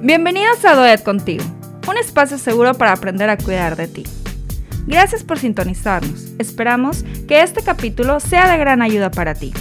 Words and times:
Bienvenidos 0.00 0.64
a 0.64 0.76
Doed 0.76 1.00
Contigo, 1.00 1.42
un 1.88 1.98
espacio 1.98 2.38
seguro 2.38 2.72
para 2.74 2.92
aprender 2.92 3.28
a 3.30 3.36
cuidar 3.36 3.74
de 3.74 3.88
ti. 3.88 4.04
Gracias 4.86 5.24
por 5.24 5.40
sintonizarnos. 5.40 6.34
Esperamos 6.38 7.02
que 7.26 7.42
este 7.42 7.62
capítulo 7.62 8.20
sea 8.20 8.48
de 8.48 8.58
gran 8.58 8.80
ayuda 8.80 9.10
para 9.10 9.34
ti. 9.34 9.52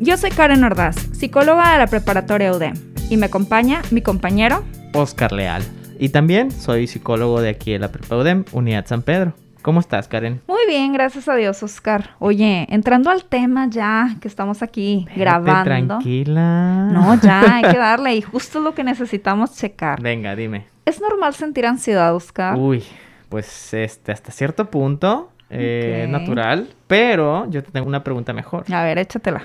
Yo 0.00 0.16
soy 0.16 0.30
Karen 0.30 0.64
Ordaz, 0.64 0.96
psicóloga 1.12 1.72
de 1.72 1.78
la 1.78 1.88
preparatoria 1.88 2.50
UDEM, 2.50 2.74
y 3.10 3.18
me 3.18 3.26
acompaña 3.26 3.82
mi 3.90 4.00
compañero 4.00 4.64
Oscar 4.94 5.32
Leal. 5.32 5.62
Y 5.98 6.08
también 6.08 6.52
soy 6.52 6.86
psicólogo 6.86 7.42
de 7.42 7.50
aquí 7.50 7.74
en 7.74 7.82
la 7.82 7.92
Prepa 7.92 8.16
UDEM, 8.16 8.46
Unidad 8.52 8.86
San 8.86 9.02
Pedro. 9.02 9.34
¿Cómo 9.64 9.80
estás, 9.80 10.08
Karen? 10.08 10.42
Muy 10.46 10.66
bien, 10.68 10.92
gracias 10.92 11.26
a 11.26 11.34
Dios, 11.36 11.62
Oscar. 11.62 12.10
Oye, 12.18 12.66
entrando 12.68 13.08
al 13.08 13.24
tema 13.24 13.66
ya 13.66 14.14
que 14.20 14.28
estamos 14.28 14.62
aquí 14.62 15.06
grabando. 15.16 15.88
Tranquila. 15.96 16.90
No, 16.92 17.18
ya 17.18 17.56
hay 17.56 17.62
que 17.62 17.78
darle 17.78 18.14
y 18.14 18.20
justo 18.20 18.60
lo 18.60 18.74
que 18.74 18.84
necesitamos 18.84 19.56
checar. 19.56 20.02
Venga, 20.02 20.36
dime. 20.36 20.66
¿Es 20.84 21.00
normal 21.00 21.32
sentir 21.32 21.64
ansiedad, 21.64 22.14
Oscar? 22.14 22.58
Uy, 22.58 22.84
pues 23.30 23.72
este, 23.72 24.12
hasta 24.12 24.32
cierto 24.32 24.70
punto 24.70 25.32
eh, 25.48 26.08
natural, 26.10 26.68
pero 26.86 27.48
yo 27.48 27.62
te 27.62 27.70
tengo 27.70 27.86
una 27.86 28.04
pregunta 28.04 28.34
mejor. 28.34 28.70
A 28.70 28.84
ver, 28.84 28.98
échatela. 28.98 29.44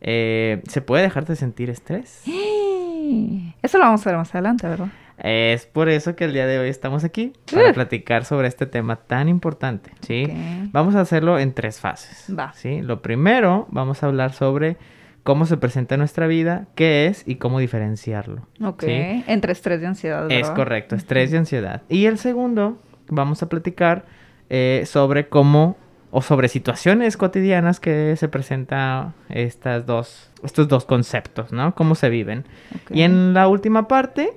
Eh, 0.00 0.62
¿Se 0.66 0.80
puede 0.80 1.02
dejar 1.02 1.26
de 1.26 1.36
sentir 1.36 1.68
estrés? 1.68 2.22
Eso 3.62 3.76
lo 3.76 3.84
vamos 3.84 4.06
a 4.06 4.08
ver 4.08 4.16
más 4.16 4.34
adelante, 4.34 4.66
¿verdad? 4.66 4.88
Es 5.18 5.66
por 5.66 5.88
eso 5.88 6.14
que 6.14 6.24
el 6.24 6.32
día 6.32 6.46
de 6.46 6.58
hoy 6.58 6.68
estamos 6.68 7.02
aquí, 7.04 7.32
para 7.52 7.72
platicar 7.72 8.24
sobre 8.24 8.46
este 8.48 8.66
tema 8.66 8.96
tan 8.96 9.28
importante, 9.28 9.90
¿sí? 10.00 10.26
Vamos 10.72 10.94
a 10.94 11.00
hacerlo 11.00 11.38
en 11.38 11.52
tres 11.54 11.80
fases, 11.80 12.26
Va. 12.36 12.52
¿sí? 12.54 12.82
Lo 12.82 13.02
primero, 13.02 13.66
vamos 13.70 14.02
a 14.02 14.06
hablar 14.06 14.32
sobre 14.32 14.76
cómo 15.24 15.44
se 15.44 15.56
presenta 15.56 15.96
en 15.96 15.98
nuestra 15.98 16.26
vida, 16.26 16.68
qué 16.74 17.06
es 17.06 17.22
y 17.26 17.34
cómo 17.34 17.58
diferenciarlo. 17.58 18.46
Ok. 18.62 18.84
¿sí? 18.84 19.24
Entre 19.26 19.52
estrés 19.52 19.82
y 19.82 19.84
ansiedad, 19.84 20.22
¿verdad? 20.22 20.38
Es 20.38 20.50
correcto, 20.50 20.94
estrés 20.94 21.32
y 21.32 21.36
ansiedad. 21.36 21.82
Y 21.88 22.06
el 22.06 22.18
segundo, 22.18 22.78
vamos 23.08 23.42
a 23.42 23.48
platicar 23.48 24.06
eh, 24.48 24.84
sobre 24.86 25.28
cómo 25.28 25.76
o 26.10 26.22
sobre 26.22 26.48
situaciones 26.48 27.16
cotidianas 27.16 27.80
que 27.80 28.16
se 28.16 28.28
presentan 28.28 29.12
estas 29.28 29.84
dos, 29.84 30.30
estos 30.42 30.68
dos 30.68 30.86
conceptos, 30.86 31.52
¿no? 31.52 31.74
Cómo 31.74 31.94
se 31.94 32.08
viven. 32.08 32.44
Ok. 32.74 32.92
Y 32.94 33.02
en 33.02 33.34
la 33.34 33.48
última 33.48 33.88
parte, 33.88 34.32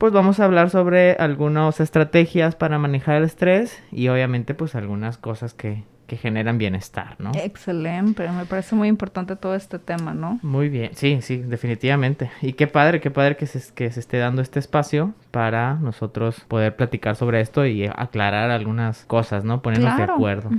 pues 0.00 0.14
vamos 0.14 0.40
a 0.40 0.46
hablar 0.46 0.70
sobre 0.70 1.12
algunas 1.12 1.78
estrategias 1.78 2.54
para 2.56 2.78
manejar 2.78 3.16
el 3.16 3.24
estrés 3.24 3.82
y 3.92 4.08
obviamente 4.08 4.54
pues 4.54 4.74
algunas 4.74 5.18
cosas 5.18 5.52
que, 5.52 5.84
que 6.06 6.16
generan 6.16 6.56
bienestar, 6.56 7.16
¿no? 7.18 7.32
Excelente, 7.34 8.26
me 8.30 8.46
parece 8.46 8.74
muy 8.74 8.88
importante 8.88 9.36
todo 9.36 9.54
este 9.54 9.78
tema, 9.78 10.14
¿no? 10.14 10.38
Muy 10.42 10.70
bien, 10.70 10.92
sí, 10.94 11.18
sí, 11.20 11.36
definitivamente. 11.36 12.30
Y 12.40 12.54
qué 12.54 12.66
padre, 12.66 13.02
qué 13.02 13.10
padre 13.10 13.36
que 13.36 13.44
se, 13.44 13.74
que 13.74 13.92
se 13.92 14.00
esté 14.00 14.16
dando 14.16 14.40
este 14.40 14.58
espacio 14.58 15.12
para 15.32 15.74
nosotros 15.74 16.40
poder 16.48 16.76
platicar 16.76 17.14
sobre 17.14 17.42
esto 17.42 17.66
y 17.66 17.84
aclarar 17.84 18.50
algunas 18.50 19.04
cosas, 19.04 19.44
¿no? 19.44 19.60
Ponernos 19.60 19.94
Claro. 19.96 20.14
de 20.14 20.16
acuerdo. 20.16 20.50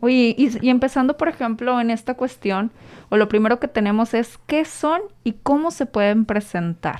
Oye, 0.00 0.34
y, 0.36 0.50
y 0.60 0.70
empezando, 0.70 1.16
por 1.16 1.28
ejemplo, 1.28 1.80
en 1.80 1.90
esta 1.90 2.14
cuestión, 2.14 2.72
o 3.10 3.16
lo 3.16 3.28
primero 3.28 3.60
que 3.60 3.68
tenemos 3.68 4.12
es 4.12 4.40
qué 4.48 4.64
son 4.64 5.02
y 5.22 5.34
cómo 5.44 5.70
se 5.70 5.86
pueden 5.86 6.24
presentar. 6.24 6.98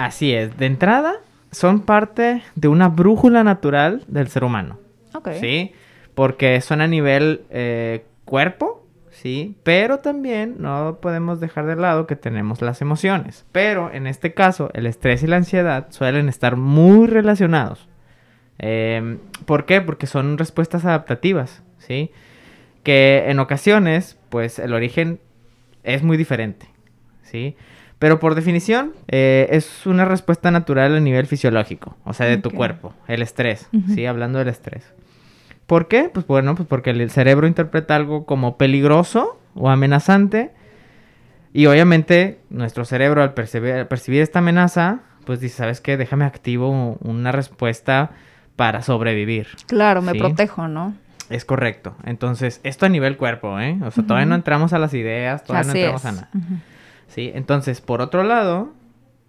Así 0.00 0.32
es, 0.32 0.56
de 0.56 0.64
entrada, 0.64 1.16
son 1.50 1.82
parte 1.82 2.42
de 2.54 2.68
una 2.68 2.88
brújula 2.88 3.44
natural 3.44 4.02
del 4.08 4.28
ser 4.28 4.44
humano. 4.44 4.78
Ok. 5.12 5.28
¿sí? 5.38 5.74
Porque 6.14 6.58
son 6.62 6.80
a 6.80 6.86
nivel 6.86 7.42
eh, 7.50 8.06
cuerpo, 8.24 8.86
¿sí? 9.10 9.56
Pero 9.62 9.98
también 9.98 10.56
no 10.58 11.00
podemos 11.02 11.38
dejar 11.38 11.66
de 11.66 11.76
lado 11.76 12.06
que 12.06 12.16
tenemos 12.16 12.62
las 12.62 12.80
emociones. 12.80 13.44
Pero 13.52 13.92
en 13.92 14.06
este 14.06 14.32
caso, 14.32 14.70
el 14.72 14.86
estrés 14.86 15.22
y 15.22 15.26
la 15.26 15.36
ansiedad 15.36 15.88
suelen 15.90 16.30
estar 16.30 16.56
muy 16.56 17.06
relacionados. 17.06 17.86
Em, 18.58 19.18
¿Por 19.44 19.66
qué? 19.66 19.82
Porque 19.82 20.06
son 20.06 20.38
respuestas 20.38 20.86
adaptativas, 20.86 21.62
¿sí? 21.76 22.10
Que 22.84 23.24
en 23.28 23.38
ocasiones, 23.38 24.18
pues 24.30 24.58
el 24.58 24.72
origen 24.72 25.20
es 25.82 26.02
muy 26.02 26.16
diferente, 26.16 26.70
¿sí? 27.22 27.54
Pero 28.00 28.18
por 28.18 28.34
definición, 28.34 28.92
eh, 29.08 29.46
es 29.50 29.86
una 29.86 30.04
respuesta 30.06 30.50
natural 30.50 30.96
a 30.96 31.00
nivel 31.00 31.26
fisiológico, 31.26 31.96
o 32.04 32.14
sea, 32.14 32.26
de 32.26 32.38
tu 32.38 32.50
cuerpo, 32.50 32.94
el 33.06 33.20
estrés. 33.22 33.68
¿sí? 33.94 34.06
Hablando 34.06 34.38
del 34.40 34.48
estrés. 34.48 34.84
¿Por 35.66 35.86
qué? 35.86 36.10
Pues 36.12 36.26
bueno, 36.26 36.54
pues 36.56 36.66
porque 36.66 36.90
el 36.90 37.10
cerebro 37.10 37.46
interpreta 37.46 37.94
algo 37.94 38.24
como 38.24 38.56
peligroso 38.56 39.38
o 39.54 39.68
amenazante. 39.70 40.50
Y 41.52 41.66
obviamente 41.66 42.40
nuestro 42.48 42.84
cerebro 42.86 43.22
al 43.22 43.34
percibir, 43.34 43.74
al 43.74 43.86
percibir 43.86 44.22
esta 44.22 44.38
amenaza, 44.38 45.00
pues 45.26 45.38
dice, 45.40 45.56
¿sabes 45.58 45.80
qué? 45.82 45.96
Déjame 45.98 46.24
activo 46.24 46.96
una 47.02 47.32
respuesta 47.32 48.12
para 48.56 48.80
sobrevivir. 48.82 49.48
Claro, 49.66 50.00
me 50.00 50.12
Sí. 50.12 50.18
protejo, 50.18 50.68
¿no? 50.68 50.94
Es 51.28 51.44
correcto. 51.44 51.94
Entonces, 52.04 52.60
esto 52.64 52.86
a 52.86 52.88
nivel 52.88 53.16
cuerpo, 53.18 53.60
¿eh? 53.60 53.78
O 53.84 53.90
sea, 53.90 54.04
todavía 54.04 54.26
no 54.26 54.34
entramos 54.36 54.72
a 54.72 54.78
las 54.78 54.94
ideas, 54.94 55.44
todavía 55.44 55.70
Así 55.70 55.78
no 55.78 55.84
entramos 55.84 56.00
es. 56.00 56.06
a 56.06 56.12
nada. 56.12 56.30
Ujú. 56.34 56.54
¿Sí? 57.10 57.30
Entonces, 57.34 57.80
por 57.80 58.00
otro 58.00 58.22
lado, 58.22 58.72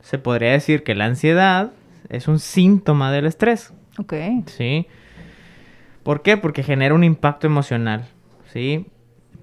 se 0.02 0.18
podría 0.18 0.52
decir 0.52 0.84
que 0.84 0.96
la 0.96 1.06
ansiedad 1.06 1.72
es 2.10 2.28
un 2.28 2.40
síntoma 2.40 3.12
del 3.12 3.26
estrés. 3.26 3.74
Ok. 3.98 4.14
¿Sí? 4.46 4.88
¿Por 6.04 6.22
qué? 6.22 6.38
Porque 6.38 6.64
genera 6.64 6.96
un 6.96 7.04
impacto 7.04 7.48
emocional. 7.48 8.06
¿Sí? 8.54 8.88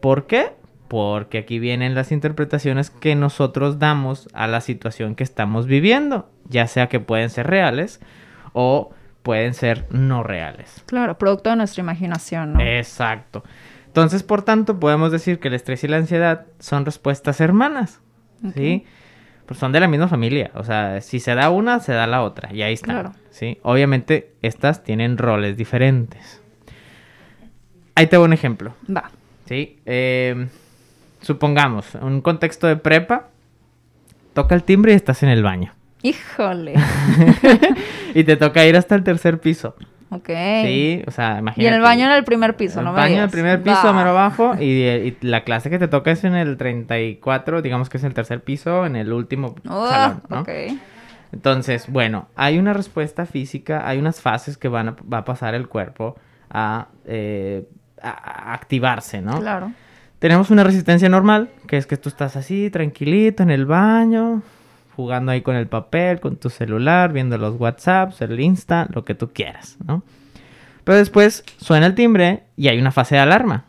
¿Por 0.00 0.26
qué? 0.26 0.52
Porque 0.86 1.38
aquí 1.38 1.58
vienen 1.58 1.94
las 1.94 2.12
interpretaciones 2.12 2.90
que 2.90 3.14
nosotros 3.14 3.78
damos 3.78 4.28
a 4.32 4.46
la 4.46 4.60
situación 4.60 5.14
que 5.14 5.24
estamos 5.24 5.66
viviendo. 5.66 6.30
Ya 6.48 6.66
sea 6.66 6.88
que 6.88 7.00
pueden 7.00 7.30
ser 7.30 7.46
reales 7.46 8.00
o 8.52 8.92
pueden 9.22 9.52
ser 9.54 9.86
no 9.90 10.22
reales. 10.22 10.82
Claro, 10.86 11.18
producto 11.18 11.50
de 11.50 11.56
nuestra 11.56 11.82
imaginación, 11.82 12.54
¿no? 12.54 12.60
Exacto. 12.60 13.44
Entonces, 13.86 14.22
por 14.22 14.42
tanto, 14.42 14.78
podemos 14.78 15.12
decir 15.12 15.40
que 15.40 15.48
el 15.48 15.54
estrés 15.54 15.82
y 15.84 15.88
la 15.88 15.96
ansiedad 15.96 16.46
son 16.58 16.84
respuestas 16.84 17.40
hermanas. 17.40 18.00
¿Sí? 18.54 18.84
Pues 19.46 19.58
son 19.58 19.72
de 19.72 19.80
la 19.80 19.88
misma 19.88 20.08
familia. 20.08 20.50
O 20.54 20.64
sea, 20.64 21.00
si 21.00 21.20
se 21.20 21.34
da 21.34 21.50
una, 21.50 21.80
se 21.80 21.92
da 21.92 22.06
la 22.06 22.22
otra. 22.22 22.52
Y 22.52 22.62
ahí 22.62 22.74
está. 22.74 22.86
Claro. 22.86 23.12
¿Sí? 23.30 23.58
Obviamente, 23.62 24.32
estas 24.42 24.84
tienen 24.84 25.18
roles 25.18 25.56
diferentes. 25.56 26.42
Ahí 27.94 28.06
te 28.06 28.16
doy 28.16 28.26
un 28.26 28.32
ejemplo. 28.32 28.74
Va. 28.94 29.10
¿Sí? 29.46 29.78
Eh, 29.86 30.48
supongamos, 31.20 31.94
un 31.96 32.20
contexto 32.20 32.66
de 32.66 32.76
prepa, 32.76 33.28
toca 34.34 34.54
el 34.54 34.62
timbre 34.62 34.92
y 34.92 34.96
estás 34.96 35.22
en 35.22 35.30
el 35.30 35.42
baño. 35.42 35.72
Híjole. 36.02 36.74
Y 38.14 38.24
te 38.24 38.36
toca 38.36 38.64
ir 38.64 38.76
hasta 38.76 38.94
el 38.94 39.04
tercer 39.04 39.38
piso. 39.38 39.76
Ok. 40.10 40.28
Sí, 40.64 41.02
o 41.06 41.10
sea, 41.10 41.38
imagínate. 41.38 41.62
Y 41.62 41.66
en 41.66 41.74
el 41.74 41.80
baño 41.82 42.06
en 42.06 42.12
el 42.12 42.24
primer 42.24 42.56
piso, 42.56 42.78
el 42.80 42.86
¿no 42.86 42.92
me 42.92 42.98
baño 42.98 43.16
en 43.16 43.22
el 43.24 43.30
primer 43.30 43.62
piso, 43.62 43.92
mero 43.92 44.10
abajo. 44.10 44.54
Y, 44.60 44.64
y 44.82 45.16
la 45.20 45.44
clase 45.44 45.68
que 45.70 45.78
te 45.78 45.88
toca 45.88 46.10
es 46.10 46.24
en 46.24 46.34
el 46.34 46.56
34, 46.56 47.60
digamos 47.62 47.88
que 47.88 47.98
es 47.98 48.04
el 48.04 48.14
tercer 48.14 48.42
piso, 48.42 48.86
en 48.86 48.96
el 48.96 49.12
último 49.12 49.54
salón, 49.64 50.22
¿no? 50.28 50.40
ok. 50.40 50.48
Entonces, 51.32 51.90
bueno, 51.90 52.28
hay 52.36 52.58
una 52.58 52.72
respuesta 52.72 53.26
física, 53.26 53.86
hay 53.86 53.98
unas 53.98 54.20
fases 54.22 54.56
que 54.56 54.68
van 54.68 54.88
a, 54.88 54.96
va 55.12 55.18
a 55.18 55.24
pasar 55.26 55.54
el 55.54 55.68
cuerpo 55.68 56.16
a, 56.50 56.88
eh, 57.04 57.68
a- 58.02 58.50
a 58.50 58.54
activarse, 58.54 59.20
¿no? 59.20 59.38
Claro. 59.40 59.72
Tenemos 60.20 60.50
una 60.50 60.64
resistencia 60.64 61.08
normal, 61.10 61.50
que 61.66 61.76
es 61.76 61.86
que 61.86 61.96
tú 61.98 62.08
estás 62.08 62.34
así, 62.36 62.70
tranquilito, 62.70 63.42
en 63.42 63.50
el 63.50 63.66
baño, 63.66 64.42
jugando 64.98 65.30
ahí 65.30 65.42
con 65.42 65.54
el 65.54 65.68
papel, 65.68 66.18
con 66.18 66.38
tu 66.38 66.50
celular, 66.50 67.12
viendo 67.12 67.38
los 67.38 67.54
WhatsApps, 67.54 68.20
el 68.20 68.40
Insta, 68.40 68.88
lo 68.92 69.04
que 69.04 69.14
tú 69.14 69.32
quieras, 69.32 69.76
¿no? 69.86 70.02
Pero 70.82 70.98
después 70.98 71.44
suena 71.56 71.86
el 71.86 71.94
timbre 71.94 72.42
y 72.56 72.66
hay 72.66 72.80
una 72.80 72.90
fase 72.90 73.14
de 73.14 73.20
alarma. 73.20 73.64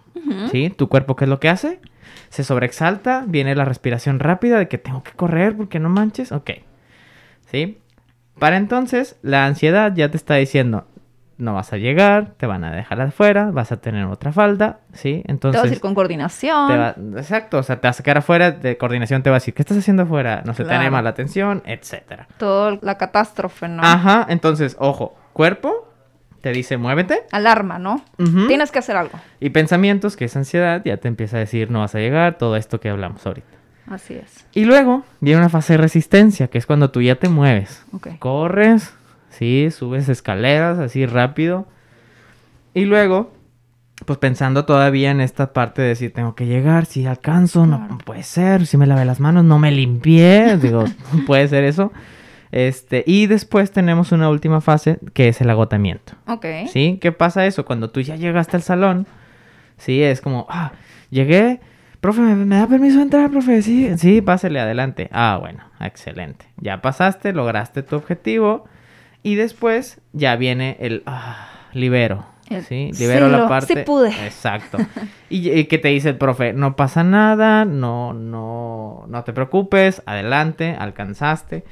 ¿sí? 0.50 0.74
¿Tu 0.76 0.90
cuerpo 0.90 1.16
qué 1.16 1.26
es 1.26 1.30
lo 1.30 1.40
que 1.40 1.50
hace? 1.50 1.82
Se 2.30 2.44
sobreexalta, 2.44 3.26
viene 3.28 3.54
la 3.54 3.64
respiración 3.64 4.20
rápida 4.20 4.58
de 4.58 4.68
que 4.68 4.80
tengo 4.80 5.04
que 5.04 5.12
correr 5.12 5.56
porque 5.56 5.78
no 5.78 5.88
manches, 5.90 6.32
ok, 6.32 6.50
¿sí? 7.52 7.78
Para 8.40 8.58
entonces, 8.58 9.16
la 9.22 9.46
ansiedad 9.46 9.94
ya 9.96 10.10
te 10.10 10.18
está 10.18 10.34
diciendo, 10.34 10.88
no 11.40 11.56
vas 11.56 11.74
a 11.74 11.78
llegar, 11.78 12.34
te 12.38 12.46
van 12.46 12.64
a 12.64 12.72
dejar 12.72 13.02
afuera, 13.02 13.50
vas 13.52 13.72
a 13.72 13.78
tener 13.78 14.06
otra 14.06 14.32
falda, 14.32 14.80
¿sí? 14.94 15.24
Te 15.26 15.32
Entonces... 15.32 15.62
vas 15.62 15.72
a 15.72 15.74
ir 15.74 15.80
con 15.82 15.96
coordinación. 15.96 16.68
Te 16.68 16.78
va- 16.78 16.96
exacto, 17.20 17.58
o 17.58 17.64
sea, 17.64 17.80
te 17.82 17.88
vas 17.88 17.96
a 17.96 17.98
sacar 17.98 18.18
afuera 18.20 18.52
de 18.52 18.78
coordinación, 18.78 19.24
te 19.24 19.30
va 19.32 19.38
a 19.38 19.40
decir, 19.40 19.54
¿qué 19.56 19.62
estás 19.64 19.78
haciendo 19.78 20.04
afuera? 20.04 20.44
No 20.46 20.54
se 20.54 20.64
te 20.64 20.70
Claro. 20.70 20.84
llama 20.84 21.02
la 21.02 21.10
atención, 21.10 21.64
etcétera. 21.66 22.28
Todo 22.38 22.78
la 22.82 22.98
catástrofe, 22.98 23.68
¿no? 23.68 23.82
Ajá, 23.84 24.26
entonces, 24.30 24.76
ojo, 24.80 25.18
cuerpo 25.34 25.88
te 26.42 26.52
dice, 26.52 26.78
muévete. 26.78 27.24
Alarma, 27.32 27.80
¿no? 27.80 28.02
Tienes 28.48 28.72
que 28.72 28.80
hacer 28.80 28.96
algo. 28.96 29.20
Y 29.40 29.50
pensamientos, 29.50 30.16
que 30.16 30.26
es 30.26 30.36
ansiedad, 30.38 30.82
ya 30.86 30.98
te 30.98 31.08
empieza 31.08 31.38
a 31.38 31.40
decir, 31.42 31.70
no 31.72 31.80
vas 31.80 31.96
a 31.96 32.00
llegar, 32.00 32.38
todo 32.38 32.56
esto 32.56 32.80
que 32.80 32.90
hablamos 32.90 33.26
ahorita. 33.26 33.48
Así 33.90 34.14
es. 34.14 34.46
Y 34.54 34.66
luego 34.66 35.04
viene 35.20 35.40
una 35.40 35.50
fase 35.50 35.74
de 35.74 35.78
resistencia, 35.78 36.48
que 36.48 36.58
es 36.60 36.66
cuando 36.66 36.92
tú 36.92 37.02
ya 37.02 37.16
te 37.16 37.28
mueves. 37.28 37.84
Ok. 37.92 38.10
Corres, 38.20 38.94
sí, 39.40 39.72
subes 39.72 40.10
escaleras 40.10 40.78
así 40.80 41.06
rápido. 41.06 41.66
Y 42.74 42.86
luego 42.86 43.32
pues 44.06 44.18
pensando 44.18 44.66
todavía 44.66 45.12
en 45.12 45.22
esta 45.22 45.54
parte 45.54 45.82
de 45.82 45.90
decir, 45.90 46.14
tengo 46.14 46.36
que 46.36 46.46
llegar, 46.46 46.86
si 46.86 47.06
alcanzo, 47.06 47.66
no 47.66 47.98
puede 48.06 48.24
ser, 48.24 48.66
si 48.66 48.78
me 48.78 48.88
lavé 48.88 49.06
las 49.06 49.20
manos, 49.20 49.44
no 49.44 49.60
me 49.60 49.72
limpié, 49.72 50.58
digo, 50.62 50.86
puede 51.28 51.48
ser 51.48 51.64
eso. 51.64 51.92
Este, 52.52 53.04
y 53.06 53.28
después 53.28 53.72
tenemos 53.72 54.12
una 54.12 54.30
última 54.30 54.62
fase 54.62 55.00
que 55.14 55.28
es 55.28 55.42
el 55.42 55.50
agotamiento. 55.50 56.14
Ok. 56.28 56.46
¿Sí? 56.68 56.98
¿Qué 57.00 57.12
pasa 57.12 57.46
eso? 57.46 57.66
Cuando 57.66 57.92
tú 57.92 58.02
ya 58.02 58.16
llegaste 58.16 58.58
al 58.58 58.64
salón, 58.64 59.06
sí, 59.78 60.02
es 60.02 60.22
como, 60.22 60.48
ah, 60.50 60.72
llegué, 61.10 61.60
profe, 62.02 62.22
¿me, 62.22 62.36
me 62.36 62.56
da 62.56 62.68
permiso 62.68 62.98
de 62.98 63.04
entrar, 63.04 63.30
profe? 63.30 63.62
Sí, 63.62 63.98
sí, 63.98 64.22
pásele 64.22 64.60
adelante. 64.60 65.10
Ah, 65.12 65.38
bueno, 65.40 65.64
excelente. 65.80 66.46
Ya 66.58 66.82
pasaste, 66.82 67.34
lograste 67.34 67.84
tu 67.84 67.98
objetivo 67.98 68.66
y 69.24 69.36
después 69.36 70.02
ya 70.14 70.36
viene 70.36 70.78
el, 70.80 71.04
ah, 71.06 71.50
libero. 71.74 72.26
Sí, 72.68 72.92
libero 72.98 73.28
sí 73.28 73.32
la 73.32 73.48
parte. 73.48 73.74
sí 73.76 73.80
pude. 73.86 74.10
Exacto. 74.26 74.80
Y, 75.30 75.52
y 75.52 75.66
que 75.66 75.78
te 75.78 75.90
dice 75.90 76.10
el 76.10 76.18
profe, 76.18 76.52
no 76.54 76.76
pasa 76.76 77.04
nada, 77.04 77.64
no, 77.64 78.14
no, 78.14 79.06
no 79.08 79.24
te 79.24 79.34
preocupes, 79.34 80.02
adelante, 80.08 80.76
alcanzaste. 80.80 81.64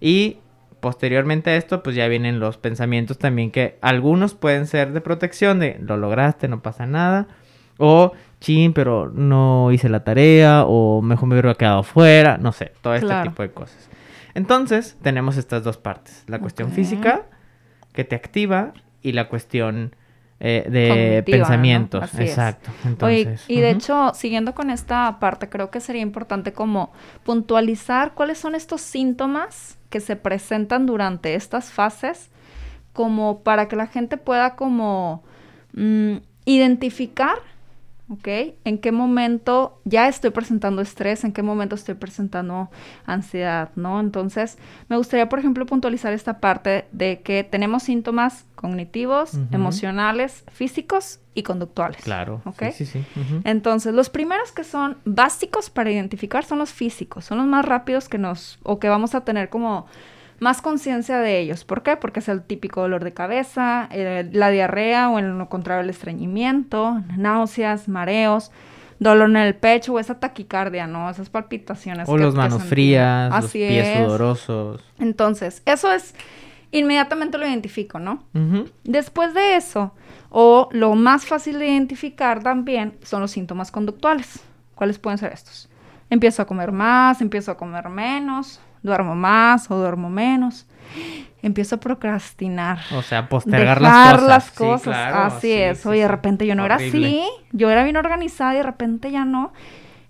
Y 0.00 0.36
posteriormente 0.78 1.50
a 1.50 1.56
esto, 1.56 1.82
pues 1.82 1.96
ya 1.96 2.06
vienen 2.06 2.38
los 2.38 2.56
pensamientos 2.56 3.18
también 3.18 3.50
que 3.50 3.78
algunos 3.82 4.34
pueden 4.34 4.66
ser 4.68 4.92
de 4.92 5.00
protección, 5.00 5.58
de 5.58 5.78
lo 5.80 5.96
lograste, 5.96 6.46
no 6.46 6.62
pasa 6.62 6.86
nada. 6.86 7.26
O, 7.78 8.12
chin, 8.40 8.72
pero 8.74 9.10
no 9.12 9.72
hice 9.72 9.88
la 9.88 10.04
tarea, 10.04 10.64
o 10.66 11.02
mejor 11.02 11.28
me 11.28 11.34
hubiera 11.34 11.54
quedado 11.54 11.82
fuera, 11.82 12.36
no 12.38 12.52
sé, 12.52 12.72
todo 12.80 12.94
este 12.94 13.06
Claro. 13.06 13.30
tipo 13.30 13.42
de 13.42 13.50
cosas. 13.50 13.88
Entonces, 14.34 14.96
tenemos 15.02 15.36
estas 15.36 15.64
dos 15.64 15.76
partes. 15.76 16.24
La 16.26 16.38
cuestión 16.38 16.72
física, 16.72 17.26
que 17.92 18.04
te 18.04 18.16
activa, 18.16 18.72
y 19.02 19.12
la 19.12 19.28
cuestión 19.28 19.94
eh, 20.40 20.66
de 20.68 21.22
pensamientos. 21.24 22.14
Exacto. 22.18 22.70
Oye, 23.04 23.20
Entonces, 23.22 23.44
y 23.48 23.60
de 23.60 23.70
hecho, 23.70 24.12
siguiendo 24.14 24.54
con 24.54 24.70
esta 24.70 25.18
parte, 25.20 25.48
creo 25.48 25.70
que 25.70 25.80
sería 25.80 26.02
importante 26.02 26.52
como 26.52 26.92
puntualizar 27.24 28.14
cuáles 28.14 28.38
son 28.38 28.54
estos 28.54 28.80
síntomas 28.80 29.78
que 29.90 30.00
se 30.00 30.16
presentan 30.16 30.86
durante 30.86 31.34
estas 31.34 31.70
fases, 31.70 32.30
como 32.92 33.42
para 33.42 33.68
que 33.68 33.76
la 33.76 33.86
gente 33.86 34.16
pueda 34.16 34.56
como 34.56 35.22
mm, 35.74 36.16
identificar, 36.44 37.36
¿ok? 38.12 38.28
En 38.64 38.78
qué 38.78 38.92
momento 38.92 39.80
ya 39.84 40.06
estoy 40.06 40.30
presentando 40.30 40.82
estrés, 40.82 41.24
en 41.24 41.32
qué 41.32 41.42
momento 41.42 41.74
estoy 41.74 41.94
presentando 41.94 42.70
ansiedad, 43.06 43.70
¿no? 43.74 44.00
Entonces, 44.00 44.58
me 44.88 44.98
gustaría, 44.98 45.30
por 45.30 45.38
ejemplo, 45.38 45.64
puntualizar 45.64 46.12
esta 46.12 46.38
parte 46.38 46.84
de 46.92 47.22
que 47.22 47.42
tenemos 47.42 47.84
síntomas 47.84 48.44
cognitivos, 48.54 49.38
emocionales, 49.50 50.44
físicos 50.52 51.20
y 51.34 51.42
conductuales. 51.42 52.02
Claro. 52.02 52.42
¿Ok? 52.44 52.64
Sí, 52.72 52.84
sí, 52.84 53.02
sí. 53.02 53.04
Entonces, 53.44 53.94
los 53.94 54.10
primeros 54.10 54.52
que 54.52 54.62
son 54.62 54.98
básicos 55.04 55.70
para 55.70 55.90
identificar 55.90 56.44
son 56.44 56.58
los 56.58 56.70
físicos, 56.70 57.24
son 57.24 57.38
los 57.38 57.46
más 57.46 57.64
rápidos 57.64 58.10
que 58.10 58.18
nos, 58.18 58.58
o 58.62 58.78
que 58.78 58.90
vamos 58.90 59.14
a 59.14 59.22
tener 59.22 59.48
como 59.48 59.86
más 60.42 60.60
conciencia 60.60 61.18
de 61.18 61.38
ellos. 61.38 61.64
¿Por 61.64 61.82
qué? 61.84 61.96
Porque 61.96 62.18
es 62.20 62.28
el 62.28 62.42
típico 62.42 62.80
dolor 62.80 63.04
de 63.04 63.14
cabeza, 63.14 63.88
eh, 63.92 64.28
la 64.32 64.50
diarrea 64.50 65.08
o 65.08 65.18
en 65.20 65.38
lo 65.38 65.48
contrario 65.48 65.82
el 65.84 65.90
estreñimiento, 65.90 67.00
náuseas, 67.16 67.86
mareos, 67.88 68.50
dolor 68.98 69.30
en 69.30 69.36
el 69.36 69.54
pecho 69.54 69.92
o 69.94 69.98
esa 70.00 70.18
taquicardia, 70.18 70.86
¿no? 70.88 71.08
Esas 71.08 71.30
palpitaciones. 71.30 72.08
O 72.08 72.16
que- 72.16 72.22
que 72.24 72.30
manos 72.32 72.62
frías, 72.64 73.30
los 73.30 73.44
Así 73.44 73.58
pies 73.58 73.86
es. 73.88 73.98
sudorosos. 74.04 74.84
Entonces, 74.98 75.62
eso 75.64 75.92
es, 75.92 76.14
inmediatamente 76.72 77.38
lo 77.38 77.46
identifico, 77.46 77.98
¿no? 77.98 78.24
Después 78.84 79.34
de 79.34 79.56
eso, 79.56 79.92
o 80.30 80.68
lo 80.72 80.94
más 80.94 81.24
fácil 81.24 81.58
de 81.58 81.68
identificar 81.68 82.42
también, 82.42 82.96
son 83.02 83.20
los 83.20 83.30
síntomas 83.30 83.70
conductuales. 83.70 84.40
¿Cuáles 84.74 84.98
pueden 84.98 85.18
ser 85.18 85.32
estos? 85.32 85.68
Empiezo 86.10 86.42
a 86.42 86.46
comer 86.46 86.72
más, 86.72 87.20
empiezo 87.20 87.52
a 87.52 87.56
comer 87.56 87.88
menos, 87.88 88.60
duermo 88.82 89.14
más 89.14 89.70
o 89.70 89.76
duermo 89.76 90.10
menos, 90.10 90.66
empiezo 91.42 91.76
a 91.76 91.80
procrastinar. 91.80 92.78
O 92.94 93.02
sea, 93.02 93.28
postergar 93.28 93.80
dejar 93.80 94.22
las 94.22 94.22
cosas. 94.22 94.28
las 94.28 94.44
Sí, 94.44 94.56
cosas. 94.56 94.82
claro, 94.82 95.16
así 95.22 95.40
sí, 95.48 95.52
es. 95.52 95.78
sí, 95.80 95.88
Oye, 95.88 96.00
de 96.00 96.06
sí. 96.06 96.10
repente 96.10 96.46
yo 96.46 96.54
no 96.54 96.64
era 96.64 96.76
así. 96.76 97.24
Yo 97.52 97.70
era 97.70 97.82
bien 97.84 97.96
organizada 97.96 98.54
y 98.54 98.58
de 98.58 98.62
repente 98.62 99.10
ya 99.10 99.24
no. 99.24 99.52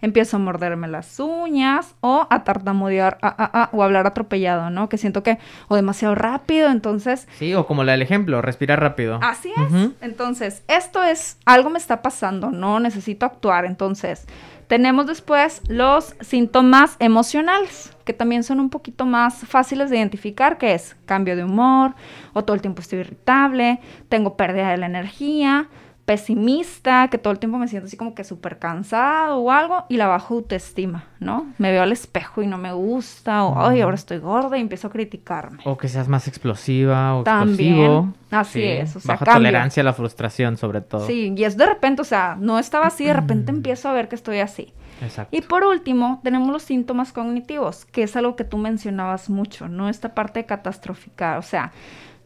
Empiezo 0.04 0.36
a 0.36 0.40
morderme 0.40 0.88
las 0.88 1.20
uñas 1.20 1.94
o 2.00 2.26
a 2.28 2.42
tartamudear 2.42 3.19
ah, 3.22 3.36
ah, 3.38 3.69
o 3.72 3.82
a 3.82 3.84
hablar 3.84 4.04
atropellado, 4.08 4.69
¿no? 4.69 4.88
Que 4.88 4.98
siento 4.98 5.22
que 5.22 5.38
o 5.69 5.76
demasiado 5.76 6.16
rápido, 6.16 6.70
entonces 6.70 7.28
Sí, 7.38 7.54
o 7.54 7.69
como 7.69 7.84
la 7.84 7.92
del 7.92 8.02
ejemplo, 8.02 8.42
respira 8.42 8.74
rápido. 8.74 9.20
Así 9.22 9.52
es. 9.56 9.90
Entonces, 10.00 10.64
esto 10.66 11.04
es, 11.04 11.38
algo 11.44 11.70
me 11.70 11.78
está 11.78 12.02
pasando, 12.02 12.50
no 12.50 12.80
necesito 12.80 13.26
actuar. 13.26 13.64
Entonces, 13.64 14.26
tenemos 14.72 15.06
después 15.06 15.60
los 15.69 16.16
síntomas 16.20 16.96
emocionales, 16.98 17.94
que 18.06 18.14
también 18.14 18.42
son 18.42 18.58
un 18.58 18.70
poquito 18.70 19.04
más 19.04 19.34
fáciles 19.46 19.90
de 19.90 19.98
identificar, 19.98 20.56
que 20.56 20.72
es 20.72 20.96
cambio 21.04 21.36
de 21.36 21.44
humor, 21.44 21.94
o 22.32 22.42
todo 22.42 22.54
el 22.54 22.62
tiempo 22.62 22.80
estoy 22.80 23.00
irritable, 23.00 23.80
tengo 24.08 24.34
pérdida 24.34 24.70
de 24.70 24.78
la 24.78 24.86
energía, 24.86 25.69
pesimista, 26.04 27.08
que 27.08 27.19
todo 27.19 27.32
el 27.32 27.38
tiempo 27.38 27.58
me 27.58 27.69
siento 27.69 27.87
así 27.87 27.96
como 27.96 28.14
que 28.14 28.25
súper 28.25 28.58
cansado 28.58 29.37
o 29.38 29.50
algo, 29.50 29.84
y 29.88 29.96
la 29.96 30.08
baja 30.08 30.34
autoestima, 30.34 31.04
¿no? 31.20 31.46
Me 31.58 31.70
veo 31.70 31.82
al 31.82 31.93
espejo 31.93 32.43
y 32.43 32.46
no 32.46 32.58
me 32.58 32.72
gusta, 32.72 33.44
o, 33.44 33.58
ay, 33.66 33.81
ahora 33.81 33.94
estoy 33.94 34.19
gorda 34.19 34.58
y 34.58 34.60
empiezo 34.60 34.88
a 34.88 34.90
criticarme. 34.90 35.62
O 35.64 35.76
que 35.76 35.88
seas 35.88 36.08
más 36.08 36.26
explosiva 36.28 37.14
o 37.16 37.22
También, 37.22 37.75
explosivo. 37.81 38.14
así 38.31 38.62
es, 38.62 38.96
o 38.96 39.00
sea, 39.00 39.14
Baja 39.14 39.25
cambio. 39.25 39.49
tolerancia 39.50 39.81
a 39.81 39.84
la 39.84 39.93
frustración, 39.93 40.56
sobre 40.56 40.81
todo. 40.81 41.06
Sí, 41.06 41.32
y 41.37 41.44
es 41.44 41.56
de 41.56 41.66
repente, 41.66 42.02
o 42.02 42.06
sea, 42.06 42.37
no 42.38 42.58
estaba 42.58 42.87
así, 42.87 43.05
de 43.05 43.14
repente 43.14 43.50
empiezo 43.52 43.88
a 43.88 43.93
ver 43.93 44.08
que 44.08 44.16
estoy 44.16 44.40
así. 44.40 44.72
Exacto. 45.00 45.37
Y 45.37 45.40
por 45.43 45.64
último, 45.64 46.20
tenemos 46.22 46.48
los 46.50 46.62
síntomas 46.62 47.12
cognitivos, 47.12 47.84
que 47.87 48.02
es 48.05 48.14
algo 48.16 48.37
que 48.37 48.44
tú 48.44 48.56
mencionabas 48.58 49.31
mucho, 49.31 49.69
¿no? 49.69 49.88
Esta 49.88 50.14
parte 50.14 50.40
de 50.40 50.46
catastrófica, 50.46 51.38
o 51.38 51.43
sea, 51.43 51.72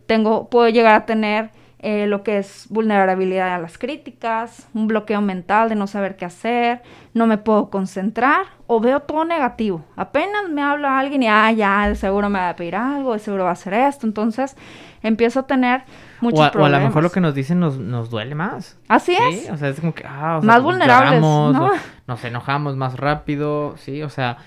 tengo, 0.06 0.48
puedo 0.48 0.68
llegar 0.68 0.94
a 0.94 1.06
tener 1.06 1.50
eh, 1.78 2.06
lo 2.06 2.22
que 2.22 2.38
es 2.38 2.66
vulnerabilidad 2.70 3.54
a 3.54 3.58
las 3.58 3.76
críticas, 3.78 4.66
un 4.74 4.86
bloqueo 4.88 5.20
mental 5.20 5.68
de 5.68 5.74
no 5.74 5.86
saber 5.86 6.16
qué 6.16 6.24
hacer, 6.24 6.82
no 7.14 7.26
me 7.26 7.36
puedo 7.38 7.68
concentrar 7.70 8.46
o 8.66 8.80
veo 8.80 9.00
todo 9.00 9.24
negativo. 9.24 9.84
Apenas 9.94 10.48
me 10.50 10.62
habla 10.62 10.98
alguien 10.98 11.22
y, 11.22 11.28
ah, 11.28 11.52
ya, 11.52 11.88
de 11.88 11.94
seguro 11.94 12.30
me 12.30 12.38
va 12.38 12.50
a 12.50 12.56
pedir 12.56 12.76
algo, 12.76 13.12
de 13.12 13.18
seguro 13.18 13.44
va 13.44 13.50
a 13.50 13.52
hacer 13.52 13.74
esto, 13.74 14.06
entonces 14.06 14.56
empiezo 15.02 15.40
a 15.40 15.42
tener 15.46 15.82
muchos 16.20 16.40
o, 16.40 16.42
a, 16.42 16.46
o 16.46 16.48
a 16.48 16.52
problemas. 16.52 16.80
lo 16.82 16.86
mejor 16.88 17.02
lo 17.02 17.10
que 17.12 17.20
nos 17.20 17.34
dicen 17.34 17.60
nos, 17.60 17.78
nos 17.78 18.08
duele 18.10 18.34
más. 18.34 18.78
Así 18.88 19.14
Sí, 19.14 19.42
es. 19.44 19.50
o 19.50 19.56
sea, 19.58 19.68
es 19.68 19.78
como 19.78 19.94
que, 19.94 20.04
ah, 20.06 20.38
o 20.38 20.40
sea, 20.40 20.46
Más 20.46 20.56
como 20.56 20.70
vulnerables, 20.70 21.20
lloramos, 21.20 21.54
¿no? 21.54 21.66
o 21.66 21.70
nos 22.06 22.24
enojamos 22.24 22.76
más 22.76 22.96
rápido, 22.96 23.76
sí, 23.76 24.02
o 24.02 24.08
sea, 24.08 24.38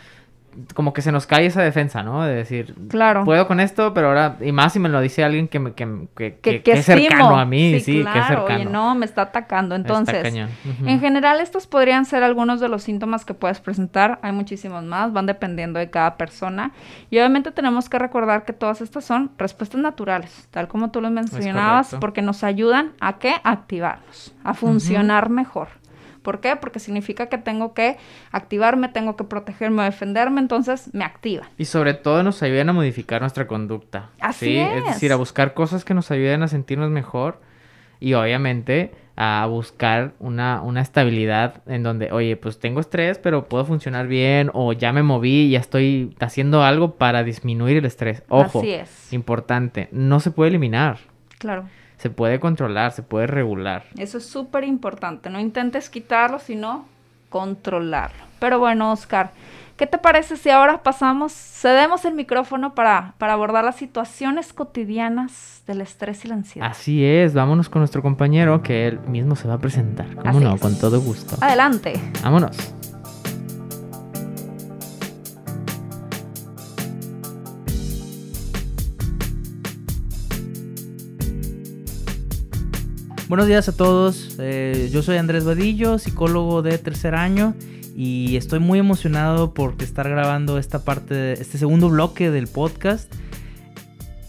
como 0.74 0.94
que 0.94 1.02
se 1.02 1.12
nos 1.12 1.26
cae 1.26 1.46
esa 1.46 1.62
defensa, 1.62 2.04
¿no? 2.04 2.24
De 2.24 2.36
decir, 2.36 2.76
Claro. 2.90 3.24
puedo 3.26 3.48
con 3.48 3.60
esto, 3.60 3.94
pero 3.94 4.08
ahora, 4.08 4.38
y 4.42 4.52
más 4.52 4.74
si 4.74 4.80
me 4.80 4.90
lo 4.90 5.02
dice 5.02 5.24
alguien 5.24 5.48
que, 5.48 5.60
me- 5.60 5.74
que, 5.74 5.88
que, 6.42 6.62
que, 6.62 6.72
es 6.74 6.86
cercano 6.86 7.38
a 7.38 7.46
mí, 7.46 7.80
sí, 7.80 8.04
que 8.04 8.20
es 8.20 8.26
cercano. 8.28 8.44
Oye, 8.46 8.66
no, 8.66 8.96
me 8.96 9.06
está 9.06 9.24
atacando. 9.24 9.76
Está 9.76 9.88
Entonces, 10.00 10.34
en 10.86 11.00
general, 11.00 11.40
estos 11.42 11.68
podrían 11.68 12.06
ser 12.06 12.24
algunos 12.24 12.60
de 12.60 12.70
los 12.70 12.84
síntomas 12.84 13.26
que 13.26 13.34
puedes 13.34 13.60
presentar. 13.60 14.20
Hay 14.22 14.32
muchísimos 14.32 14.84
más, 14.84 15.14
van 15.14 15.26
dependiendo 15.26 15.80
de 15.80 15.90
cada 15.90 16.18
persona. 16.18 16.72
Y 17.10 17.18
obviamente 17.18 17.52
tenemos 17.52 17.90
que 17.90 18.00
recordar 18.00 18.46
que 18.46 18.54
todas 18.54 18.82
estas 18.82 19.06
son 19.06 19.32
respuestas 19.38 19.80
naturales, 19.82 20.48
tal 20.52 20.68
como 20.68 20.92
tú 20.92 21.02
lo 21.02 21.10
mencionabas, 21.10 21.96
porque 22.00 22.22
nos 22.22 22.44
ayudan 22.44 22.92
a 23.00 23.18
qué? 23.20 23.36
A 23.44 23.52
activarnos, 23.52 24.34
a 24.44 24.54
funcionar 24.54 25.30
mejor. 25.30 25.79
¿Por 26.30 26.42
qué? 26.42 26.56
Porque 26.58 26.78
significa 26.78 27.26
que 27.26 27.40
tengo 27.40 27.74
que 27.74 27.98
activarme, 28.32 28.88
tengo 28.90 29.16
que 29.16 29.24
protegerme 29.24 29.82
defenderme, 29.82 30.40
entonces 30.40 30.94
me 30.94 31.04
activa. 31.04 31.50
Y 31.58 31.66
sobre 31.66 31.96
todo 31.96 32.22
nos 32.22 32.44
ayudan 32.44 32.70
a 32.70 32.74
modificar 32.74 33.22
nuestra 33.22 33.48
conducta. 33.48 34.12
Así 34.20 34.46
¿sí? 34.46 34.58
es. 34.60 34.86
decir, 34.86 35.12
a 35.12 35.16
buscar 35.16 35.56
cosas 35.56 35.84
que 35.84 35.96
nos 35.96 36.12
ayuden 36.12 36.44
a 36.44 36.48
sentirnos 36.48 36.92
mejor 36.92 37.42
y 38.00 38.14
obviamente 38.14 38.92
a 39.16 39.48
buscar 39.48 40.14
una, 40.20 40.62
una 40.62 40.82
estabilidad 40.82 41.64
en 41.66 41.82
donde, 41.82 42.12
oye, 42.12 42.38
pues 42.38 42.60
tengo 42.60 42.80
estrés, 42.80 43.18
pero 43.18 43.50
puedo 43.50 43.66
funcionar 43.66 44.06
bien 44.06 44.52
o 44.54 44.72
ya 44.74 44.94
me 44.94 45.02
moví 45.02 45.50
ya 45.50 45.60
estoy 45.60 46.16
haciendo 46.20 46.62
algo 46.62 46.94
para 46.98 47.24
disminuir 47.24 47.78
el 47.78 47.86
estrés. 47.86 48.22
Ojo, 48.30 48.60
Así 48.60 48.72
es. 48.72 49.12
importante, 49.14 49.90
no 49.92 50.20
se 50.20 50.30
puede 50.30 50.50
eliminar, 50.50 51.00
Claro. 51.40 51.64
Se 52.00 52.10
puede 52.10 52.40
controlar, 52.40 52.94
se 52.94 53.04
puede 53.04 53.28
regular. 53.28 53.84
Eso 53.98 54.18
es 54.18 54.26
súper 54.26 54.64
importante. 54.64 55.30
No 55.30 55.40
intentes 55.40 55.90
quitarlo, 55.90 56.40
sino 56.40 56.86
controlarlo. 57.30 58.24
Pero 58.40 58.58
bueno, 58.58 58.94
Oscar, 58.94 59.32
¿qué 59.76 59.86
te 59.86 59.98
parece 59.98 60.38
si 60.38 60.50
ahora 60.50 60.82
pasamos, 60.82 61.34
cedemos 61.34 62.06
el 62.06 62.14
micrófono 62.14 62.74
para, 62.74 63.16
para 63.18 63.34
abordar 63.34 63.66
las 63.66 63.76
situaciones 63.76 64.54
cotidianas 64.54 65.62
del 65.68 65.82
estrés 65.82 66.24
y 66.24 66.30
la 66.30 66.36
ansiedad? 66.36 66.70
Así 66.72 67.04
es, 67.04 67.34
vámonos 67.34 67.68
con 67.68 67.82
nuestro 67.82 68.02
compañero 68.02 68.64
que 68.64 68.88
él 68.88 69.02
mismo 69.02 69.36
se 69.36 69.50
va 69.50 69.56
a 69.56 69.60
presentar. 69.60 70.16
¿Cómo 70.16 70.30
Así 70.30 70.40
no? 70.40 70.56
es. 70.56 70.62
Con 70.62 70.80
todo 70.80 71.02
gusto. 71.02 71.36
Adelante. 71.42 72.00
Vámonos. 72.24 72.74
Buenos 83.30 83.46
días 83.46 83.70
a 83.70 83.78
todos, 83.78 84.38
eh, 84.40 84.90
yo 84.92 85.04
soy 85.04 85.18
Andrés 85.18 85.46
Vadillo, 85.46 86.00
psicólogo 86.00 86.64
de 86.64 86.80
tercer 86.80 87.14
año 87.14 87.54
y 87.96 88.38
estoy 88.38 88.58
muy 88.58 88.80
emocionado 88.80 89.54
por 89.54 89.76
estar 89.84 90.10
grabando 90.10 90.58
esta 90.58 90.84
parte, 90.84 91.34
este 91.34 91.60
segundo 91.60 91.90
bloque 91.90 92.32
del 92.32 92.48
podcast. 92.48 93.14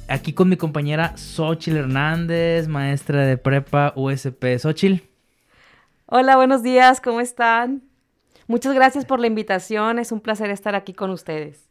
Aquí 0.07 0.35
con 0.35 0.51
mi 0.51 0.59
compañera 0.59 1.17
Xochil 1.17 1.79
Hernández, 1.79 2.69
maestra 2.69 3.25
de 3.25 3.39
prepa 3.39 3.95
USP. 3.97 4.59
Xochil. 4.59 5.09
Hola, 6.05 6.37
buenos 6.37 6.63
días, 6.63 7.01
¿cómo 7.01 7.23
están? 7.23 7.83
Muchas 8.49 8.75
gracias 8.75 9.07
por 9.07 9.19
la 9.19 9.29
invitación, 9.29 9.99
es 9.99 10.13
un 10.13 10.21
placer 10.21 10.51
estar 10.51 10.75
aquí 10.75 10.93
con 10.93 11.09
ustedes. 11.09 11.70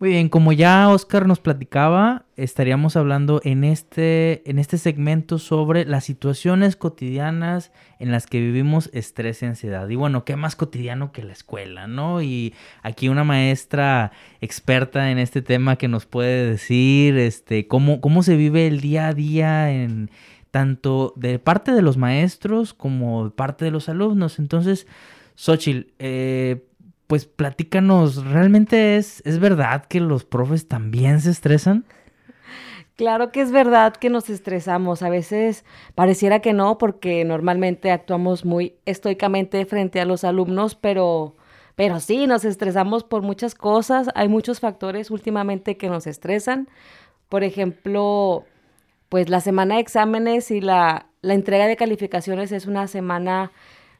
Muy 0.00 0.10
bien, 0.10 0.28
como 0.28 0.52
ya 0.52 0.88
Oscar 0.90 1.26
nos 1.26 1.40
platicaba, 1.40 2.24
estaríamos 2.36 2.94
hablando 2.94 3.40
en 3.42 3.64
este, 3.64 4.48
en 4.48 4.60
este 4.60 4.78
segmento 4.78 5.40
sobre 5.40 5.86
las 5.86 6.04
situaciones 6.04 6.76
cotidianas 6.76 7.72
en 7.98 8.12
las 8.12 8.28
que 8.28 8.38
vivimos 8.38 8.90
estrés 8.92 9.42
y 9.42 9.46
ansiedad. 9.46 9.88
Y 9.88 9.96
bueno, 9.96 10.24
qué 10.24 10.36
más 10.36 10.54
cotidiano 10.54 11.10
que 11.10 11.24
la 11.24 11.32
escuela, 11.32 11.88
¿no? 11.88 12.22
Y 12.22 12.54
aquí 12.84 13.08
una 13.08 13.24
maestra 13.24 14.12
experta 14.40 15.10
en 15.10 15.18
este 15.18 15.42
tema 15.42 15.74
que 15.74 15.88
nos 15.88 16.06
puede 16.06 16.48
decir 16.48 17.18
este, 17.18 17.66
cómo, 17.66 18.00
cómo 18.00 18.22
se 18.22 18.36
vive 18.36 18.68
el 18.68 18.80
día 18.80 19.08
a 19.08 19.14
día 19.14 19.72
en 19.72 20.12
tanto 20.52 21.12
de 21.16 21.40
parte 21.40 21.72
de 21.72 21.82
los 21.82 21.96
maestros 21.96 22.72
como 22.72 23.24
de 23.24 23.30
parte 23.32 23.64
de 23.64 23.72
los 23.72 23.88
alumnos. 23.88 24.38
Entonces, 24.38 24.86
Xochitl, 25.34 25.90
eh, 25.98 26.67
pues 27.08 27.24
platícanos, 27.24 28.24
¿realmente 28.24 28.98
es, 28.98 29.22
es 29.24 29.40
verdad 29.40 29.86
que 29.86 29.98
los 29.98 30.24
profes 30.24 30.68
también 30.68 31.20
se 31.20 31.30
estresan? 31.30 31.84
Claro 32.96 33.32
que 33.32 33.40
es 33.40 33.50
verdad 33.50 33.94
que 33.94 34.10
nos 34.10 34.28
estresamos. 34.28 35.02
A 35.02 35.08
veces 35.08 35.64
pareciera 35.94 36.40
que 36.40 36.52
no, 36.52 36.76
porque 36.78 37.24
normalmente 37.24 37.90
actuamos 37.90 38.44
muy 38.44 38.74
estoicamente 38.84 39.64
frente 39.64 40.00
a 40.00 40.04
los 40.04 40.22
alumnos, 40.22 40.74
pero, 40.74 41.34
pero 41.76 41.98
sí, 41.98 42.26
nos 42.26 42.44
estresamos 42.44 43.04
por 43.04 43.22
muchas 43.22 43.54
cosas. 43.54 44.10
Hay 44.14 44.28
muchos 44.28 44.60
factores 44.60 45.10
últimamente 45.10 45.78
que 45.78 45.88
nos 45.88 46.06
estresan. 46.06 46.68
Por 47.30 47.42
ejemplo, 47.42 48.44
pues 49.08 49.30
la 49.30 49.40
semana 49.40 49.76
de 49.76 49.80
exámenes 49.80 50.50
y 50.50 50.60
la, 50.60 51.06
la 51.22 51.34
entrega 51.34 51.66
de 51.68 51.76
calificaciones 51.76 52.52
es 52.52 52.66
una 52.66 52.86
semana 52.86 53.50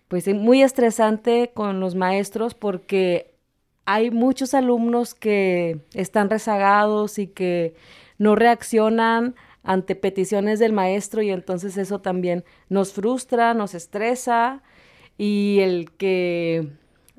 pues 0.09 0.27
muy 0.35 0.62
estresante 0.62 1.53
con 1.55 1.81
los 1.81 1.95
maestros 1.95 2.55
porque 2.55 3.35
hay 3.85 4.11
muchos 4.11 4.55
alumnos 4.55 5.15
que 5.15 5.81
están 5.95 6.29
rezagados 6.31 7.19
y 7.19 7.27
que 7.27 7.75
no 8.19 8.35
reaccionan 8.35 9.35
ante 9.62 9.95
peticiones 9.95 10.59
del 10.59 10.73
maestro 10.73 11.23
y 11.23 11.31
entonces 11.31 11.77
eso 11.77 12.00
también 12.00 12.45
nos 12.69 12.93
frustra, 12.93 13.55
nos 13.55 13.75
estresa 13.75 14.62
y 15.19 15.59
el 15.61 15.91
que 15.93 16.71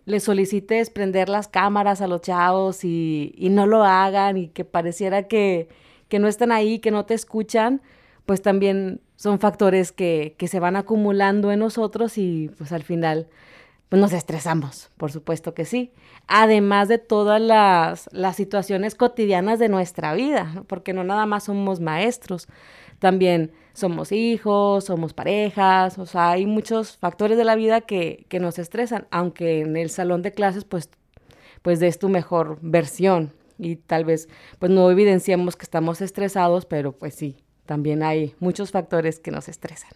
le 0.06 0.20
solicites 0.20 0.90
prender 0.90 1.30
las 1.30 1.48
cámaras 1.48 2.02
a 2.02 2.08
los 2.08 2.22
chavos 2.22 2.84
y, 2.84 3.34
y 3.38 3.50
no 3.50 3.68
lo 3.68 3.84
hagan 3.84 4.38
y 4.38 4.48
que 4.48 4.66
pareciera 4.66 5.28
que, 5.28 5.70
que 6.08 6.18
no 6.18 6.28
están 6.28 6.52
ahí, 6.52 6.80
que 6.80 6.90
no 6.90 7.06
te 7.06 7.14
escuchan, 7.14 7.82
pues 8.30 8.44
también 8.44 9.02
son 9.16 9.40
factores 9.40 9.92
que, 9.92 10.36
que, 10.38 10.48
se 10.48 10.60
van 10.60 10.76
acumulando 10.76 11.52
en 11.52 11.58
nosotros 11.58 12.20
y 12.20 12.52
pues 12.60 12.72
al 12.72 12.84
final 12.84 13.28
pues 13.90 14.00
nos 14.00 14.14
estresamos, 14.14 14.92
por 14.98 15.12
supuesto 15.12 15.56
que 15.56 15.66
sí. 15.66 15.94
Además 16.28 16.90
de 16.90 17.00
todas 17.00 17.42
las, 17.42 18.08
las 18.12 18.36
situaciones 18.36 18.94
cotidianas 18.94 19.58
de 19.58 19.68
nuestra 19.68 20.14
vida, 20.14 20.64
porque 20.68 20.94
no 20.94 21.04
nada 21.04 21.26
más 21.26 21.46
somos 21.46 21.80
maestros, 21.80 22.48
también 23.00 23.52
somos 23.74 24.12
hijos, 24.12 24.84
somos 24.84 25.16
parejas, 25.16 25.98
o 25.98 26.06
sea, 26.06 26.30
hay 26.30 26.46
muchos 26.46 26.98
factores 26.98 27.36
de 27.36 27.46
la 27.46 27.56
vida 27.56 27.82
que, 27.82 28.28
que 28.30 28.40
nos 28.40 28.60
estresan, 28.60 29.08
aunque 29.10 29.62
en 29.62 29.76
el 29.76 29.90
salón 29.90 30.22
de 30.22 30.34
clases 30.34 30.66
pues, 30.66 30.92
pues 31.64 31.80
des 31.80 31.98
tu 31.98 32.10
mejor 32.10 32.60
versión 32.62 33.34
y 33.58 33.78
tal 33.78 34.06
vez 34.06 34.30
pues 34.60 34.72
no 34.72 34.92
evidenciamos 34.92 35.56
que 35.56 35.64
estamos 35.64 36.00
estresados, 36.02 36.68
pero 36.68 36.92
pues 36.92 37.16
sí, 37.16 37.38
también 37.70 38.02
hay 38.02 38.34
muchos 38.40 38.72
factores 38.72 39.20
que 39.20 39.30
nos 39.30 39.48
estresan. 39.48 39.92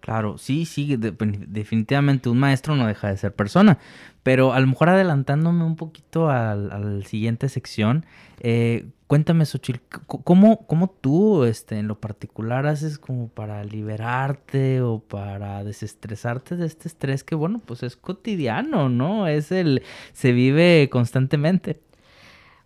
Claro, 0.00 0.38
sí, 0.38 0.64
sí, 0.64 0.96
definitivamente 0.96 2.30
un 2.30 2.38
maestro 2.38 2.76
no 2.76 2.86
deja 2.86 3.08
de 3.08 3.18
ser 3.18 3.34
persona, 3.34 3.76
pero 4.22 4.54
a 4.54 4.60
lo 4.60 4.66
mejor 4.66 4.88
adelantándome 4.88 5.64
un 5.64 5.76
poquito 5.76 6.30
a 6.30 6.54
la 6.54 7.04
siguiente 7.04 7.50
sección, 7.50 8.06
eh, 8.40 8.86
cuéntame, 9.06 9.44
Xochitl, 9.44 9.80
¿cómo, 10.06 10.66
¿cómo, 10.66 10.88
tú 10.88 11.44
este, 11.44 11.78
en 11.78 11.88
lo 11.88 12.00
particular 12.00 12.66
haces 12.66 12.98
como 12.98 13.28
para 13.28 13.62
liberarte 13.64 14.80
o 14.80 15.00
para 15.00 15.62
desestresarte 15.62 16.56
de 16.56 16.64
este 16.64 16.88
estrés 16.88 17.22
que, 17.22 17.34
bueno, 17.34 17.60
pues 17.62 17.82
es 17.82 17.96
cotidiano, 17.96 18.88
¿no? 18.88 19.28
Es 19.28 19.52
el, 19.52 19.82
se 20.14 20.32
vive 20.32 20.88
constantemente. 20.90 21.82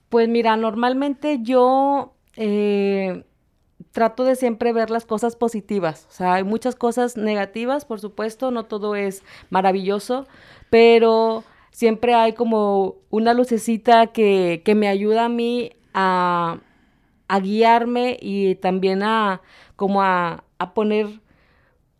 Pues 0.08 0.28
mira, 0.28 0.56
normalmente 0.56 1.40
yo... 1.42 2.14
Eh, 2.36 3.24
trato 3.98 4.22
de 4.22 4.36
siempre 4.36 4.72
ver 4.72 4.90
las 4.90 5.04
cosas 5.04 5.34
positivas. 5.34 6.06
O 6.08 6.12
sea, 6.12 6.34
hay 6.34 6.44
muchas 6.44 6.76
cosas 6.76 7.16
negativas, 7.16 7.84
por 7.84 7.98
supuesto, 7.98 8.52
no 8.52 8.64
todo 8.64 8.94
es 8.94 9.24
maravilloso, 9.50 10.28
pero 10.70 11.42
siempre 11.72 12.14
hay 12.14 12.34
como 12.34 12.94
una 13.10 13.34
lucecita 13.34 14.06
que, 14.06 14.62
que 14.64 14.76
me 14.76 14.86
ayuda 14.86 15.24
a 15.24 15.28
mí 15.28 15.72
a, 15.94 16.60
a, 17.26 17.40
guiarme 17.40 18.16
y 18.22 18.54
también 18.54 19.02
a 19.02 19.42
como 19.74 20.00
a, 20.00 20.44
a 20.58 20.74
poner 20.74 21.20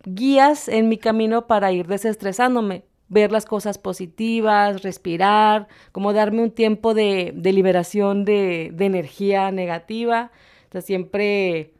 guías 0.05 0.69
en 0.69 0.87
mi 0.87 0.97
camino 0.97 1.47
para 1.47 1.73
ir 1.73 1.85
desestresándome 1.87 2.85
ver 3.09 3.33
las 3.33 3.45
cosas 3.45 3.77
positivas, 3.77 4.83
respirar, 4.83 5.67
como 5.91 6.13
darme 6.13 6.43
un 6.43 6.51
tiempo 6.51 6.93
de, 6.93 7.33
de 7.35 7.51
liberación 7.51 8.23
de, 8.23 8.71
de, 8.73 8.85
energía 8.85 9.51
negativa. 9.51 10.31
O 10.73 10.79
siempre 10.79 11.73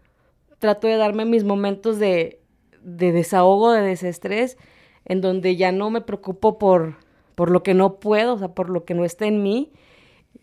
trato 0.59 0.87
de 0.87 0.97
darme 0.97 1.25
mis 1.25 1.43
momentos 1.43 1.99
de, 1.99 2.39
de 2.81 3.11
desahogo, 3.11 3.71
de 3.71 3.81
desestrés, 3.81 4.57
en 5.05 5.21
donde 5.21 5.55
ya 5.55 5.71
no 5.71 5.89
me 5.89 6.01
preocupo 6.01 6.57
por, 6.57 6.97
por 7.35 7.49
lo 7.49 7.63
que 7.63 7.73
no 7.73 7.99
puedo, 7.99 8.35
o 8.35 8.37
sea, 8.37 8.49
por 8.49 8.69
lo 8.69 8.85
que 8.85 8.93
no 8.93 9.05
está 9.05 9.25
en 9.25 9.41
mí, 9.41 9.71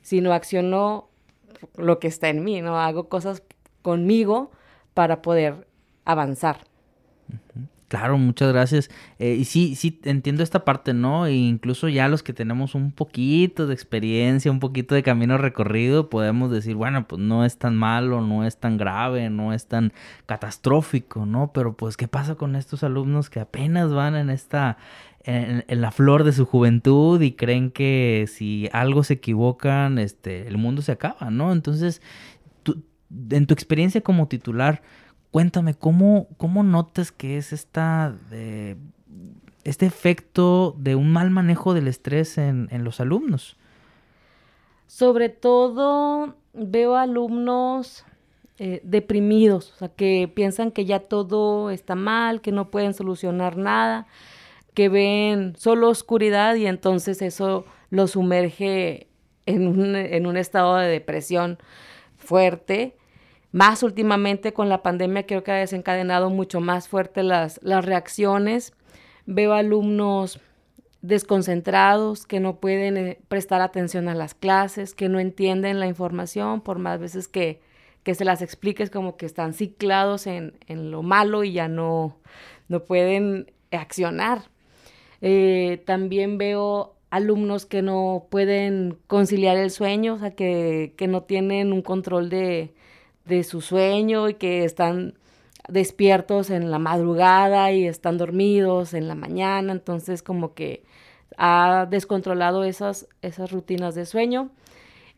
sino 0.03 0.33
acciono 0.33 1.09
lo 1.77 1.99
que 1.99 2.09
está 2.09 2.29
en 2.29 2.45
mí, 2.45 2.61
¿no? 2.63 2.79
Hago 2.79 3.09
cosas 3.09 3.43
conmigo 3.83 4.51
para 4.95 5.23
poder 5.23 5.67
avanzar. 6.05 6.59
Claro, 7.89 8.19
muchas 8.19 8.53
gracias. 8.53 8.91
Eh, 9.21 9.37
y 9.39 9.45
sí, 9.45 9.77
sí, 9.77 10.01
entiendo 10.03 10.43
esta 10.43 10.65
parte, 10.65 10.93
¿no? 10.93 11.27
E 11.27 11.35
incluso 11.35 11.89
ya 11.89 12.09
los 12.09 12.25
que 12.25 12.33
tenemos 12.33 12.75
un 12.75 12.91
poquito 12.91 13.69
de 13.69 13.75
experiencia, 13.75 14.51
un 14.51 14.59
poquito 14.59 14.97
de 14.97 15.05
camino 15.05 15.39
recorrido, 15.39 16.11
podemos 16.11 16.51
decir, 16.51 16.75
bueno, 16.75 17.07
pues 17.07 17.23
no 17.23 17.45
es 17.45 17.59
tan 17.59 17.77
malo, 17.77 18.21
no 18.23 18.45
es 18.45 18.59
tan 18.59 18.77
grave, 18.77 19.31
no 19.31 19.53
es 19.53 19.69
tan 19.69 19.93
catastrófico, 20.27 21.27
¿no? 21.27 21.53
Pero 21.53 21.77
pues, 21.77 21.97
¿qué 21.97 22.09
pasa 22.09 22.35
con 22.35 22.57
estos 22.57 22.83
alumnos 22.83 23.31
que 23.31 23.39
apenas 23.39 23.93
van 23.93 24.17
en 24.17 24.31
esta, 24.31 24.79
en, 25.23 25.65
en 25.69 25.81
la 25.81 25.93
flor 25.93 26.25
de 26.25 26.33
su 26.33 26.45
juventud 26.45 27.21
y 27.23 27.33
creen 27.33 27.71
que 27.71 28.27
si 28.29 28.69
algo 28.73 29.05
se 29.05 29.15
equivocan, 29.15 29.99
este, 29.99 30.49
el 30.49 30.59
mundo 30.59 30.83
se 30.83 30.91
acaba, 30.91 31.31
¿no? 31.31 31.53
Entonces, 31.53 32.03
tú, 32.65 32.83
en 33.31 33.47
tu 33.47 33.55
experiencia 33.55 34.01
como 34.01 34.27
titular, 34.27 34.83
cuéntame, 35.31 35.75
¿cómo, 35.75 36.29
cómo 36.37 36.63
notas 36.63 37.13
que 37.13 37.37
es 37.37 37.53
esta, 37.53 38.17
este 39.65 39.87
efecto 39.87 40.75
de 40.79 40.95
un 40.95 41.13
mal 41.13 41.31
manejo 41.31 41.75
del 41.75 41.89
estrés 41.89 42.39
en, 42.39 42.69
los 42.85 43.01
alumnos? 43.01 43.57
Sobre 44.87 45.29
todo 45.29 46.37
veo 46.55 46.97
alumnos 46.97 48.05
eh, 48.59 48.81
deprimidos, 48.85 49.73
o 49.75 49.77
sea, 49.77 49.89
que 49.89 50.31
piensan 50.33 50.71
que 50.71 50.85
ya 50.85 51.01
todo 51.01 51.71
está 51.71 51.95
mal, 51.95 52.41
que 52.41 52.53
no 52.53 52.71
pueden 52.71 52.95
solucionar 52.95 53.57
nada, 53.57 54.07
que 54.75 54.89
ven 54.89 55.55
solo 55.57 55.89
oscuridad 55.89 56.55
y 56.55 56.67
entonces 56.67 57.21
eso 57.21 57.65
los 57.91 58.13
sumerge 58.13 59.09
en 59.47 59.67
un, 59.67 59.97
en 59.97 60.27
un 60.27 60.37
estado 60.37 60.77
de 60.77 60.89
depresión 60.89 61.59
fuerte 62.17 62.97
más 63.57 63.83
últimamente 63.83 64.53
con 64.53 64.69
la 64.69 64.83
pandemia 64.83 65.25
creo 65.25 65.43
que 65.43 65.51
ha 65.51 65.55
desencadenado 65.55 66.29
mucho 66.29 66.61
más 66.61 66.89
fuerte 66.89 67.23
las, 67.23 67.59
las 67.63 67.87
reacciones. 67.87 68.75
Veo 69.25 69.55
alumnos 69.55 70.41
desconcentrados, 71.01 72.27
que 72.27 72.39
no 72.39 72.61
pueden 72.61 72.99
eh, 72.99 73.19
prestar 73.29 73.63
atención 73.63 74.11
a 74.11 74.15
las 74.15 74.35
clases, 74.35 74.95
que 74.95 75.09
no 75.09 75.21
entienden 75.21 75.81
la 75.81 75.87
información, 75.87 76.61
por 76.61 76.79
más 76.79 77.01
veces 77.01 77.29
que, 77.29 77.63
que 78.03 78.15
se 78.15 78.27
las 78.27 78.43
expliques 78.43 78.91
como 78.91 79.17
que 79.17 79.25
están 79.25 79.55
ciclados 79.55 80.27
en, 80.27 80.59
en 80.67 80.91
lo 80.91 81.03
malo 81.03 81.43
y 81.43 81.53
ya 81.53 81.67
no, 81.67 82.19
no 82.69 82.85
pueden 82.85 83.51
accionar. 83.71 84.51
Eh, 85.23 85.83
también 85.87 86.37
veo 86.37 86.95
alumnos 87.09 87.65
que 87.65 87.81
no 87.81 88.27
pueden 88.29 88.99
conciliar 89.07 89.57
el 89.57 89.71
sueño, 89.71 90.13
o 90.13 90.19
sea, 90.19 90.33
que, 90.33 90.93
que 90.99 91.07
no 91.07 91.23
tienen 91.23 91.73
un 91.73 91.81
control 91.81 92.29
de, 92.29 92.75
de 93.27 93.45
su 93.45 93.61
sueño 93.61 94.29
y 94.29 94.35
que 94.35 94.65
están 94.65 95.15
despiertos 95.69 96.51
en 96.51 96.71
la 96.71 96.79
madrugada 96.79 97.73
y 97.73 97.87
están 97.87 98.19
dormidos 98.19 98.95
en 98.95 99.09
la 99.09 99.15
mañana, 99.15 99.73
entonces 99.73 100.23
como 100.23 100.55
que 100.55 100.85
ha 101.37 101.87
descontrolado 101.91 102.65
esas, 102.65 103.09
esas 103.23 103.51
rutinas 103.51 103.95
de 103.95 104.07
sueño 104.07 104.51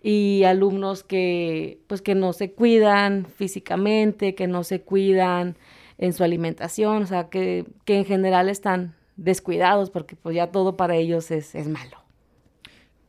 y 0.03 0.45
alumnos 0.45 1.03
que 1.03 1.81
pues 1.87 2.03
que 2.03 2.15
no 2.15 2.33
se 2.33 2.53
cuidan 2.53 3.27
físicamente, 3.27 4.35
que 4.35 4.47
no 4.47 4.65
se 4.65 4.81
cuidan 4.81 5.57
en 5.99 6.13
su 6.13 6.25
alimentación, 6.25 7.03
o 7.03 7.07
sea, 7.07 7.29
que, 7.29 7.67
que 7.85 7.99
en 7.99 8.05
general 8.05 8.49
están 8.49 8.95
descuidados 9.17 9.91
porque 9.91 10.17
pues 10.17 10.37
ya 10.37 10.51
todo 10.53 10.77
para 10.77 10.97
ellos 10.97 11.31
es, 11.31 11.55
es 11.55 11.69
malo. 11.69 12.08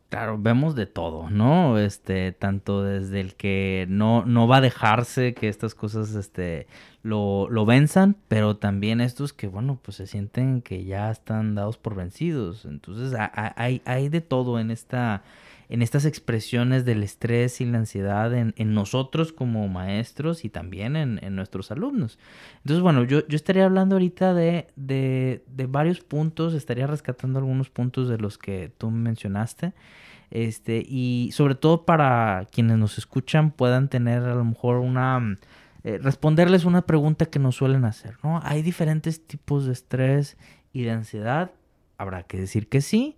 Claro, 0.10 0.40
vemos 0.40 0.74
de 0.74 0.88
todo, 0.88 1.30
¿no? 1.30 1.78
Este, 1.78 2.32
tanto 2.32 2.82
desde 2.82 3.22
el 3.22 3.36
que 3.36 3.86
no, 3.90 4.26
no 4.26 4.48
va 4.48 4.58
a 4.58 4.62
dejarse 4.62 5.36
que 5.36 5.50
estas 5.50 5.76
cosas 5.76 6.16
este, 6.16 6.66
lo, 7.04 7.48
lo 7.48 7.64
venzan, 7.68 8.18
pero 8.28 8.58
también 8.58 9.02
estos 9.02 9.34
que, 9.34 9.46
bueno, 9.48 9.80
pues 9.84 9.98
se 9.98 10.08
sienten 10.08 10.64
que 10.64 10.84
ya 10.84 11.12
están 11.12 11.54
dados 11.54 11.78
por 11.78 11.94
vencidos. 11.94 12.66
Entonces, 12.66 13.16
hay, 13.56 13.84
hay 13.86 14.10
de 14.10 14.22
todo 14.22 14.60
en 14.60 14.72
esta, 14.72 15.22
en 15.70 15.84
estas 15.84 16.06
expresiones 16.06 16.84
del 16.84 17.04
estrés 17.04 17.62
y 17.62 17.66
la 17.66 17.78
ansiedad 17.78 18.34
en, 18.34 18.54
nosotros 18.74 19.32
como 19.32 19.68
maestros 19.68 20.44
y 20.44 20.50
también 20.50 20.96
en, 20.96 21.36
nuestros 21.36 21.72
alumnos. 21.72 22.18
Entonces, 22.58 22.82
bueno, 22.82 23.04
yo, 23.04 23.26
yo 23.28 23.36
estaría 23.36 23.66
hablando 23.66 23.96
ahorita 23.96 24.34
de, 24.34 24.68
de, 24.76 25.44
de, 25.48 25.66
varios 25.68 26.02
puntos, 26.02 26.56
estaría 26.56 26.88
rescatando 26.88 27.38
algunos 27.38 27.70
puntos 27.70 28.10
de 28.10 28.18
los 28.18 28.40
que 28.40 28.72
tú 28.80 28.90
mencionaste. 28.90 29.74
Este, 30.32 30.84
y 30.88 31.30
sobre 31.34 31.56
todo 31.56 31.86
para 31.86 32.48
quienes 32.52 32.78
nos 32.78 32.98
escuchan 32.98 33.52
puedan 33.52 33.90
tener 33.90 34.24
a 34.24 34.36
lo 34.36 34.44
mejor 34.44 34.78
una... 34.78 35.38
Eh, 35.84 35.98
responderles 36.02 36.66
una 36.66 36.82
pregunta 36.82 37.28
que 37.28 37.40
nos 37.40 37.56
suelen 37.56 37.86
hacer, 37.86 38.18
¿no? 38.22 38.42
Hay 38.44 38.64
diferentes 38.64 39.26
tipos 39.26 39.66
de 39.66 39.72
estrés 39.72 40.36
y 40.74 40.82
de 40.82 40.92
ansiedad. 40.92 41.52
Habrá 41.98 42.24
que 42.24 42.38
decir 42.38 42.68
que 42.68 42.82
sí 42.82 43.16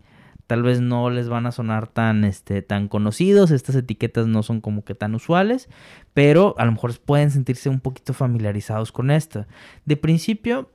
tal 0.52 0.64
vez 0.64 0.82
no 0.82 1.10
les 1.10 1.30
van 1.30 1.46
a 1.46 1.54
sonar 1.54 1.88
tan, 1.88 2.26
este, 2.26 2.62
tan 2.62 2.90
conocidos, 2.90 3.52
estas 3.52 3.74
etiquetas 3.74 4.28
no 4.28 4.44
son 4.44 4.60
como 4.60 4.84
que 4.84 4.94
tan 4.96 5.16
usuales, 5.16 5.70
pero 6.14 6.56
a 6.58 6.66
lo 6.66 6.74
mejor 6.74 7.00
pueden 7.00 7.32
sentirse 7.32 7.70
un 7.70 7.80
poquito 7.80 8.14
familiarizados 8.14 8.92
con 8.92 9.12
esto. 9.12 9.46
De 9.86 9.96
principio, 9.96 10.70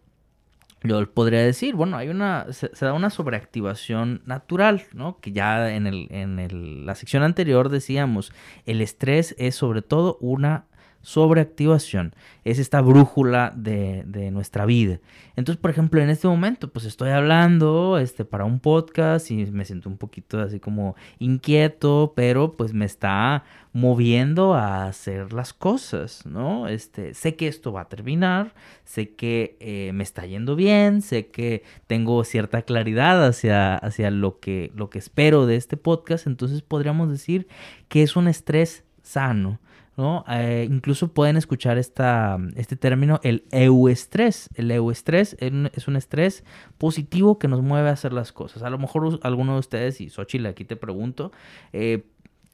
yo 0.83 1.12
podría 1.12 1.42
decir, 1.42 1.75
bueno, 1.75 1.99
hay 1.99 2.09
una, 2.09 2.47
se, 2.52 2.71
da 2.80 2.95
una 2.95 3.11
sobreactivación 3.11 4.23
natural, 4.25 4.85
¿no? 4.95 5.21
Que 5.21 5.33
ya 5.33 5.71
en, 5.71 5.87
el, 5.87 6.06
en 6.09 6.38
el, 6.38 6.87
la 6.87 6.95
sección 6.95 7.23
anterior 7.23 7.68
decíamos, 7.68 8.33
el 8.64 8.80
estrés 8.80 9.35
es 9.37 9.56
sobre 9.56 9.83
todo 9.83 10.16
una 10.23 10.64
sobreactivación. 11.06 12.16
Es 12.42 12.58
esta 12.58 12.80
brújula 12.80 13.52
de, 13.54 14.04
nuestra 14.32 14.66
vida. 14.66 14.98
Entonces, 15.36 15.60
por 15.60 15.70
ejemplo, 15.70 16.00
en 16.00 16.10
este 16.10 16.26
momento, 16.26 16.68
pues 16.68 16.84
estoy 16.84 17.10
hablando 17.10 17.96
este, 17.96 18.25
para 18.25 18.44
un 18.44 18.58
podcast 18.58 19.30
y 19.30 19.46
me 19.46 19.64
siento 19.64 19.88
un 19.88 19.98
poquito 19.98 20.40
así 20.40 20.58
como 20.58 20.96
inquieto, 21.20 22.12
pero 22.16 22.50
pues 22.50 22.72
me 22.72 22.84
está 22.84 23.44
moviendo 23.72 24.54
a 24.54 24.86
hacer 24.88 25.32
las 25.32 25.52
cosas, 25.52 26.26
¿no? 26.26 26.66
Este, 26.66 27.14
sé 27.14 27.36
que 27.36 27.46
esto 27.46 27.72
va 27.72 27.82
a 27.82 27.88
terminar, 27.88 28.52
sé 28.84 29.10
que 29.10 29.56
eh, 29.60 29.92
me 29.94 30.02
está 30.02 30.26
yendo 30.26 30.56
bien, 30.56 31.02
sé 31.02 31.28
que 31.28 31.62
tengo 31.86 32.25
cierta 32.25 32.62
claridad 32.62 33.25
hacia, 33.25 33.76
hacia 33.76 34.10
lo, 34.10 34.40
que, 34.40 34.72
lo 34.75 34.90
que 34.90 34.98
espero 34.98 35.46
de 35.46 35.54
este 35.54 35.76
podcast, 35.76 36.26
entonces 36.26 36.62
podríamos 36.62 37.08
decir 37.10 37.46
que 37.88 38.02
es 38.02 38.16
un 38.16 38.26
estrés 38.26 38.82
sano. 39.04 39.60
¿No? 39.96 40.24
Eh, 40.28 40.66
incluso 40.70 41.08
pueden 41.08 41.36
escuchar 41.36 41.78
este 41.78 42.76
término, 42.78 43.18
el 43.22 43.44
euestrés. 43.50 44.48
El 44.54 44.70
euestrés 44.70 45.36
es 45.40 45.88
un 45.88 45.96
estrés 45.96 46.44
positivo 46.78 47.38
que 47.38 47.48
nos 47.48 47.62
mueve 47.62 47.88
a 47.88 47.92
hacer 47.92 48.12
las 48.12 48.32
cosas. 48.32 48.62
A 48.62 48.71
lo 48.71 48.78
mejor 48.78 49.18
alguno 49.23 49.54
de 49.54 49.60
ustedes, 49.60 50.00
y 50.00 50.10
Xochitl, 50.10 50.47
aquí 50.47 50.64
te 50.64 50.76
pregunto, 50.76 51.32
eh, 51.73 52.04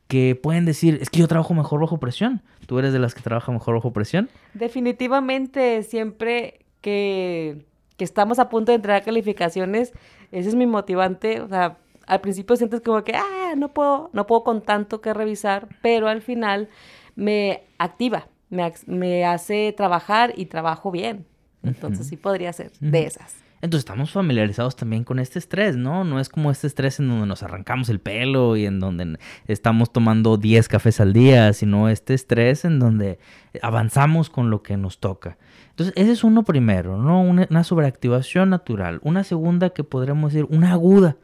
que 0.07 0.37
pueden 0.37 0.67
decir, 0.67 0.99
es 1.01 1.11
que 1.11 1.21
yo 1.21 1.29
trabajo 1.29 1.55
mejor 1.55 1.81
bajo 1.81 1.99
presión. 1.99 2.43
¿Tú 2.67 2.79
eres 2.79 2.93
de 2.93 2.99
las 2.99 3.15
que 3.15 3.23
trabaja 3.23 3.51
mejor 3.51 3.75
bajo 3.75 3.93
presión? 3.93 4.29
Definitivamente, 4.55 5.83
siempre 5.83 6.61
que, 6.81 7.65
que 7.97 8.05
estamos 8.05 8.39
a 8.39 8.49
punto 8.49 8.73
de 8.73 8.77
entrar 8.77 8.97
a 8.97 9.05
calificaciones, 9.05 9.93
ese 10.31 10.49
es 10.51 10.55
mi 10.55 10.67
motivante. 10.67 11.41
O 11.41 11.49
sea, 11.49 11.79
al 12.07 12.21
principio 12.21 12.57
sientes 12.57 12.83
como 12.83 13.03
que, 13.05 13.15
ah, 13.15 13.55
no 13.57 13.73
puedo, 13.73 14.11
no 14.13 14.27
puedo 14.27 14.45
con 14.45 14.61
tanto 14.61 15.01
que 15.01 15.15
revisar, 15.15 15.69
pero 15.83 16.09
al 16.09 16.21
final 16.21 16.69
me 17.15 17.63
activa, 17.79 18.29
me, 18.51 19.25
hace 19.25 19.73
trabajar 19.77 20.33
y 20.37 20.47
trabajo 20.47 20.91
bien. 20.91 21.27
Entonces 21.63 22.09
sí 22.09 22.17
podría 22.17 22.53
ser 22.53 22.73
de 22.81 23.07
esas. 23.07 23.43
Entonces 23.63 23.83
estamos 23.83 24.11
familiarizados 24.11 24.75
también 24.75 25.05
con 25.05 25.21
este 25.21 25.39
estrés, 25.39 25.77
¿no? 25.77 26.03
No 26.03 26.19
es 26.19 26.29
como 26.29 26.51
este 26.51 26.67
estrés 26.67 26.99
en 26.99 27.09
donde 27.09 27.29
nos 27.29 27.45
arrancamos 27.45 27.89
el 27.91 28.01
pelo 28.01 28.57
y 28.57 28.67
en 28.67 28.81
donde 28.81 29.19
estamos 29.47 29.93
tomando 29.93 30.37
10 30.37 30.67
cafés 30.67 31.01
al 31.01 31.13
día, 31.13 31.53
sino 31.53 31.89
este 31.89 32.15
estrés 32.15 32.65
en 32.65 32.81
donde 32.81 33.21
avanzamos 33.63 34.31
con 34.31 34.51
lo 34.51 34.65
que 34.65 34.77
nos 34.77 34.99
toca. 34.99 35.39
Entonces 35.71 35.95
ese 35.97 36.11
es 36.11 36.25
uno 36.25 36.43
primero, 36.43 36.99
¿no? 36.99 37.23
Una, 37.23 37.47
una 37.49 37.63
sobreactivación 37.63 38.51
natural. 38.51 38.99
Una 39.05 39.23
segunda 39.23 39.71
que 39.71 39.85
podremos 39.85 40.33
decir, 40.33 40.49
una 40.51 40.73
aguda. 40.73 41.17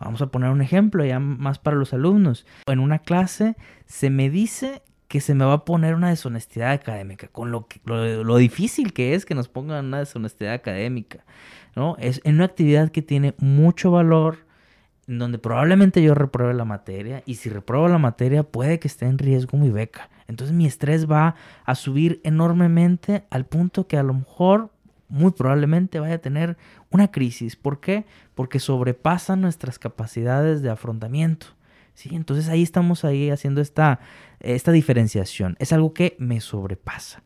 Vamos 0.00 0.22
a 0.22 0.28
poner 0.28 0.48
un 0.48 0.62
ejemplo 0.62 1.04
ya 1.04 1.20
más 1.20 1.58
para 1.58 1.76
los 1.76 1.92
alumnos. 1.92 2.46
En 2.66 2.78
una 2.78 3.00
clase 3.00 3.54
se 3.84 4.08
me 4.08 4.30
dice 4.30 4.82
que 5.12 5.20
se 5.20 5.34
me 5.34 5.44
va 5.44 5.52
a 5.52 5.64
poner 5.66 5.94
una 5.94 6.08
deshonestidad 6.08 6.70
académica, 6.70 7.28
con 7.28 7.50
lo, 7.50 7.66
que, 7.66 7.82
lo, 7.84 8.36
difícil 8.38 8.94
que 8.94 9.14
es 9.14 9.26
que 9.26 9.34
nos 9.34 9.46
pongan 9.46 9.84
una 9.84 9.98
deshonestidad 9.98 10.54
académica, 10.54 11.22
¿no? 11.76 11.96
Es 11.98 12.22
en 12.24 12.36
una 12.36 12.46
actividad 12.46 12.90
que 12.90 13.02
tiene 13.02 13.34
mucho 13.36 13.90
valor, 13.90 14.46
en 15.06 15.18
donde 15.18 15.36
probablemente 15.36 16.02
yo 16.02 16.14
repruebe 16.14 16.54
la 16.54 16.64
materia, 16.64 17.22
y 17.26 17.34
si 17.34 17.50
repruebo 17.50 17.88
la 17.88 17.98
materia 17.98 18.42
puede 18.42 18.78
que 18.78 18.88
esté 18.88 19.04
en 19.04 19.18
riesgo 19.18 19.58
mi 19.58 19.68
beca. 19.68 20.08
Entonces 20.28 20.56
mi 20.56 20.64
estrés 20.64 21.06
va 21.06 21.34
a 21.66 21.74
subir 21.74 22.22
enormemente 22.24 23.24
al 23.28 23.44
punto 23.44 23.86
que 23.86 23.98
a 23.98 24.02
lo 24.02 24.14
mejor, 24.14 24.70
muy 25.10 25.32
probablemente 25.32 26.00
vaya 26.00 26.14
a 26.14 26.22
tener 26.22 26.56
una 26.88 27.10
crisis. 27.10 27.54
¿Por 27.54 27.80
qué? 27.80 28.06
Porque 28.34 28.60
sobrepasa 28.60 29.36
nuestras 29.36 29.78
capacidades 29.78 30.62
de 30.62 30.70
afrontamiento. 30.70 31.48
¿Sí? 31.94 32.10
Entonces 32.12 32.48
ahí 32.48 32.62
estamos 32.62 33.04
ahí 33.04 33.30
haciendo 33.30 33.60
esta, 33.60 34.00
esta 34.40 34.72
diferenciación. 34.72 35.56
Es 35.58 35.72
algo 35.72 35.94
que 35.94 36.16
me 36.18 36.40
sobrepasa. 36.40 37.22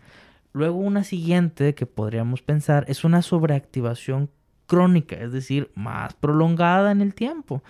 Luego 0.53 0.79
una 0.79 1.05
siguiente 1.05 1.75
que 1.75 1.87
podríamos 1.87 2.43
pensar 2.43 2.85
es 2.89 3.05
una 3.05 3.23
sobreactivación 3.23 4.31
crónica, 4.67 5.17
es 5.17 5.33
decir, 5.33 5.71
más 5.75 6.15
prolongada 6.15 6.93
en 6.93 7.01
el 7.01 7.15
tiempo. 7.15 7.63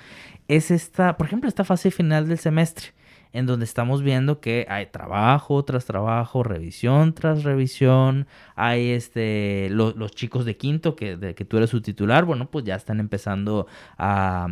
Es 0.48 0.70
esta, 0.70 1.16
por 1.16 1.26
ejemplo, 1.26 1.48
esta 1.48 1.64
fase 1.64 1.90
final 1.90 2.28
del 2.28 2.38
semestre, 2.38 2.94
en 3.32 3.44
donde 3.44 3.64
estamos 3.64 4.02
viendo 4.02 4.40
que 4.40 4.66
hay 4.68 4.86
trabajo 4.86 5.64
tras 5.64 5.84
trabajo, 5.84 6.42
revisión 6.42 7.12
tras 7.12 7.42
revisión, 7.42 8.26
hay 8.54 8.90
este, 8.90 9.68
los 9.70 10.12
chicos 10.12 10.44
de 10.44 10.56
quinto, 10.56 10.96
que, 10.96 11.34
que 11.34 11.44
tú 11.44 11.58
eres 11.58 11.70
su 11.70 11.82
titular, 11.82 12.24
bueno, 12.24 12.50
pues 12.50 12.64
ya 12.64 12.76
están 12.76 13.00
empezando 13.00 13.66
a, 13.98 14.46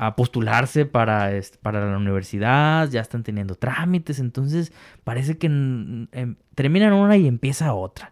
a 0.00 0.16
postularse 0.16 0.86
para, 0.86 1.30
para 1.60 1.90
la 1.90 1.98
universidad, 1.98 2.88
ya 2.88 3.02
están 3.02 3.22
teniendo 3.22 3.54
trámites, 3.54 4.18
entonces 4.18 4.72
parece 5.04 5.36
que 5.36 5.46
em, 5.46 6.36
terminan 6.54 6.94
una 6.94 7.18
y 7.18 7.26
empieza 7.26 7.74
otra. 7.74 8.10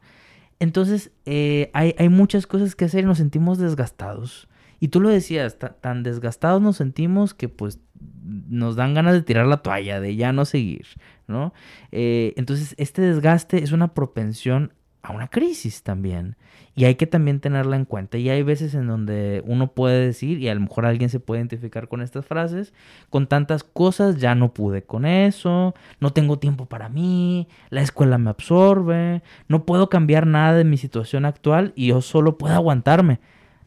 Entonces 0.60 1.12
eh, 1.24 1.70
hay, 1.72 1.94
hay, 1.96 2.10
muchas 2.10 2.46
cosas 2.46 2.74
que 2.74 2.84
hacer 2.84 3.04
y 3.04 3.06
nos 3.06 3.16
sentimos 3.16 3.56
desgastados. 3.56 4.48
Y 4.80 4.88
tú 4.88 5.00
lo 5.00 5.08
decías, 5.08 5.56
tan 5.58 6.02
desgastados 6.02 6.60
nos 6.60 6.76
sentimos 6.76 7.32
que 7.32 7.48
pues 7.48 7.80
nos 8.22 8.76
dan 8.76 8.92
ganas 8.92 9.14
de 9.14 9.22
tirar 9.22 9.46
la 9.46 9.62
toalla, 9.62 9.98
de 9.98 10.14
ya 10.14 10.34
no 10.34 10.44
seguir, 10.44 10.86
¿no? 11.26 11.54
Eh, 11.90 12.34
entonces 12.36 12.74
este 12.76 13.00
desgaste 13.00 13.64
es 13.64 13.72
una 13.72 13.94
propensión 13.94 14.74
a 15.02 15.12
una 15.12 15.28
crisis 15.28 15.82
también. 15.82 16.36
Y 16.74 16.84
hay 16.84 16.94
que 16.94 17.06
también 17.06 17.40
tenerla 17.40 17.76
en 17.76 17.84
cuenta. 17.84 18.18
Y 18.18 18.30
hay 18.30 18.42
veces 18.42 18.74
en 18.74 18.86
donde 18.86 19.42
uno 19.46 19.72
puede 19.72 20.06
decir, 20.06 20.38
y 20.38 20.48
a 20.48 20.54
lo 20.54 20.60
mejor 20.60 20.86
alguien 20.86 21.10
se 21.10 21.18
puede 21.18 21.40
identificar 21.40 21.88
con 21.88 22.02
estas 22.02 22.24
frases, 22.24 22.72
con 23.10 23.26
tantas 23.26 23.64
cosas 23.64 24.18
ya 24.18 24.34
no 24.34 24.52
pude 24.54 24.82
con 24.82 25.04
eso, 25.04 25.74
no 26.00 26.12
tengo 26.12 26.38
tiempo 26.38 26.66
para 26.66 26.88
mí, 26.88 27.48
la 27.70 27.82
escuela 27.82 28.18
me 28.18 28.30
absorbe, 28.30 29.22
no 29.48 29.64
puedo 29.64 29.88
cambiar 29.88 30.26
nada 30.26 30.56
de 30.56 30.64
mi 30.64 30.76
situación 30.76 31.24
actual 31.24 31.72
y 31.74 31.88
yo 31.88 32.00
solo 32.00 32.38
puedo 32.38 32.54
aguantarme. 32.54 33.18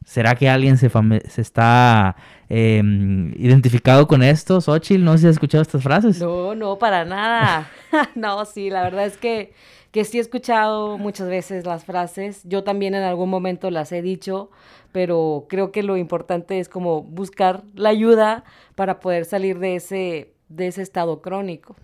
¿Será 0.06 0.34
que 0.34 0.50
alguien 0.50 0.78
se, 0.78 0.89
se 1.30 1.41
está 1.41 2.15
em, 2.50 3.34
identificado 3.38 4.08
con 4.08 4.24
esto? 4.24 4.60
Xochitl, 4.60 5.04
no 5.04 5.12
sé 5.13 5.20
si 5.20 5.28
has 5.28 5.34
escuchado 5.34 5.62
estas 5.62 5.84
frases. 5.84 6.20
No, 6.20 6.56
no, 6.56 6.80
para 6.80 7.06
nada. 7.06 7.70
no, 8.15 8.46
sí, 8.46 8.72
la 8.72 8.82
verdad 8.82 9.06
es 9.06 9.17
que 9.17 9.54
que 9.91 10.06
sí 10.06 10.17
he 10.17 10.21
escuchado 10.21 10.97
muchas 10.97 11.27
veces 11.27 11.65
las 11.65 11.86
frases, 11.86 12.41
yo 12.45 12.63
también 12.63 12.95
en 12.95 13.04
algún 13.04 13.30
momento 13.30 13.69
las 13.71 13.91
he 13.91 14.01
dicho, 14.01 14.49
pero 14.91 15.45
creo 15.49 15.71
que 15.71 15.84
lo 15.84 15.97
importante 15.97 16.60
es 16.60 16.69
como 16.69 17.04
buscar 17.04 17.63
la 17.75 17.89
ayuda 17.89 18.43
para 18.75 18.99
poder 18.99 19.25
salir 19.25 19.60
de 19.60 19.75
ese, 19.75 20.34
de 20.49 20.67
ese 20.67 20.82
estado 20.82 21.21
crónico. 21.21 21.75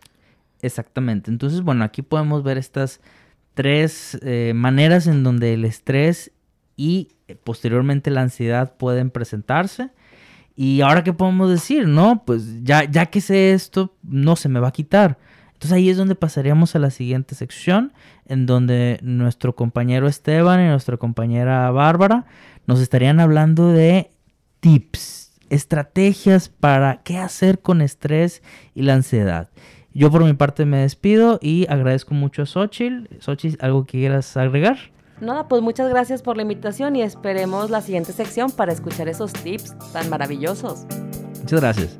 Exactamente, 0.61 1.29
entonces 1.29 1.61
bueno, 1.61 1.83
aquí 1.83 2.01
podemos 2.01 2.43
ver 2.43 2.57
estas 2.57 3.01
tres 3.53 4.17
eh, 4.21 4.53
maneras 4.55 5.07
en 5.07 5.23
donde 5.23 5.53
el 5.53 5.65
estrés 5.65 6.31
y 6.77 7.09
eh, 7.27 7.35
posteriormente 7.35 8.09
la 8.09 8.21
ansiedad 8.21 8.77
pueden 8.77 9.09
presentarse. 9.09 9.89
Y 10.55 10.81
ahora 10.81 11.03
qué 11.03 11.13
podemos 11.13 11.51
decir, 11.51 11.87
¿no? 11.87 12.23
Pues 12.25 12.63
ya, 12.63 12.83
ya 12.83 13.05
que 13.07 13.21
sé 13.21 13.53
esto, 13.53 13.93
no 14.01 14.35
se 14.35 14.49
me 14.49 14.59
va 14.59 14.69
a 14.69 14.71
quitar. 14.71 15.19
Entonces 15.57 15.75
ahí 15.75 15.89
es 15.89 15.97
donde 15.97 16.13
pasaríamos 16.13 16.75
a 16.75 16.79
la 16.79 16.91
siguiente 16.91 17.33
sección, 17.33 17.91
en 18.27 18.45
donde 18.45 18.99
nuestro 19.01 19.55
compañero 19.55 20.07
Esteban 20.07 20.61
y 20.61 20.67
nuestra 20.67 20.97
compañera 20.97 21.71
Bárbara 21.71 22.27
nos 22.67 22.79
estarían 22.79 23.19
hablando 23.19 23.71
de 23.71 24.11
tips, 24.59 25.31
estrategias 25.49 26.49
para 26.49 27.01
qué 27.01 27.17
hacer 27.17 27.59
con 27.59 27.81
estrés 27.81 28.43
y 28.75 28.83
la 28.83 28.93
ansiedad. 28.93 29.49
Yo 29.95 30.11
por 30.11 30.23
mi 30.23 30.33
parte 30.33 30.63
me 30.65 30.77
despido 30.77 31.39
y 31.41 31.65
agradezco 31.69 32.13
mucho 32.13 32.43
a 32.43 32.45
Xochitl. 32.45 33.07
Xochitl, 33.19 33.57
¿algo 33.65 33.83
que 33.85 33.97
quieras 33.97 34.37
agregar? 34.37 34.77
Nada, 35.21 35.47
pues 35.47 35.63
muchas 35.63 35.89
gracias 35.89 36.21
por 36.21 36.35
la 36.35 36.43
invitación 36.43 36.95
y 36.95 37.01
esperemos 37.01 37.71
la 37.71 37.81
siguiente 37.81 38.13
sección 38.13 38.51
para 38.51 38.73
escuchar 38.73 39.09
esos 39.09 39.33
tips 39.33 39.75
tan 39.91 40.07
maravillosos. 40.11 40.85
Muchas 41.39 41.61
gracias. 41.61 41.97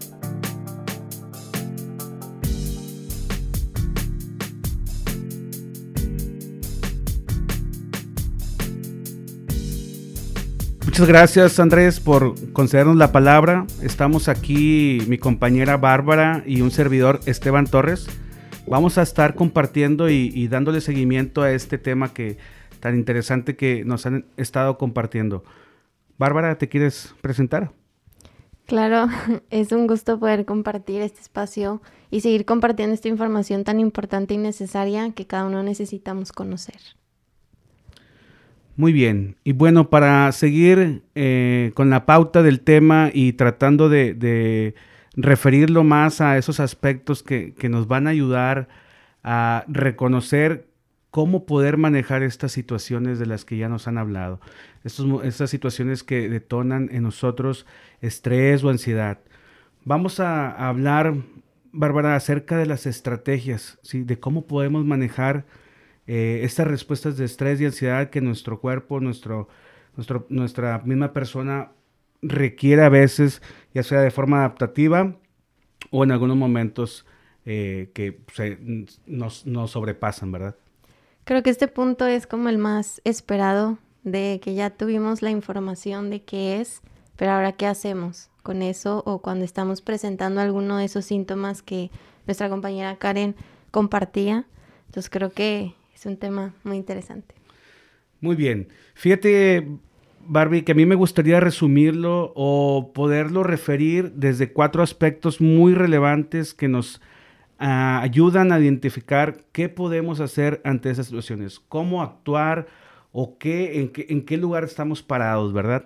Muchas 10.98 11.10
gracias 11.10 11.60
Andrés 11.60 12.00
por 12.00 12.34
concedernos 12.54 12.96
la 12.96 13.12
palabra. 13.12 13.68
Estamos 13.84 14.28
aquí 14.28 14.98
mi 15.08 15.20
compañera 15.20 15.78
Bárbara 15.78 16.42
y 16.44 16.62
un 16.62 16.72
servidor 16.72 17.20
Esteban 17.28 17.68
Torres. 17.68 18.08
Vamos 18.66 18.98
a 18.98 19.04
estar 19.04 19.36
compartiendo 19.36 20.10
y, 20.10 20.48
dándole 20.48 20.82
seguimiento 20.82 21.44
a 21.44 21.52
este 21.52 21.78
tema 21.78 22.16
que 22.16 22.40
tan 22.80 22.96
interesante 22.96 23.56
que 23.56 23.86
nos 23.86 24.08
han 24.08 24.26
estado 24.38 24.80
compartiendo. 24.80 25.44
Bárbara, 26.18 26.58
¿te 26.58 26.68
quieres 26.68 27.14
presentar? 27.22 27.72
Claro, 28.66 29.06
es 29.52 29.72
un 29.74 29.86
gusto 29.86 30.18
poder 30.18 30.46
compartir 30.46 31.04
este 31.04 31.22
espacio 31.22 31.80
y 32.10 32.22
seguir 32.22 32.44
compartiendo 32.44 32.96
esta 32.96 33.08
información 33.08 33.64
tan 33.66 33.80
importante 33.80 34.34
y 34.34 34.40
necesaria 34.40 35.12
que 35.12 35.28
cada 35.28 35.46
uno 35.46 35.62
necesitamos 35.62 36.32
conocer. 36.32 36.80
Muy 38.78 38.94
bien. 38.94 39.38
Y 39.44 39.54
bueno, 39.54 39.90
para 39.90 40.32
seguir 40.32 41.02
eh, 41.16 41.72
con 41.74 41.90
la 41.90 42.06
pauta 42.06 42.44
del 42.44 42.62
tema 42.62 43.10
y 43.12 43.34
tratando 43.34 43.90
de, 43.90 44.76
referirlo 45.16 45.84
más 45.84 46.22
a 46.22 46.38
esos 46.38 46.60
aspectos 46.60 47.24
que, 47.24 47.56
nos 47.70 47.88
van 47.88 48.06
a 48.06 48.12
ayudar 48.12 48.70
a 49.24 49.66
reconocer 49.68 50.68
cómo 51.10 51.48
poder 51.48 51.78
manejar 51.78 52.22
estas 52.22 52.52
situaciones 52.52 53.18
de 53.18 53.26
las 53.26 53.46
que 53.46 53.58
ya 53.58 53.68
nos 53.68 53.88
han 53.88 53.98
hablado. 53.98 54.40
estas 54.84 55.50
situaciones 55.50 56.04
que 56.04 56.30
detonan 56.30 56.90
en 56.92 57.02
nosotros 57.02 57.66
estrés 58.02 58.64
o 58.64 58.70
ansiedad. 58.70 59.18
Vamos 59.86 60.20
a, 60.20 60.52
hablar, 60.52 61.16
Bárbara, 61.72 62.16
acerca 62.16 62.58
de 62.58 62.68
las 62.68 62.86
estrategias, 62.86 63.80
¿sí? 63.82 64.04
de 64.04 64.20
cómo 64.20 64.46
podemos 64.46 64.86
manejar 64.86 65.46
eh, 66.08 66.42
estas 66.44 66.68
respuestas 66.68 67.18
de 67.18 67.26
estrés 67.26 67.62
y 67.62 67.66
ansiedad 67.66 68.10
que 68.10 68.22
nuestro 68.22 68.60
cuerpo, 68.60 69.00
nuestro, 69.00 69.48
nuestro, 69.96 70.26
nuestra 70.30 70.80
misma 70.86 71.14
persona 71.14 71.72
requiere 72.22 72.84
a 72.84 72.90
veces, 72.90 73.42
ya 73.74 73.84
sea 73.84 74.02
de 74.02 74.12
forma 74.12 74.40
adaptativa 74.40 75.16
o 75.92 76.04
en 76.04 76.12
algunos 76.12 76.38
momentos 76.38 77.06
eh, 77.46 77.92
que 77.94 78.22
nos, 79.06 79.46
nos 79.46 79.72
sobrepasan, 79.72 80.32
¿verdad? 80.32 80.56
Creo 81.24 81.44
que 81.44 81.50
este 81.50 81.68
punto 81.68 82.08
es 82.08 82.26
como 82.26 82.50
el 82.50 82.58
más 82.58 83.02
esperado, 83.04 83.78
de 84.04 84.40
que 84.42 84.56
ya 84.56 84.70
tuvimos 84.70 85.22
la 85.22 85.32
información 85.32 86.10
de 86.10 86.24
qué 86.24 86.62
es, 86.62 86.82
pero 87.18 87.32
ahora 87.32 87.52
qué 87.52 87.68
hacemos 87.68 88.30
con 88.42 88.62
eso 88.62 89.04
o 89.06 89.20
cuando 89.20 89.44
estamos 89.44 89.82
presentando 89.82 90.40
alguno 90.40 90.78
de 90.78 90.86
esos 90.86 91.04
síntomas 91.04 91.62
que 91.62 91.92
nuestra 92.26 92.48
compañera 92.48 92.96
Karen 92.96 93.36
compartía. 93.72 94.46
Entonces 94.86 95.10
creo 95.10 95.32
que 95.32 95.76
es 95.98 96.06
un 96.06 96.18
tema 96.18 96.54
muy 96.64 96.78
interesante. 96.78 97.34
Muy 98.22 98.36
bien. 98.36 98.68
Fíjate, 98.94 99.68
Barbie, 100.28 100.62
que 100.62 100.74
a 100.74 100.76
mí 100.76 100.86
me 100.86 100.94
gustaría 100.94 101.40
resumirlo 101.40 102.34
o 102.36 102.92
poderlo 102.94 103.42
referir 103.42 104.12
desde 104.12 104.54
cuatro 104.54 104.84
aspectos 104.84 105.42
muy 105.42 105.74
relevantes 105.74 106.54
que 106.54 106.68
nos 106.68 107.02
ah, 107.58 108.00
ayudan 108.04 108.52
a 108.52 108.60
identificar 108.60 109.44
qué 109.52 109.70
podemos 109.70 110.20
hacer 110.20 110.62
ante 110.64 110.92
esas 110.92 111.08
situaciones, 111.08 111.60
cómo 111.68 112.04
actuar 112.04 112.68
o 113.12 113.40
qué, 113.40 113.82
en, 113.82 114.22
qué, 114.22 114.38
lugar 114.38 114.66
estamos 114.66 115.02
parados, 115.02 115.52
¿verdad? 115.52 115.86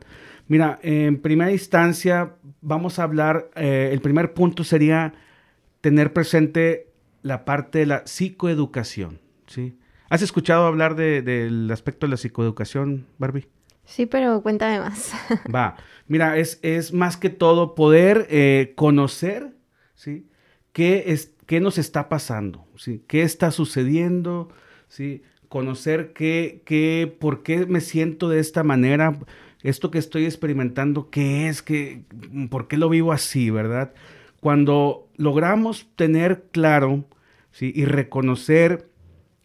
Mira, 0.50 0.78
en 0.84 1.21
primera 1.21 1.54
instancia 1.54 2.34
vamos 2.60 3.00
a 3.00 3.04
hablar, 3.04 3.50
eh, 3.56 3.91
el 3.93 4.02
primer 4.02 4.34
punto 4.34 4.65
sería 4.65 5.13
tener 5.80 6.12
presente 6.12 6.89
la 7.21 7.45
parte 7.45 7.80
de 7.80 7.86
la 7.86 8.06
psicoeducación, 8.06 9.19
¿sí? 9.47 9.78
¿Has 10.12 10.21
escuchado 10.21 10.65
hablar 10.65 10.95
del 10.95 11.71
aspecto 11.71 12.06
de 12.06 12.10
la 12.12 12.17
psicoeducación, 12.17 13.06
Barbie? 13.17 13.47
Sí, 13.86 14.08
pero 14.08 14.41
cuéntame 14.41 14.82
más. 14.82 15.13
Va, 15.56 15.78
mira, 16.06 16.38
es, 16.38 16.60
es 16.63 16.91
más 16.91 17.15
que 17.15 17.30
todo 17.30 17.76
poder 17.76 18.28
eh, 18.30 18.74
conocer, 18.76 19.56
¿sí? 19.95 20.28
¿Qué, 20.74 21.06
es, 21.08 21.34
¿Qué 21.45 21.62
nos 21.62 21.78
está 21.78 22.10
pasando? 22.10 22.67
¿sí? 22.76 23.06
¿Qué 23.08 23.21
está 23.21 23.52
sucediendo? 23.52 24.50
¿sí? 24.89 25.24
Conocer 25.47 26.12
qué, 26.12 26.62
qué, 26.65 27.15
por 27.17 27.41
qué 27.41 27.65
me 27.65 27.80
siento 27.80 28.28
de 28.28 28.41
esta 28.41 28.63
manera, 28.63 29.17
esto 29.63 29.91
que 29.91 30.00
estoy 30.00 30.26
experimentando, 30.26 31.10
qué 31.10 31.47
es, 31.47 31.62
qué, 31.62 32.04
por 32.50 32.67
qué 32.67 32.76
lo 32.76 32.89
vivo 32.89 33.13
así, 33.13 33.50
¿verdad? 33.50 33.93
Cuando 34.41 35.08
logramos 35.15 35.88
tener 35.95 36.47
claro, 36.52 37.06
¿sí? 37.54 37.71
Y 37.74 37.86
reconocer 37.86 38.90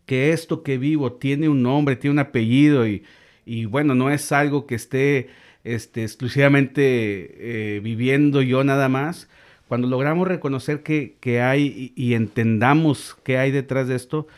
que 0.07 0.33
esto 0.33 0.63
que 0.63 0.79
vivo 0.79 1.13
tiene 1.13 1.49
un 1.49 1.63
nombre, 1.63 1.97
tiene 1.97 2.13
un 2.13 2.19
apellido 2.21 2.87
y, 2.87 3.65
bueno, 3.67 3.95
no 3.95 4.11
es 4.11 4.33
algo 4.33 4.67
que 4.67 4.77
esté 4.77 5.29
este, 5.65 6.03
exclusivamente 6.03 7.77
eh, 7.77 7.81
viviendo 7.81 8.41
yo 8.41 8.65
nada 8.65 8.89
más. 8.89 9.29
Cuando 9.69 9.89
logramos 9.89 10.29
reconocer 10.29 10.83
que, 10.83 11.41
hay 11.43 11.93
y, 11.97 12.15
entendamos 12.15 13.17
qué 13.25 13.39
hay 13.39 13.51
detrás 13.51 13.89
de 13.89 13.97
esto, 13.97 14.29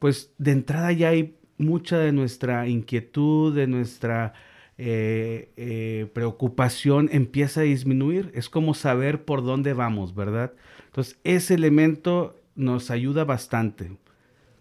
pues 0.00 0.32
de 0.38 0.50
entrada 0.50 0.90
ya 0.92 1.10
hay 1.10 1.36
mucha 1.56 1.98
de 1.98 2.10
nuestra 2.10 2.66
inquietud, 2.66 3.54
de 3.54 3.68
nuestra 3.68 4.34
eh, 4.78 5.50
eh, 5.56 6.08
preocupación 6.12 7.08
empieza 7.12 7.60
a 7.60 7.64
disminuir. 7.64 8.32
Es 8.34 8.48
como 8.48 8.74
saber 8.74 9.24
por 9.24 9.44
dónde 9.44 9.72
vamos, 9.72 10.16
¿verdad? 10.16 10.52
Entonces, 10.86 11.16
ese 11.22 11.54
elemento 11.54 12.40
nos 12.56 12.90
ayuda 12.90 13.24
bastante. 13.24 13.92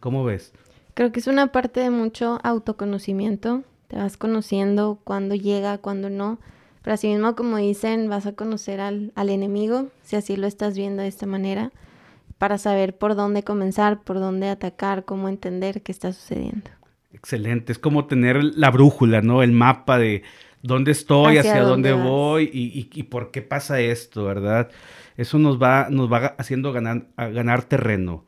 ¿Cómo 0.02 0.26
ves? 0.26 0.52
Creo 0.94 1.14
que 1.14 1.22
es 1.22 1.28
una 1.28 1.54
parte 1.54 1.80
de 1.80 1.92
mucho 1.92 2.40
autoconocimiento. 2.44 3.64
Te 3.88 3.96
vas 3.96 4.18
conociendo 4.18 5.00
cuándo 5.06 5.36
llega, 5.36 5.78
cuándo 5.78 6.10
no. 6.10 6.40
Pero 6.82 6.96
así 6.96 7.08
mismo, 7.08 7.36
como 7.36 7.58
dicen, 7.58 8.10
vas 8.10 8.26
a 8.26 8.34
conocer 8.34 8.82
al, 8.82 9.14
al 9.16 9.30
enemigo, 9.30 9.88
si 10.02 10.16
así 10.16 10.36
lo 10.36 10.48
estás 10.48 10.76
viendo 10.76 11.04
de 11.04 11.08
esta 11.08 11.28
manera, 11.28 11.72
para 12.40 12.58
saber 12.58 12.98
por 12.98 13.16
dónde 13.16 13.44
comenzar, 13.44 14.02
por 14.02 14.20
dónde 14.20 14.50
atacar, 14.50 15.06
cómo 15.06 15.30
entender 15.30 15.84
qué 15.84 15.92
está 15.92 16.12
sucediendo. 16.12 16.72
Excelente, 17.14 17.72
es 17.72 17.78
como 17.78 18.08
tener 18.08 18.44
la 18.44 18.72
brújula, 18.72 19.22
¿no? 19.22 19.44
El 19.44 19.52
mapa 19.52 20.00
de 20.00 20.24
dónde 20.64 20.92
estoy, 20.92 21.38
hacia, 21.38 21.62
dónde, 21.62 21.94
voy 21.94 22.50
y, 22.52 22.90
y, 22.92 23.04
por 23.04 23.30
qué 23.30 23.44
pasa 23.44 23.80
esto, 23.80 24.24
¿verdad? 24.24 24.72
Eso 25.18 25.38
nos 25.38 25.62
va, 25.62 25.88
nos 25.92 26.12
va 26.12 26.36
haciendo 26.40 26.74
ganar, 26.74 27.06
ganar 27.16 27.64
terreno. 27.64 28.26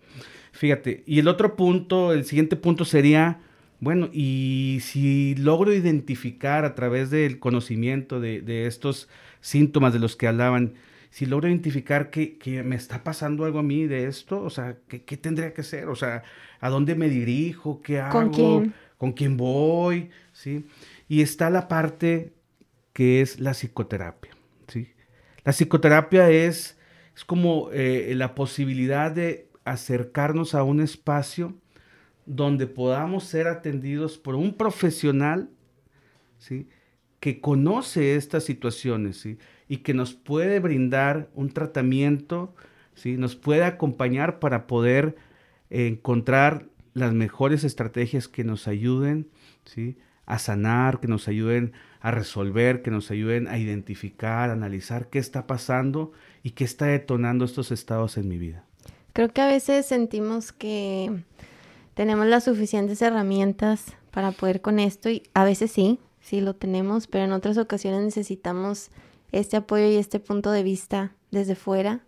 Fíjate, 0.53 1.03
y 1.07 1.17
el 1.17 1.27
otro 1.27 1.55
punto, 1.55 2.13
el 2.13 2.25
siguiente 2.25 2.55
punto 2.55 2.85
sería, 2.85 3.39
bueno, 3.79 4.09
y 4.13 4.77
si 4.81 5.33
logro 5.33 5.73
identificar 5.73 6.63
a 6.63 6.75
través 6.75 7.09
del 7.09 7.39
conocimiento 7.39 8.19
de, 8.19 8.67
estos 8.67 9.09
síntomas 9.41 9.93
de 9.93 9.99
los 9.99 10.15
que 10.15 10.27
hablaban, 10.27 10.75
si 11.09 11.25
logro 11.25 11.49
identificar 11.49 12.11
que, 12.11 12.63
me 12.63 12.75
está 12.75 13.03
pasando 13.03 13.45
algo 13.45 13.57
a 13.57 13.63
mí 13.63 13.87
de 13.87 14.05
esto, 14.05 14.43
o 14.43 14.51
sea, 14.51 14.77
¿qué, 14.87 15.17
tendría 15.17 15.55
que 15.55 15.61
hacer? 15.61 15.87
O 15.89 15.95
sea, 15.95 16.21
¿a 16.59 16.69
dónde 16.69 16.93
me 16.93 17.09
dirijo? 17.09 17.81
¿Qué 17.81 17.99
hago? 17.99 18.11
¿Con 18.11 18.29
quién? 18.29 18.73
¿Con 18.99 19.11
quién 19.13 19.37
voy? 19.37 20.11
¿Sí? 20.33 20.67
Y 21.09 21.23
está 21.23 21.49
la 21.49 21.67
parte 21.67 22.31
que 22.93 23.21
es 23.21 23.39
la 23.39 23.55
psicoterapia, 23.55 24.31
¿sí? 24.67 24.93
La 25.43 25.51
psicoterapia 25.51 26.29
es, 26.29 26.77
es 27.15 27.25
como 27.25 27.69
eh, 27.73 28.13
la 28.15 28.35
posibilidad 28.35 29.11
de 29.11 29.47
acercarnos 29.65 30.55
a 30.55 30.63
un 30.63 30.81
espacio 30.81 31.55
donde 32.25 32.67
podamos 32.67 33.25
ser 33.25 33.47
atendidos 33.47 34.17
por 34.17 34.35
un 34.35 34.53
profesional 34.55 35.49
¿sí? 36.37 36.67
que 37.19 37.41
conoce 37.41 38.15
estas 38.15 38.43
situaciones 38.43 39.27
y 39.67 39.77
que 39.77 39.93
nos 39.93 40.13
puede 40.13 40.59
brindar 40.59 41.29
un 41.33 41.49
tratamiento, 41.49 42.53
¿sí? 42.93 43.17
nos 43.17 43.35
puede 43.35 43.63
acompañar 43.63 44.39
para 44.39 44.67
poder 44.67 45.15
encontrar 45.69 46.67
las 46.93 47.13
mejores 47.13 47.63
estrategias 47.63 48.27
que 48.27 48.43
nos 48.43 48.67
ayuden, 48.67 49.29
¿sí? 49.65 49.97
A 50.25 50.39
sanar, 50.39 50.99
que 50.99 51.07
nos 51.07 51.27
ayuden 51.27 51.73
a 51.99 52.11
resolver, 52.11 52.81
que 52.81 52.91
nos 52.91 53.11
ayuden 53.11 53.47
a 53.47 53.57
identificar, 53.57 54.49
analizar 54.49 55.09
qué 55.09 55.19
está 55.19 55.47
pasando 55.47 56.11
y 56.43 56.51
qué 56.51 56.63
está 56.63 56.85
detonando 56.85 57.45
estos 57.45 57.71
estados 57.71 58.17
en 58.17 58.27
mi 58.27 58.37
vida. 58.37 58.65
Creo 59.13 59.29
que 59.29 59.41
a 59.41 59.47
veces 59.47 59.85
sentimos 59.85 60.51
que 60.51 61.23
tenemos 61.93 62.25
las 62.25 62.45
suficientes 62.45 62.99
herramientas 63.03 63.93
para 64.09 64.31
poder 64.31 64.61
con 64.61 64.79
esto 64.79 65.09
y 65.09 65.21
a 65.35 65.43
veces 65.43 65.71
sí, 65.71 65.99
sí 66.19 66.41
lo 66.41 66.55
tenemos, 66.55 67.05
pero 67.05 67.25
en 67.25 67.31
otras 67.31 67.59
ocasiones 67.59 68.03
necesitamos 68.03 68.89
este 69.31 69.57
apoyo 69.57 69.85
y 69.85 69.97
este 69.97 70.19
punto 70.19 70.49
de 70.51 70.63
vista 70.63 71.13
desde 71.29 71.53
fuera 71.53 72.01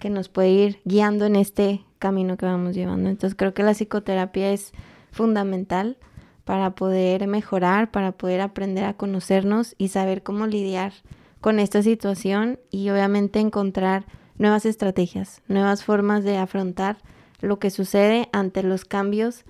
que 0.00 0.10
nos 0.10 0.28
puede 0.28 0.50
ir 0.50 0.80
guiando 0.84 1.26
en 1.26 1.36
este 1.36 1.84
camino 2.00 2.36
que 2.36 2.46
vamos 2.46 2.74
llevando. 2.74 3.08
Entonces 3.08 3.36
creo 3.36 3.54
que 3.54 3.62
la 3.62 3.74
psicoterapia 3.74 4.52
es 4.52 4.72
fundamental 5.12 5.96
para 6.44 6.74
poder 6.74 7.28
mejorar, 7.28 7.92
para 7.92 8.12
poder 8.12 8.40
aprender 8.40 8.84
a 8.84 8.96
conocernos 8.96 9.76
y 9.78 9.88
saber 9.88 10.24
cómo 10.24 10.48
lidiar 10.48 10.92
con 11.40 11.60
esta 11.60 11.84
situación 11.84 12.58
y 12.70 12.90
obviamente 12.90 13.38
encontrar 13.38 14.06
nuevas 14.38 14.64
estrategias, 14.64 15.42
nuevas 15.48 15.84
formas 15.84 16.24
de 16.24 16.36
afrontar 16.36 16.98
lo 17.40 17.58
que 17.58 17.70
sucede 17.70 18.28
ante 18.32 18.62
los 18.62 18.84
cambios 18.84 19.44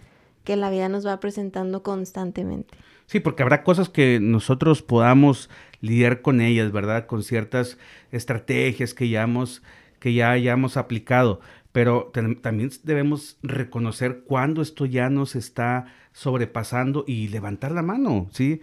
que 0.45 0.57
la 0.57 0.71
vida 0.71 0.89
nos 0.89 1.07
va 1.07 1.21
presentando 1.21 1.83
constantemente. 1.83 2.77
Sí, 3.07 3.21
porque 3.21 3.43
habrá 3.43 3.63
cosas 3.63 3.89
que 3.89 4.19
nosotros 4.21 4.83
podamos 4.83 5.49
lidiar 5.81 6.21
con 6.21 6.41
ellas, 6.41 6.73
¿verdad? 6.73 7.07
Con 7.07 7.23
ciertas 7.23 7.79
estrategias 8.13 8.93
que 8.93 9.09
ya 9.09 9.23
hemos, 9.23 9.63
que 9.99 10.13
ya 10.13 10.31
hayamos 10.31 10.77
aplicado, 10.77 11.41
pero 11.73 12.13
también 12.43 12.71
debemos 12.83 13.39
reconocer 13.43 14.23
cuándo 14.27 14.63
esto 14.63 14.85
ya 14.85 15.11
nos 15.11 15.37
está 15.37 15.87
sobrepasando 16.13 17.05
y 17.07 17.29
levantar 17.29 17.73
la 17.73 17.83
mano, 17.83 18.29
¿sí? 18.33 18.61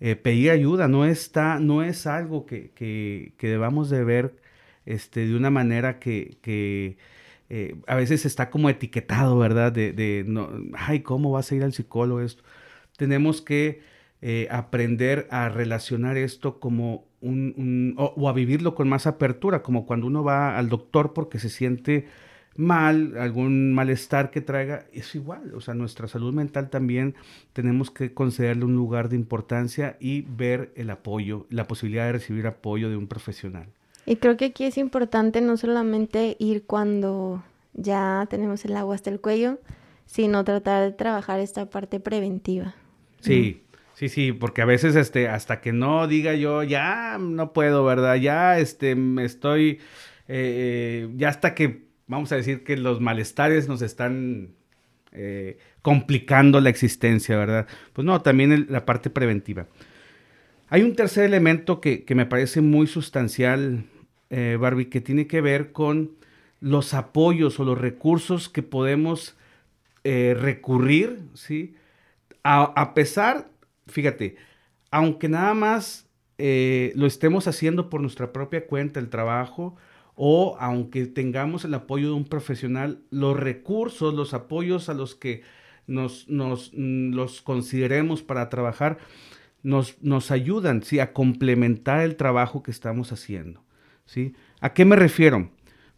Eh, 0.00 0.16
pedir 0.16 0.50
ayuda 0.50 0.88
no 0.88 1.04
está, 1.04 1.60
no 1.60 1.82
es 1.82 2.06
algo 2.06 2.46
que, 2.46 2.70
que, 2.70 3.34
que 3.36 3.48
debamos 3.48 3.88
de 3.88 4.04
ver 4.04 4.41
este, 4.86 5.26
de 5.26 5.36
una 5.36 5.50
manera 5.50 5.98
que, 5.98 6.38
que 6.42 6.96
eh, 7.48 7.76
a 7.86 7.96
veces 7.96 8.24
está 8.24 8.50
como 8.50 8.70
etiquetado, 8.70 9.38
¿verdad? 9.38 9.72
De, 9.72 9.92
de, 9.92 10.24
no, 10.26 10.50
ay, 10.74 11.00
¿cómo 11.00 11.30
vas 11.30 11.52
a 11.52 11.54
ir 11.54 11.62
al 11.64 11.72
psicólogo 11.72 12.20
esto? 12.20 12.42
Tenemos 12.96 13.42
que 13.42 13.82
eh, 14.22 14.46
aprender 14.50 15.26
a 15.30 15.48
relacionar 15.48 16.16
esto 16.16 16.60
como 16.60 17.04
un, 17.20 17.94
o, 17.98 18.28
a 18.28 18.32
vivirlo 18.32 18.74
con 18.74 18.88
más 18.88 19.06
apertura, 19.06 19.62
como 19.62 19.84
cuando 19.84 20.06
uno 20.06 20.22
va 20.24 20.56
al 20.56 20.68
doctor 20.68 21.12
porque 21.12 21.38
se 21.38 21.48
siente 21.48 22.06
mal, 22.56 23.16
algún 23.18 23.74
malestar 23.74 24.30
que 24.30 24.40
traiga, 24.40 24.86
es 24.92 25.14
igual, 25.14 25.54
o 25.54 25.60
sea, 25.60 25.74
nuestra 25.74 26.06
salud 26.08 26.32
mental 26.32 26.70
también 26.70 27.16
tenemos 27.52 27.90
que 27.90 28.14
concederle 28.14 28.64
un 28.64 28.76
lugar 28.76 29.08
de 29.08 29.16
importancia 29.16 29.96
y 30.00 30.22
ver 30.22 30.72
el 30.76 30.90
apoyo, 30.90 31.46
la 31.50 31.66
posibilidad 31.66 32.06
de 32.06 32.12
recibir 32.12 32.46
apoyo 32.46 32.90
de 32.90 32.96
un 32.96 33.08
profesional. 33.08 33.68
Y 34.06 34.16
creo 34.16 34.36
que 34.36 34.46
aquí 34.46 34.64
es 34.64 34.78
importante 34.78 35.40
no 35.40 35.56
solamente 35.56 36.36
ir 36.38 36.64
cuando 36.64 37.44
ya 37.74 38.26
tenemos 38.28 38.64
el 38.64 38.76
agua 38.76 38.94
hasta 38.94 39.10
el 39.10 39.20
cuello, 39.20 39.58
sino 40.06 40.44
tratar 40.44 40.82
de 40.82 40.92
trabajar 40.92 41.40
esta 41.40 41.70
parte 41.70 42.00
preventiva. 42.00 42.74
Sí, 43.20 43.62
sí, 43.94 44.08
sí, 44.08 44.32
porque 44.32 44.62
a 44.62 44.66
veces 44.66 44.96
este, 44.96 45.28
hasta 45.28 45.60
que 45.60 45.72
no 45.72 46.08
diga 46.08 46.34
yo, 46.34 46.62
ya 46.62 47.18
no 47.18 47.52
puedo, 47.52 47.84
¿verdad? 47.84 48.16
Ya 48.16 48.58
este, 48.58 48.96
estoy, 49.20 49.80
eh, 50.28 51.08
ya 51.16 51.28
hasta 51.28 51.54
que, 51.54 51.86
vamos 52.06 52.32
a 52.32 52.36
decir 52.36 52.64
que 52.64 52.76
los 52.76 53.00
malestares 53.00 53.68
nos 53.68 53.80
están 53.80 54.50
eh, 55.12 55.58
complicando 55.80 56.60
la 56.60 56.70
existencia, 56.70 57.36
¿verdad? 57.36 57.66
Pues 57.92 58.04
no, 58.04 58.20
también 58.20 58.66
la 58.68 58.84
parte 58.84 59.10
preventiva. 59.10 59.66
Hay 60.72 60.84
un 60.84 60.96
tercer 60.96 61.24
elemento 61.24 61.82
que, 61.82 62.06
que 62.06 62.14
me 62.14 62.24
parece 62.24 62.62
muy 62.62 62.86
sustancial 62.86 63.84
eh, 64.30 64.56
Barbie, 64.58 64.88
que 64.88 65.02
tiene 65.02 65.26
que 65.26 65.42
ver 65.42 65.70
con 65.70 66.12
los 66.60 66.94
apoyos 66.94 67.60
o 67.60 67.64
los 67.66 67.78
recursos 67.78 68.48
que 68.48 68.62
podemos 68.62 69.36
eh, 70.02 70.34
recurrir, 70.34 71.18
¿sí? 71.34 71.74
A, 72.42 72.94
pesar, 72.94 73.50
fíjate, 73.86 74.36
aunque 74.90 75.28
nada 75.28 75.52
más 75.52 76.08
eh, 76.38 76.94
lo 76.96 77.06
estemos 77.06 77.48
haciendo 77.48 77.90
por 77.90 78.00
nuestra 78.00 78.32
propia 78.32 78.66
cuenta, 78.66 78.98
el 78.98 79.10
trabajo, 79.10 79.76
o 80.14 80.56
aunque 80.58 81.04
tengamos 81.04 81.66
el 81.66 81.74
apoyo 81.74 82.06
de 82.06 82.14
un 82.14 82.24
profesional, 82.24 83.02
los 83.10 83.38
recursos, 83.38 84.14
los 84.14 84.32
apoyos 84.32 84.88
a 84.88 84.94
los 84.94 85.14
que 85.14 85.42
nos, 85.86 86.30
nos 86.30 86.72
mm, 86.72 87.12
los 87.12 87.42
consideremos 87.42 88.22
para 88.22 88.48
trabajar, 88.48 88.96
nos, 89.62 90.02
nos 90.02 90.30
ayudan 90.30 90.82
¿sí? 90.82 91.00
a 91.00 91.12
complementar 91.12 92.00
el 92.00 92.16
trabajo 92.16 92.62
que 92.62 92.70
estamos 92.70 93.12
haciendo. 93.12 93.64
¿sí? 94.04 94.34
¿A 94.60 94.72
qué 94.72 94.84
me 94.84 94.96
refiero? 94.96 95.50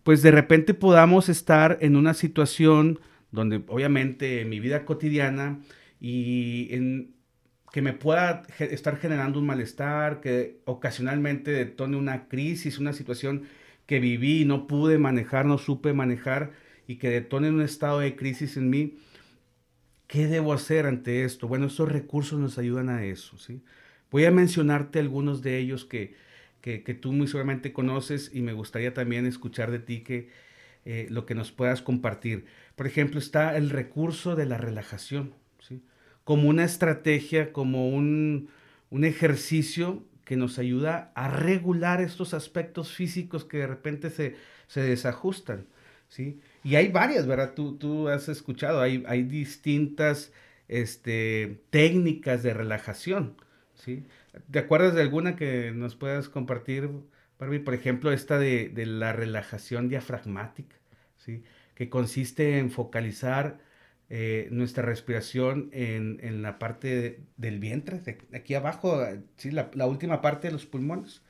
Pues 0.02 0.22
de 0.22 0.30
repente 0.30 0.74
podamos 0.74 1.28
estar 1.28 1.78
en 1.80 1.96
una 1.96 2.14
situación 2.14 3.00
donde 3.30 3.62
obviamente 3.66 4.42
en 4.42 4.48
mi 4.48 4.60
vida 4.60 4.84
cotidiana 4.84 5.60
y 6.00 6.68
en 6.70 7.14
que 7.72 7.82
me 7.82 7.92
pueda 7.92 8.44
estar 8.60 8.98
generando 8.98 9.40
un 9.40 9.46
malestar, 9.46 10.20
que 10.20 10.60
ocasionalmente 10.64 11.50
detone 11.50 11.96
una 11.96 12.28
crisis, 12.28 12.78
una 12.78 12.92
situación 12.92 13.44
que 13.86 13.98
viví 13.98 14.42
y 14.42 14.44
no 14.44 14.68
pude 14.68 14.98
manejar, 14.98 15.44
no 15.44 15.58
supe 15.58 15.92
manejar 15.92 16.52
y 16.86 16.96
que 16.96 17.10
detone 17.10 17.50
un 17.50 17.62
estado 17.62 17.98
de 17.98 18.14
crisis 18.14 18.56
en 18.56 18.70
mí, 18.70 18.98
¿qué 20.14 20.28
debo 20.28 20.52
hacer 20.52 20.86
ante 20.86 21.24
esto? 21.24 21.48
Bueno, 21.48 21.66
estos 21.66 21.90
recursos 21.90 22.38
nos 22.38 22.56
ayudan 22.56 22.88
a 22.88 23.04
eso, 23.04 23.36
¿sí? 23.36 23.60
Voy 24.12 24.26
a 24.26 24.30
mencionarte 24.30 25.00
algunos 25.00 25.42
de 25.42 25.58
ellos 25.58 25.84
que, 25.84 26.14
que, 26.60 26.78
tú 26.94 27.12
muy 27.12 27.26
seguramente 27.26 27.72
conoces 27.72 28.30
y 28.32 28.40
me 28.40 28.52
gustaría 28.52 28.94
también 28.94 29.26
escuchar 29.26 29.72
de 29.72 29.80
ti 29.80 30.02
que 30.02 30.28
eh, 30.84 31.08
lo 31.10 31.26
que 31.26 31.34
nos 31.34 31.50
puedas 31.50 31.82
compartir. 31.82 32.44
Por 32.76 32.86
ejemplo, 32.86 33.18
está 33.18 33.56
el 33.56 33.70
recurso 33.70 34.36
de 34.36 34.46
la 34.46 34.56
relajación, 34.56 35.34
¿sí? 35.58 35.82
como 36.22 36.48
una 36.48 36.62
estrategia, 36.62 37.52
como 37.52 37.88
un, 37.88 38.50
un 38.90 39.04
ejercicio 39.04 40.04
que 40.24 40.36
nos 40.36 40.60
ayuda 40.60 41.10
a 41.16 41.26
regular 41.26 42.00
estos 42.00 42.34
aspectos 42.34 42.92
físicos 42.92 43.44
que 43.44 43.56
de 43.56 43.66
repente 43.66 44.10
se, 44.10 44.36
se 44.68 44.80
desajustan. 44.80 45.66
¿sí? 46.08 46.38
Y 46.64 46.76
hay 46.76 46.88
varias, 46.88 47.26
¿verdad? 47.26 47.52
Tú, 47.54 47.76
tú 47.76 48.08
has 48.08 48.28
escuchado, 48.28 48.80
hay, 48.80 49.04
hay 49.06 49.22
distintas 49.22 50.32
este, 50.68 51.62
técnicas 51.70 52.42
de 52.42 52.54
relajación. 52.54 53.36
¿sí? 53.74 54.04
¿Te 54.50 54.58
acuerdas 54.58 54.94
de 54.94 55.02
alguna 55.02 55.36
que 55.36 55.72
nos 55.72 55.94
puedas 55.94 56.28
compartir, 56.28 56.88
Barbie? 57.38 57.58
Por 57.60 57.74
ejemplo, 57.74 58.12
esta 58.12 58.38
de, 58.38 58.72
la 58.86 59.12
relajación 59.12 59.88
diafragmática, 59.88 60.76
¿sí? 61.18 61.44
que 61.74 61.88
consiste 61.90 62.58
en 62.58 62.70
focalizar 62.70 63.58
eh, 64.10 64.48
nuestra 64.50 64.82
respiración 64.84 65.70
en, 65.72 66.42
la 66.42 66.58
parte 66.58 67.20
del 67.36 67.58
vientre, 67.58 68.00
de, 68.00 68.18
aquí 68.34 68.54
abajo, 68.54 69.04
¿sí? 69.36 69.50
La, 69.50 69.86
última 69.86 70.20
parte 70.20 70.48
de 70.48 70.52
los 70.52 70.66
pulmones, 70.66 71.22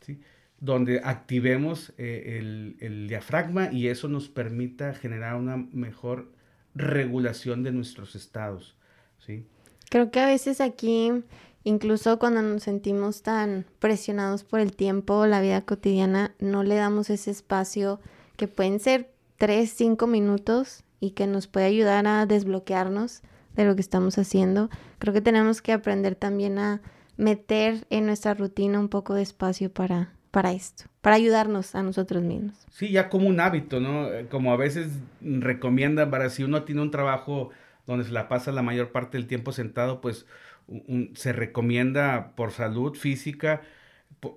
¿sí? 0.00 0.20
Donde 0.62 1.00
activemos 1.02 1.92
eh, 1.98 2.76
el, 2.80 3.08
diafragma 3.08 3.72
y 3.72 3.88
eso 3.88 4.06
nos 4.06 4.28
permita 4.28 4.94
generar 4.94 5.34
una 5.34 5.56
mejor 5.56 6.30
regulación 6.74 7.64
de 7.64 7.72
nuestros 7.72 8.14
estados. 8.14 8.76
¿sí? 9.18 9.44
Creo 9.90 10.12
que 10.12 10.20
a 10.20 10.26
veces 10.26 10.60
aquí 10.60 11.10
Incluso 11.64 12.18
cuando 12.18 12.42
nos 12.42 12.64
sentimos 12.64 13.22
tan 13.22 13.66
presionados 13.78 14.42
por 14.42 14.58
el 14.58 14.74
tiempo 14.74 15.26
la 15.26 15.40
vida 15.40 15.60
cotidiana, 15.60 16.34
no 16.40 16.64
le 16.64 16.74
damos 16.74 17.08
ese 17.08 17.30
espacio 17.30 18.00
que 18.36 18.48
pueden 18.48 18.80
ser 18.80 19.12
tres, 19.36 19.72
cinco 19.72 20.08
minutos 20.08 20.82
y 20.98 21.10
que 21.10 21.28
nos 21.28 21.46
puede 21.46 21.66
ayudar 21.66 22.06
a 22.08 22.26
desbloquearnos 22.26 23.22
de 23.54 23.64
lo 23.64 23.76
que 23.76 23.80
estamos 23.80 24.18
haciendo. 24.18 24.70
Creo 24.98 25.14
que 25.14 25.20
tenemos 25.20 25.62
que 25.62 25.72
aprender 25.72 26.16
también 26.16 26.58
a 26.58 26.82
meter 27.16 27.86
en 27.90 28.06
nuestra 28.06 28.34
rutina 28.34 28.80
un 28.80 28.88
poco 28.88 29.14
de 29.14 29.22
espacio 29.22 29.72
para, 29.72 30.12
para 30.32 30.52
esto, 30.52 30.84
para 31.02 31.16
ayudarnos 31.16 31.76
a 31.76 31.82
nosotros 31.82 32.22
mismos. 32.22 32.54
Sí, 32.70 32.90
ya 32.90 33.08
como 33.08 33.28
un 33.28 33.38
hábito, 33.38 33.78
¿no? 33.78 34.08
Como 34.30 34.52
a 34.52 34.56
veces 34.56 34.88
recomiendan 35.20 36.10
para 36.10 36.30
si 36.30 36.42
uno 36.42 36.64
tiene 36.64 36.80
un 36.80 36.90
trabajo 36.90 37.50
donde 37.86 38.04
se 38.04 38.12
la 38.12 38.28
pasa 38.28 38.50
la 38.50 38.62
mayor 38.62 38.92
parte 38.92 39.18
del 39.18 39.26
tiempo 39.26 39.52
sentado, 39.52 40.00
pues 40.00 40.26
se 41.14 41.32
recomienda 41.32 42.32
por 42.34 42.50
salud 42.50 42.94
física 42.94 43.60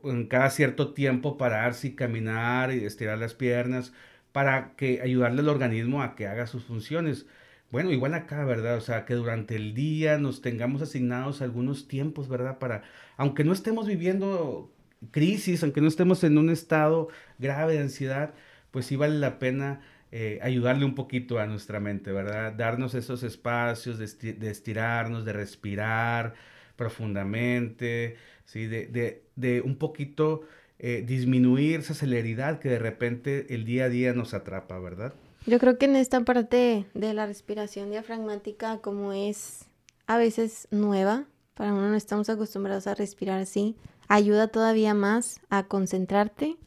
en 0.03 0.27
cada 0.27 0.49
cierto 0.49 0.93
tiempo 0.93 1.37
pararse 1.37 1.87
y 1.87 1.95
caminar 1.95 2.73
y 2.73 2.83
estirar 2.83 3.17
las 3.17 3.33
piernas 3.33 3.93
para 4.33 4.75
que 4.75 5.01
ayudarle 5.01 5.41
al 5.41 5.49
organismo 5.49 6.03
a 6.03 6.15
que 6.15 6.27
haga 6.27 6.45
sus 6.45 6.65
funciones. 6.65 7.25
Bueno, 7.71 7.91
igual 7.91 8.13
acá, 8.15 8.43
¿verdad? 8.43 8.75
O 8.77 8.81
sea, 8.81 9.05
que 9.05 9.13
durante 9.13 9.55
el 9.55 9.73
día 9.73 10.17
nos 10.17 10.41
tengamos 10.41 10.81
asignados 10.81 11.41
algunos 11.41 11.87
tiempos, 11.87 12.27
¿verdad? 12.27 12.59
Para, 12.59 12.83
aunque 13.15 13.45
no 13.45 13.53
estemos 13.53 13.87
viviendo 13.87 14.74
crisis, 15.11 15.63
aunque 15.63 15.81
no 15.81 15.87
estemos 15.87 16.23
en 16.23 16.37
un 16.37 16.49
estado 16.49 17.09
grave 17.39 17.73
de 17.73 17.79
ansiedad, 17.79 18.33
pues 18.71 18.85
sí 18.85 18.95
vale 18.95 19.17
la 19.19 19.39
pena 19.39 19.81
eh, 20.11 20.39
ayudarle 20.41 20.85
un 20.85 20.95
poquito 20.95 21.39
a 21.39 21.45
nuestra 21.45 21.79
mente, 21.79 22.11
¿verdad? 22.11 22.53
Darnos 22.53 22.93
esos 22.93 23.23
espacios 23.23 23.97
de, 23.97 24.49
estirarnos, 24.49 25.25
de 25.25 25.33
respirar 25.33 26.35
profundamente, 26.75 28.15
¿sí? 28.45 28.67
De, 28.67 29.61
un 29.65 29.75
poquito 29.77 30.41
eh, 30.79 31.03
disminuir 31.05 31.81
esa 31.81 31.93
celeridad 31.93 32.59
que 32.59 32.69
de 32.69 32.79
repente 32.79 33.53
el 33.53 33.65
día 33.65 33.85
a 33.85 33.89
día 33.89 34.13
nos 34.13 34.33
atrapa, 34.33 34.79
¿verdad? 34.79 35.13
Yo 35.45 35.59
creo 35.59 35.77
que 35.77 35.85
en 35.85 35.95
esta 35.95 36.21
parte 36.21 36.85
de 36.93 37.13
la 37.13 37.25
respiración 37.25 37.91
diafragmática, 37.91 38.79
como 38.79 39.13
es 39.13 39.65
a 40.07 40.17
veces 40.17 40.67
nueva, 40.71 41.25
para 41.55 41.73
uno 41.73 41.89
no 41.89 41.95
estamos 41.95 42.29
acostumbrados 42.29 42.87
a 42.87 42.95
respirar 42.95 43.39
así, 43.39 43.75
ayuda 44.07 44.47
todavía 44.47 44.93
más 44.93 45.39
a 45.49 45.63
concentrarte 45.63 46.57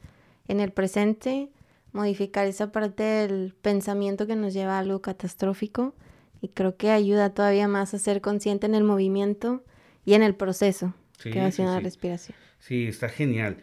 en 0.48 0.60
el 0.60 0.72
presente, 0.72 1.50
modificar 1.92 2.46
esa 2.46 2.72
parte 2.72 3.02
del 3.02 3.54
pensamiento 3.60 4.26
que 4.26 4.36
nos 4.36 4.54
lleva 4.54 4.76
a 4.76 4.80
algo 4.80 5.00
catastrófico 5.00 5.94
y 6.40 6.48
creo 6.48 6.76
que 6.76 6.90
ayuda 6.90 7.30
todavía 7.30 7.68
más 7.68 7.94
a 7.94 7.98
ser 7.98 8.20
consciente 8.20 8.66
en 8.66 8.74
el 8.74 8.84
movimiento 8.84 9.64
y 10.04 10.14
en 10.14 10.22
el 10.22 10.34
proceso 10.34 10.94
que 11.22 11.40
va 11.40 11.46
haciendo 11.46 11.74
la 11.74 11.80
respiración. 11.80 12.36
Sí, 12.58 12.86
está 12.86 13.08
genial. 13.08 13.58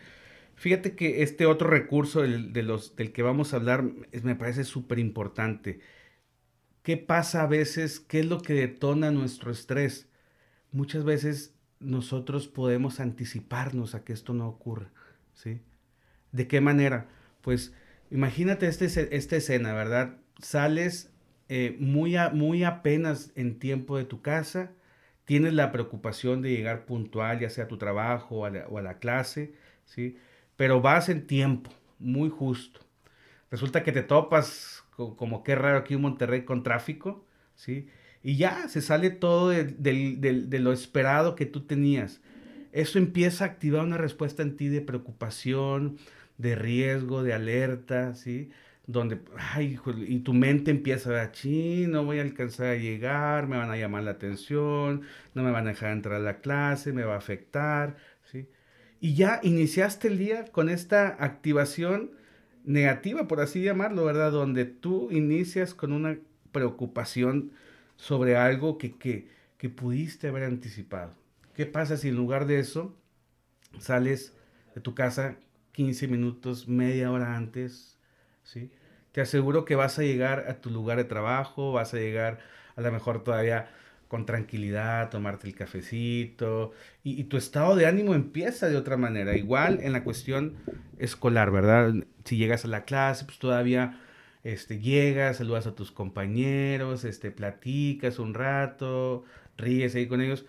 Fíjate 0.55 0.95
que 0.95 1.23
este 1.23 1.45
otro 1.45 1.69
recurso 1.69 2.21
del, 2.21 2.53
de 2.53 2.63
los, 2.63 2.95
del 2.95 3.11
que 3.11 3.23
vamos 3.23 3.53
a 3.53 3.57
hablar 3.57 3.83
me 3.83 4.35
parece 4.35 4.63
súper 4.63 4.99
importante. 4.99 5.79
¿Qué 6.81 6.97
pasa 6.97 7.41
a 7.41 7.47
veces? 7.47 7.99
¿Qué 7.99 8.19
es 8.19 8.25
lo 8.25 8.41
que 8.41 8.53
detona 8.53 9.11
nuestro 9.11 9.51
estrés? 9.51 10.07
Muchas 10.71 11.03
veces 11.03 11.54
nosotros 11.85 12.47
podemos 12.47 12.99
anticiparnos 12.99 13.95
a 13.95 14.03
que 14.03 14.13
esto 14.13 14.33
no 14.33 14.47
ocurra, 14.47 14.89
¿sí? 15.33 15.61
¿De 16.31 16.47
qué 16.47 16.61
manera? 16.61 17.07
Pues 17.41 17.73
imagínate 18.11 18.67
este, 18.67 19.15
esta 19.15 19.35
escena, 19.35 19.73
¿verdad? 19.73 20.17
Sales 20.41 21.11
eh, 21.47 21.77
muy, 21.79 22.15
muy 22.33 22.63
apenas 22.63 23.31
en 23.35 23.59
tiempo 23.59 23.97
de 23.97 24.05
tu 24.05 24.21
casa, 24.21 24.71
tienes 25.25 25.53
la 25.53 25.71
preocupación 25.71 26.41
de 26.41 26.51
llegar 26.51 26.85
puntual, 26.85 27.39
ya 27.39 27.49
sea 27.49 27.65
a 27.65 27.67
tu 27.67 27.77
trabajo 27.77 28.39
o 28.39 28.45
a 28.45 28.49
la, 28.49 28.89
a 28.89 28.99
clase, 28.99 29.53
¿sí? 29.85 30.17
Pero 30.55 30.81
vas 30.81 31.09
en 31.09 31.27
tiempo, 31.27 31.71
muy 31.99 32.29
justo. 32.29 32.81
Resulta 33.51 33.83
que 33.83 33.91
te 33.91 34.03
topas, 34.03 34.83
como 34.95 35.43
qué 35.43 35.55
raro 35.55 35.77
aquí 35.77 35.93
en 35.93 36.01
Monterrey, 36.01 36.45
con 36.45 36.63
tráfico, 36.63 37.25
¿sí? 37.55 37.87
Y 38.25 38.37
ya 38.37 38.67
se 38.69 38.81
sale 38.81 39.11
todo 39.11 39.49
de, 39.49 40.59
lo 40.59 40.73
esperado 40.73 41.35
que 41.35 41.45
tú 41.45 41.61
tenías. 41.61 42.21
Eso 42.71 42.97
empieza 42.97 43.43
a 43.43 43.47
activar 43.49 43.85
una 43.85 43.99
respuesta 43.99 44.41
en 44.41 44.57
ti 44.57 44.67
de 44.67 44.81
preocupación, 44.81 45.99
de 46.39 46.55
riesgo, 46.55 47.21
de 47.21 47.33
alerta, 47.33 48.15
¿sí? 48.15 48.49
Donde, 48.87 49.19
ay, 49.37 49.77
y 50.07 50.19
tu 50.21 50.33
mente 50.33 50.71
empieza 50.71 51.11
a 51.11 51.27
decir, 51.27 51.87
no 51.87 52.03
voy 52.03 52.17
a 52.17 52.23
alcanzar 52.23 52.65
a 52.65 52.75
llegar, 52.75 53.45
me 53.45 53.57
van 53.57 53.69
a 53.69 53.77
llamar 53.77 54.01
la 54.01 54.11
atención, 54.11 55.03
no 55.35 55.43
me 55.43 55.51
van 55.51 55.67
a 55.67 55.69
dejar 55.69 55.91
entrar 55.91 56.15
a 56.15 56.19
la 56.19 56.39
clase, 56.39 56.93
me 56.93 57.03
va 57.03 57.13
a 57.13 57.19
afectar, 57.19 57.95
¿sí? 58.31 58.47
Y 58.99 59.13
ya 59.13 59.39
iniciaste 59.43 60.07
el 60.07 60.17
día 60.17 60.45
con 60.45 60.69
esta 60.69 61.15
activación 61.19 62.09
negativa, 62.63 63.27
por 63.27 63.39
así 63.39 63.61
llamarlo, 63.61 64.03
¿verdad? 64.03 64.31
Donde 64.31 64.65
tú 64.65 65.11
inicias 65.11 65.75
con 65.75 65.93
una 65.93 66.17
preocupación 66.51 67.51
sobre 67.97 68.37
algo 68.37 68.77
que, 68.77 68.97
que, 68.97 69.29
que 69.57 69.69
pudiste 69.69 70.27
haber 70.27 70.43
anticipado. 70.43 71.13
¿Qué 71.53 71.65
pasa 71.65 71.97
si 71.97 72.09
en 72.09 72.15
lugar 72.15 72.45
de 72.47 72.59
eso 72.59 72.95
sales 73.79 74.33
de 74.73 74.81
tu 74.81 74.93
casa 74.93 75.37
15 75.71 76.07
minutos, 76.07 76.67
media 76.67 77.11
hora 77.11 77.35
antes? 77.35 77.97
¿sí? 78.43 78.71
Te 79.11 79.21
aseguro 79.21 79.65
que 79.65 79.75
vas 79.75 79.97
a 79.99 80.03
llegar 80.03 80.45
a 80.49 80.55
tu 80.61 80.69
lugar 80.69 80.97
de 80.97 81.05
trabajo, 81.05 81.71
vas 81.71 81.93
a 81.93 81.97
llegar 81.97 82.39
a 82.75 82.81
lo 82.81 82.91
mejor 82.91 83.23
todavía 83.23 83.69
con 84.07 84.25
tranquilidad, 84.25 85.09
tomarte 85.09 85.47
el 85.47 85.55
cafecito 85.55 86.71
y, 87.03 87.19
y, 87.19 87.23
tu 87.23 87.37
estado 87.37 87.75
de 87.75 87.87
ánimo 87.87 88.13
empieza 88.13 88.69
de 88.69 88.77
otra 88.77 88.97
manera. 88.97 89.35
Igual 89.35 89.79
en 89.81 89.93
la 89.93 90.03
cuestión 90.03 90.55
escolar, 90.99 91.51
¿verdad? 91.51 91.93
Si 92.23 92.37
llegas 92.37 92.65
a 92.65 92.67
la 92.67 92.85
clase, 92.85 93.25
pues 93.25 93.39
todavía 93.39 93.99
este, 94.45 94.79
llegas, 94.79 95.37
saludas 95.37 95.65
a 95.65 95.73
tus 95.73 95.91
compañeros, 95.91 97.03
este, 97.03 97.31
platicas 97.31 98.19
un 98.19 98.35
rato, 98.35 99.23
ríes 99.57 99.95
ahí 99.95 100.07
con 100.07 100.21
ellos. 100.21 100.45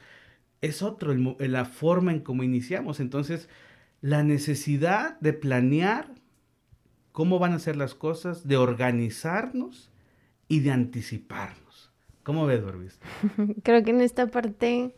Es 0.60 0.82
otro, 0.82 1.14
la 1.14 1.64
forma 1.64 2.12
en 2.12 2.20
cómo 2.20 2.42
iniciamos. 2.42 3.00
Entonces, 3.00 3.48
la 4.02 4.22
necesidad 4.22 5.18
de 5.20 5.32
planear 5.32 6.14
cómo 7.12 7.38
van 7.38 7.54
a 7.54 7.58
ser 7.58 7.76
las 7.76 7.94
cosas, 7.94 8.46
de 8.46 8.58
organizarnos 8.58 9.90
y 10.46 10.60
de 10.60 10.72
anticiparnos. 10.72 11.90
¿Cómo 12.22 12.44
ves, 12.44 12.60
Dorbis? 12.60 12.98
Creo 13.62 13.82
que 13.82 13.92
en 13.92 14.02
esta 14.02 14.26
parte 14.26 14.92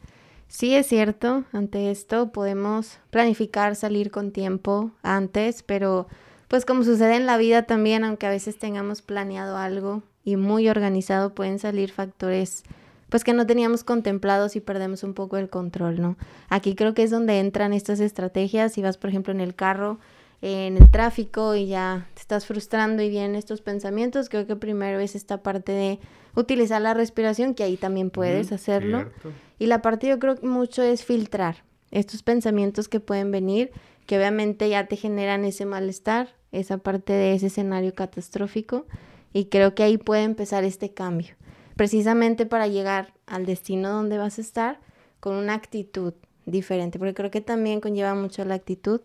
sí 0.48 0.74
es 0.74 0.88
cierto. 0.88 1.44
Ante 1.52 1.92
esto 1.92 2.32
podemos 2.32 2.98
planificar 3.10 3.76
salir 3.76 4.10
con 4.10 4.32
tiempo 4.32 4.90
antes, 5.02 5.62
pero 5.62 6.08
pues 6.48 6.64
como 6.64 6.82
sucede 6.82 7.16
en 7.16 7.26
la 7.26 7.36
vida 7.36 7.62
también, 7.62 8.04
aunque 8.04 8.26
a 8.26 8.30
veces 8.30 8.58
tengamos 8.58 9.02
planeado 9.02 9.56
algo 9.56 10.02
y 10.24 10.36
muy 10.36 10.68
organizado, 10.68 11.34
pueden 11.34 11.58
salir 11.58 11.90
factores 11.92 12.64
pues 13.08 13.24
que 13.24 13.32
no 13.32 13.46
teníamos 13.46 13.84
contemplados 13.84 14.54
y 14.54 14.60
perdemos 14.60 15.02
un 15.02 15.14
poco 15.14 15.38
el 15.38 15.48
control, 15.48 16.00
¿no? 16.00 16.18
Aquí 16.50 16.74
creo 16.74 16.92
que 16.92 17.02
es 17.02 17.10
donde 17.10 17.40
entran 17.40 17.72
estas 17.72 18.00
estrategias, 18.00 18.74
si 18.74 18.82
vas 18.82 18.98
por 18.98 19.08
ejemplo 19.08 19.32
en 19.32 19.40
el 19.40 19.54
carro, 19.54 19.98
en 20.40 20.76
el 20.76 20.90
tráfico 20.90 21.54
y 21.56 21.66
ya 21.66 22.06
te 22.14 22.20
estás 22.20 22.46
frustrando 22.46 23.02
y 23.02 23.08
vienen 23.08 23.34
estos 23.34 23.60
pensamientos, 23.60 24.28
creo 24.28 24.46
que 24.46 24.56
primero 24.56 25.00
es 25.00 25.14
esta 25.14 25.42
parte 25.42 25.72
de 25.72 25.98
utilizar 26.34 26.80
la 26.80 26.94
respiración, 26.94 27.54
que 27.54 27.64
ahí 27.64 27.76
también 27.76 28.10
puedes 28.10 28.52
hacerlo. 28.52 29.10
Y 29.58 29.66
la 29.66 29.82
parte 29.82 30.06
yo 30.06 30.18
creo 30.18 30.36
que 30.36 30.46
mucho 30.46 30.82
es 30.82 31.04
filtrar 31.04 31.64
estos 31.90 32.22
pensamientos 32.22 32.88
que 32.88 33.00
pueden 33.00 33.30
venir, 33.32 33.72
que 34.06 34.16
obviamente 34.16 34.68
ya 34.68 34.86
te 34.86 34.96
generan 34.96 35.44
ese 35.44 35.66
malestar, 35.66 36.28
esa 36.52 36.78
parte 36.78 37.12
de 37.12 37.34
ese 37.34 37.46
escenario 37.46 37.94
catastrófico 37.94 38.86
y 39.32 39.46
creo 39.46 39.74
que 39.74 39.82
ahí 39.82 39.98
puede 39.98 40.22
empezar 40.22 40.64
este 40.64 40.92
cambio, 40.92 41.34
precisamente 41.76 42.46
para 42.46 42.66
llegar 42.66 43.14
al 43.26 43.46
destino 43.46 43.90
donde 43.90 44.18
vas 44.18 44.38
a 44.38 44.42
estar 44.42 44.80
con 45.20 45.34
una 45.34 45.54
actitud 45.54 46.14
diferente, 46.46 46.98
porque 46.98 47.14
creo 47.14 47.30
que 47.30 47.40
también 47.40 47.80
conlleva 47.80 48.14
mucho 48.14 48.44
la 48.44 48.54
actitud 48.54 49.00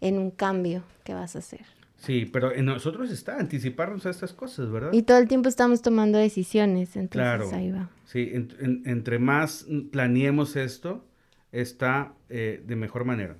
en 0.00 0.18
un 0.18 0.30
cambio 0.30 0.82
que 1.04 1.14
vas 1.14 1.36
a 1.36 1.40
hacer. 1.40 1.66
Sí, 1.98 2.26
pero 2.32 2.54
en 2.54 2.64
nosotros 2.64 3.10
está 3.10 3.38
anticiparnos 3.38 4.06
a 4.06 4.10
estas 4.10 4.32
cosas, 4.32 4.70
¿verdad? 4.70 4.92
Y 4.92 5.02
todo 5.02 5.18
el 5.18 5.26
tiempo 5.26 5.48
estamos 5.48 5.82
tomando 5.82 6.16
decisiones, 6.16 6.94
entonces 6.94 7.10
claro, 7.10 7.50
ahí 7.52 7.72
va. 7.72 7.90
Sí, 8.04 8.30
entre 8.32 9.18
más 9.18 9.66
planeemos 9.90 10.54
esto, 10.54 11.04
está 11.50 12.14
eh, 12.28 12.62
de 12.64 12.76
mejor 12.76 13.04
manera. 13.04 13.36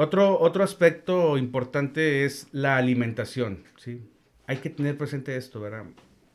Otro, 0.00 0.38
otro 0.38 0.62
aspecto 0.62 1.36
importante 1.38 2.24
es 2.24 2.46
la 2.52 2.76
alimentación, 2.76 3.64
¿sí? 3.78 4.00
Hay 4.46 4.58
que 4.58 4.70
tener 4.70 4.96
presente 4.96 5.36
esto, 5.36 5.60
¿verdad? 5.60 5.86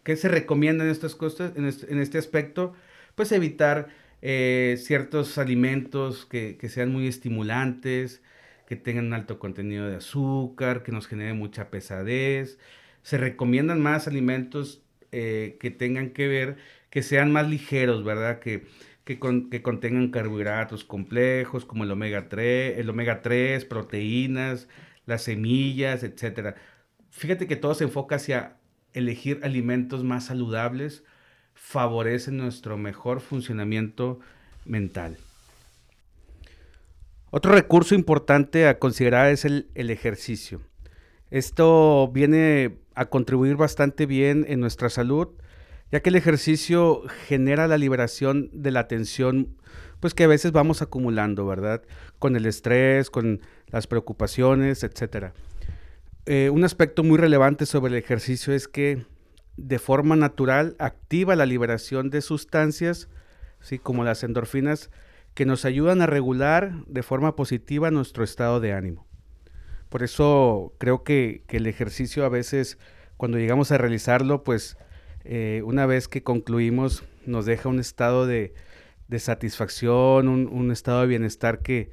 ¿Qué 0.03 0.17
se 0.17 0.27
recomienda 0.27 0.83
en 0.83 0.89
estas 0.89 1.15
cosas, 1.15 1.53
en 1.55 1.99
este, 1.99 2.17
aspecto? 2.17 2.73
Pues 3.15 3.31
evitar 3.31 3.87
eh, 4.21 4.75
ciertos 4.77 5.37
alimentos 5.37 6.25
que, 6.25 6.57
sean 6.67 6.91
muy 6.91 7.07
estimulantes, 7.07 8.21
que 8.67 8.75
tengan 8.75 9.05
un 9.05 9.13
alto 9.13 9.39
contenido 9.39 9.87
de 9.87 9.95
azúcar, 9.95 10.83
que 10.83 10.91
nos 10.91 11.07
generen 11.07 11.37
mucha 11.37 11.69
pesadez. 11.69 12.59
Se 13.01 13.17
recomiendan 13.17 13.79
más 13.79 14.09
alimentos 14.09 14.83
eh, 15.13 15.55
que 15.61 15.71
tengan 15.71 16.09
que 16.09 16.27
ver, 16.27 16.57
que 16.89 17.01
sean 17.01 17.31
más 17.31 17.49
ligeros, 17.49 18.03
¿verdad? 18.03 18.39
Que, 18.39 18.65
que, 19.03 19.19
contengan 19.19 20.09
carbohidratos 20.09 20.85
complejos 20.85 21.65
como 21.65 21.83
el 21.83 21.91
omega 21.91 22.29
3, 22.29 22.77
el 22.79 22.89
omega 22.89 23.21
3, 23.21 23.65
proteínas, 23.65 24.67
las 25.05 25.23
semillas, 25.23 26.03
etc. 26.03 26.55
Fíjate 27.09 27.47
que 27.47 27.55
todo 27.55 27.73
se 27.73 27.83
enfoca 27.83 28.15
hacia 28.15 28.57
elegir 28.93 29.41
alimentos 29.43 30.03
más 30.03 30.25
saludables, 30.25 31.03
favorecen 31.53 32.37
nuestro 32.37 32.77
mejor 32.77 33.19
funcionamiento 33.19 34.19
mental. 34.65 35.17
Otro 37.29 37.51
recurso 37.51 37.95
importante 37.95 38.67
a 38.67 38.79
considerar 38.79 39.31
es 39.31 39.43
el, 39.43 39.67
el 39.73 39.89
ejercicio. 39.89 40.61
Esto 41.31 42.09
viene 42.13 42.77
a 42.93 43.05
contribuir 43.05 43.55
bastante 43.55 44.05
bien 44.05 44.45
en 44.47 44.59
nuestra 44.59 44.89
salud 44.89 45.29
ya 45.93 45.99
que 45.99 46.09
el 46.09 46.15
ejercicio 46.15 47.03
genera 47.27 47.67
la 47.67 47.77
liberación 47.77 48.49
de 48.51 48.71
la 48.71 48.87
tensión, 48.87 49.55
pues 49.99 50.15
que 50.15 50.23
a 50.23 50.27
veces 50.27 50.51
vamos 50.51 50.81
acumulando, 50.81 51.45
¿verdad? 51.45 51.83
Con 52.17 52.35
el 52.35 52.47
estrés, 52.47 53.11
con 53.11 53.41
las 53.67 53.85
preocupaciones, 53.85 54.83
etc. 54.83 55.33
Eh, 56.25 56.49
un 56.49 56.63
aspecto 56.63 57.03
muy 57.03 57.19
relevante 57.19 57.67
sobre 57.67 57.91
el 57.91 58.03
ejercicio 58.03 58.55
es 58.55 58.67
que 58.67 59.05
de 59.55 59.77
forma 59.77 60.15
natural 60.15 60.75
activa 60.79 61.35
la 61.35 61.45
liberación 61.45 62.09
de 62.09 62.23
sustancias, 62.23 63.07
¿sí? 63.61 63.77
como 63.77 64.03
las 64.03 64.23
endorfinas, 64.23 64.89
que 65.35 65.45
nos 65.45 65.63
ayudan 65.63 66.01
a 66.01 66.07
regular 66.07 66.73
de 66.87 67.03
forma 67.03 67.35
positiva 67.35 67.91
nuestro 67.91 68.23
estado 68.23 68.59
de 68.59 68.73
ánimo. 68.73 69.05
Por 69.89 70.01
eso 70.01 70.73
creo 70.79 71.03
que, 71.03 71.43
que 71.45 71.57
el 71.57 71.67
ejercicio 71.67 72.25
a 72.25 72.29
veces 72.29 72.79
cuando 73.15 73.37
llegamos 73.37 73.71
a 73.71 73.77
realizarlo, 73.77 74.43
pues 74.43 74.75
eh, 75.25 75.61
una 75.65 75.85
vez 75.85 76.07
que 76.07 76.23
concluimos, 76.23 77.03
nos 77.25 77.45
deja 77.45 77.69
un 77.69 77.79
estado 77.79 78.27
de, 78.27 78.53
satisfacción, 79.17 80.27
un, 80.27 80.71
estado 80.71 81.01
de 81.01 81.07
bienestar 81.07 81.59
que, 81.59 81.91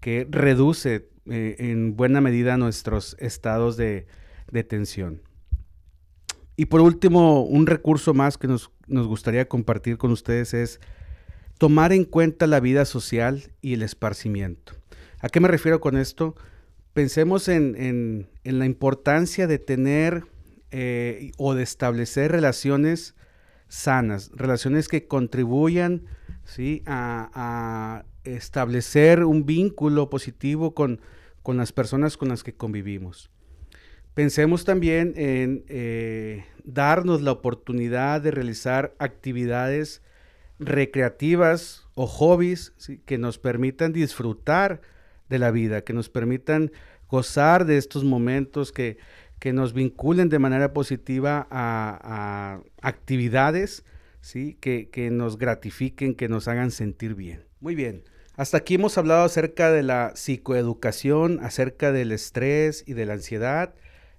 que 0.00 0.26
reduce 0.28 1.10
eh, 1.26 1.56
en 1.58 1.96
buena 1.96 2.20
medida 2.20 2.56
nuestros 2.56 3.14
estados 3.20 3.76
de, 3.76 4.06
tensión. 4.68 5.22
Y 6.56 6.66
por 6.66 6.80
último, 6.80 7.44
un 7.44 7.66
recurso 7.66 8.14
más 8.14 8.36
que 8.36 8.48
nos, 8.48 8.70
gustaría 8.88 9.46
compartir 9.46 9.96
con 9.96 10.10
ustedes 10.10 10.54
es 10.54 10.80
tomar 11.58 11.92
en 11.92 12.04
cuenta 12.04 12.46
la 12.46 12.58
vida 12.58 12.84
social 12.84 13.52
y 13.60 13.74
el 13.74 13.82
esparcimiento. 13.82 14.72
¿A 15.20 15.28
qué 15.28 15.40
me 15.40 15.48
refiero 15.48 15.80
con 15.80 15.96
esto? 15.96 16.34
Pensemos 16.94 17.48
en, 17.48 18.28
la 18.42 18.66
importancia 18.66 19.46
de 19.46 19.58
tener 19.58 20.24
eh, 20.70 21.32
o 21.36 21.54
de 21.54 21.62
establecer 21.62 22.32
relaciones 22.32 23.14
sanas, 23.68 24.30
relaciones 24.34 24.88
que 24.88 25.06
contribuyan 25.06 26.02
¿sí? 26.44 26.82
a, 26.86 28.04
establecer 28.22 29.24
un 29.24 29.46
vínculo 29.46 30.10
positivo 30.10 30.74
con, 30.74 31.00
con, 31.42 31.56
las 31.56 31.72
personas 31.72 32.18
con 32.18 32.28
las 32.28 32.44
que 32.44 32.52
convivimos. 32.52 33.30
Pensemos 34.12 34.66
también 34.66 35.14
en 35.16 35.64
eh, 35.68 36.44
darnos 36.64 37.22
la 37.22 37.32
oportunidad 37.32 38.20
de 38.20 38.30
realizar 38.30 38.94
actividades 38.98 40.02
recreativas 40.58 41.88
o 41.94 42.06
hobbies 42.06 42.74
que 43.06 43.16
nos 43.16 43.38
permitan 43.38 43.92
disfrutar 43.92 44.82
de 45.30 45.38
la 45.38 45.50
vida, 45.50 45.82
que 45.82 45.94
nos 45.94 46.10
permitan 46.10 46.70
gozar 47.08 47.64
de 47.64 47.78
estos 47.78 48.04
momentos, 48.04 48.72
que, 48.72 48.98
que 49.40 49.52
nos 49.52 49.72
vinculen 49.72 50.28
de 50.28 50.38
manera 50.38 50.72
positiva 50.72 51.48
a, 51.50 52.60
actividades 52.82 53.84
¿sí? 54.20 54.56
Que, 54.60 54.90
que, 54.90 55.10
nos 55.10 55.38
gratifiquen, 55.38 56.14
que 56.14 56.28
nos 56.28 56.46
hagan 56.46 56.70
sentir 56.70 57.14
bien. 57.14 57.44
Muy 57.58 57.74
bien, 57.74 58.04
hasta 58.36 58.58
aquí 58.58 58.74
hemos 58.74 58.96
hablado 58.96 59.24
acerca 59.24 59.72
de 59.72 59.82
la 59.82 60.12
psicoeducación, 60.14 61.40
acerca 61.42 61.90
del 61.90 62.12
estrés 62.12 62.84
y 62.86 62.92
de 62.92 63.06
la 63.06 63.14
ansiedad. 63.14 63.74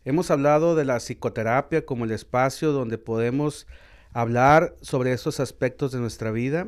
Hemos 0.06 0.32
hablado 0.32 0.76
de 0.76 0.86
la 0.86 1.00
psicoterapia 1.00 1.86
como 1.86 2.06
el 2.06 2.12
espacio 2.12 2.72
donde 2.72 2.98
podemos 2.98 3.68
hablar 4.14 4.76
sobre 4.82 5.14
esos 5.14 5.40
aspectos 5.40 5.92
de 5.92 6.00
nuestra 6.00 6.32
vida. 6.32 6.68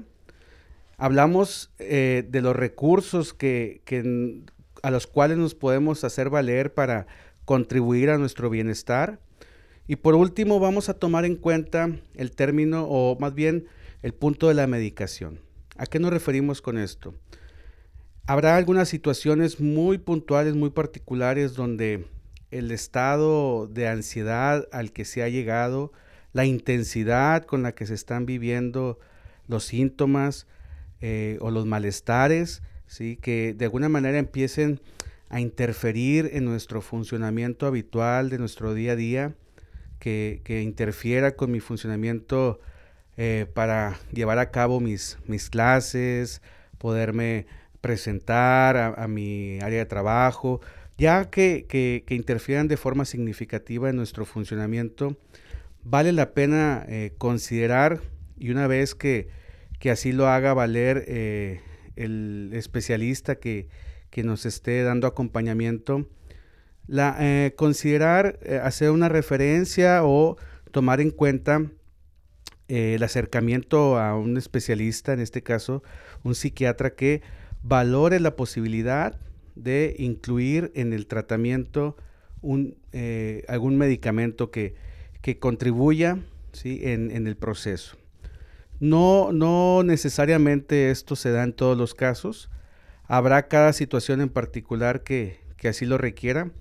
Hablamos 0.98 1.72
eh, 1.80 2.24
de 2.30 2.42
los 2.42 2.56
recursos 2.56 3.34
que, 3.34 3.82
que, 3.86 4.44
a 4.84 4.92
los 4.92 5.08
cuales 5.08 5.38
nos 5.38 5.56
podemos 5.56 6.04
hacer 6.04 6.30
valer 6.30 6.74
para 6.74 7.08
contribuir 7.46 8.10
a 8.10 8.18
nuestro 8.18 8.50
bienestar. 8.50 9.20
Y 9.88 9.98
por 9.98 10.16
último, 10.16 10.60
vamos 10.60 10.90
a 10.90 10.94
tomar 10.94 11.26
en 11.26 11.36
cuenta 11.36 11.90
el 12.16 12.32
término, 12.32 12.86
o 12.86 13.18
más 13.20 13.34
bien 13.34 13.66
el 14.02 14.14
punto 14.14 14.48
de 14.48 14.54
la 14.54 14.68
medicación. 14.68 15.40
¿A 15.78 15.86
qué 15.86 16.00
nos 16.00 16.12
referimos 16.12 16.62
con 16.62 16.78
esto? 16.78 17.14
Habrá 18.26 18.56
algunas 18.56 18.88
situaciones 18.88 19.60
muy 19.60 19.98
puntuales, 19.98 20.56
muy 20.56 20.70
particulares, 20.70 21.56
donde 21.56 22.06
el 22.52 22.72
estado 22.72 23.68
de 23.68 23.88
ansiedad 23.88 24.68
al 24.72 24.92
que 24.94 25.04
se 25.04 25.24
ha 25.24 25.30
llegado, 25.30 25.92
la 26.32 26.46
intensidad 26.46 27.44
con 27.44 27.64
la 27.64 27.74
que 27.74 27.86
se 27.86 27.96
están 27.96 28.26
viviendo 28.26 29.00
los 29.48 29.66
síntomas 29.66 30.48
eh, 31.02 31.38
o 31.42 31.52
los 31.52 31.66
malestares, 31.66 32.62
¿sí? 32.88 33.18
que 33.18 33.54
de 33.54 33.66
alguna 33.66 33.90
manera 33.90 34.20
empiecen 34.20 34.80
a 35.34 35.40
interferir 35.40 36.30
en 36.34 36.46
nuestro 36.46 36.80
funcionamiento 36.80 37.66
habitual 37.66 38.30
de 38.30 38.38
nuestro 38.38 38.76
día 38.76 38.92
a 38.92 38.96
día, 38.96 39.34
que, 39.98 40.62
interfiera 40.64 41.36
con 41.36 41.52
mi 41.52 41.60
funcionamiento 41.60 42.60
eh, 43.18 43.48
para 43.52 43.98
llevar 44.12 44.38
a 44.38 44.52
cabo 44.52 44.80
mis, 44.80 45.18
mis 45.26 45.50
clases, 45.50 46.44
poderme 46.78 47.48
presentar 47.82 48.78
a, 48.78 49.08
mi 49.08 49.60
área 49.62 49.80
de 49.80 49.86
trabajo, 49.88 50.62
ya 51.00 51.32
que, 51.32 51.66
que, 51.68 52.14
interfieran 52.14 52.68
de 52.68 52.78
forma 52.78 53.04
significativa 53.04 53.90
en 53.90 53.96
nuestro 53.96 54.26
funcionamiento, 54.26 55.18
vale 55.84 56.12
la 56.12 56.34
pena 56.34 56.86
eh, 56.88 57.12
considerar 57.18 58.02
y 58.38 58.52
una 58.52 58.68
vez 58.68 58.94
que, 58.94 59.30
que, 59.80 59.90
así 59.90 60.12
lo 60.12 60.28
haga 60.28 60.54
valer 60.54 61.06
eh, 61.08 61.62
el 61.96 62.52
especialista 62.54 63.34
que, 63.34 63.68
que 64.14 64.22
nos 64.22 64.46
esté 64.46 64.84
dando 64.84 65.08
acompañamiento, 65.08 66.08
eh, 66.88 67.54
considerar 67.56 68.38
eh, 68.44 68.60
hacer 68.64 68.92
una 68.92 69.10
referencia 69.10 70.04
o 70.04 70.38
tomar 70.70 71.02
en 71.02 71.10
cuenta 71.10 71.66
eh, 72.68 72.94
el 72.94 73.02
acercamiento 73.02 73.98
a 73.98 74.16
un 74.16 74.38
especialista, 74.38 75.14
en 75.14 75.20
este 75.20 75.42
caso 75.42 75.82
un 76.24 76.36
psiquiatra 76.36 76.94
que 76.94 77.24
valore 77.64 78.20
la 78.20 78.36
posibilidad 78.36 79.20
de 79.56 79.96
incluir 79.98 80.72
en 80.76 80.94
el 80.94 81.08
tratamiento 81.08 81.98
algún 83.48 83.78
medicamento 83.78 84.52
que, 84.52 84.76
que 85.22 85.40
contribuya 85.40 86.20
¿sí? 86.52 86.82
en, 86.84 87.10
en, 87.10 87.26
el 87.26 87.36
proceso. 87.36 87.98
No, 88.80 89.32
no 89.32 89.82
necesariamente 89.82 90.92
esto 90.92 91.16
se 91.16 91.32
da 91.32 91.44
en 91.44 91.54
todos 91.54 91.76
los 91.76 91.96
casos, 91.96 92.52
Habrá 93.08 93.48
cada 93.48 93.74
situación 93.74 94.22
en 94.22 94.30
particular 94.30 95.04
que, 95.04 95.40
así 95.68 95.86
lo 95.86 95.98
requiera. 95.98 96.52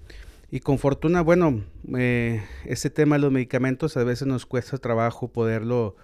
Y 0.51 0.61
con 0.61 0.79
fortuna, 0.79 1.23
bueno, 1.23 1.65
eh, 1.97 2.43
ese 2.67 2.91
tema 2.91 3.17
de 3.17 3.23
los 3.23 3.33
medicamentos 3.33 3.97
a 3.97 4.05
veces 4.05 4.29
nos 4.29 4.45
cuesta 4.45 4.77
trabajo 4.79 5.29
poderlo 5.29 5.97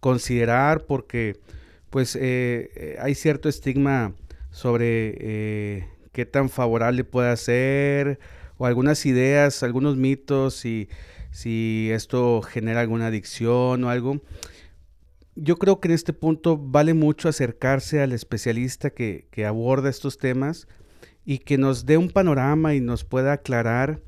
considerar 0.00 0.86
porque 0.86 1.38
pues 1.90 2.16
eh, 2.16 2.70
eh, 2.74 2.96
hay 3.00 3.14
cierto 3.14 3.48
estigma 3.48 4.14
sobre 4.50 5.86
qué 6.12 6.24
tan 6.24 6.48
favorable 6.48 7.04
puede 7.04 7.36
ser 7.36 8.18
o 8.56 8.66
algunas 8.66 9.04
ideas, 9.04 9.62
algunos 9.62 9.96
mitos 9.96 10.54
si 10.54 11.90
esto 11.92 12.40
genera 12.42 12.80
alguna 12.80 13.08
adicción 13.08 13.84
o 13.84 13.90
algo 13.90 14.20
yo 15.34 15.56
creo 15.56 15.80
que 15.80 15.88
en 15.88 15.94
este 15.94 16.12
punto 16.12 16.56
vale 16.56 16.94
mucho 16.94 17.28
acercarse 17.28 18.00
al 18.00 18.12
especialista 18.12 18.90
que, 18.90 19.26
aborda 19.46 19.88
estos 19.88 20.18
temas 20.18 20.68
y 21.24 21.38
que 21.38 21.58
nos 21.58 21.86
dé 21.86 21.96
un 21.96 22.10
panorama 22.10 22.74
y 22.74 22.80
nos 22.80 23.04
pueda 23.04 23.32
aclarar 23.32 24.00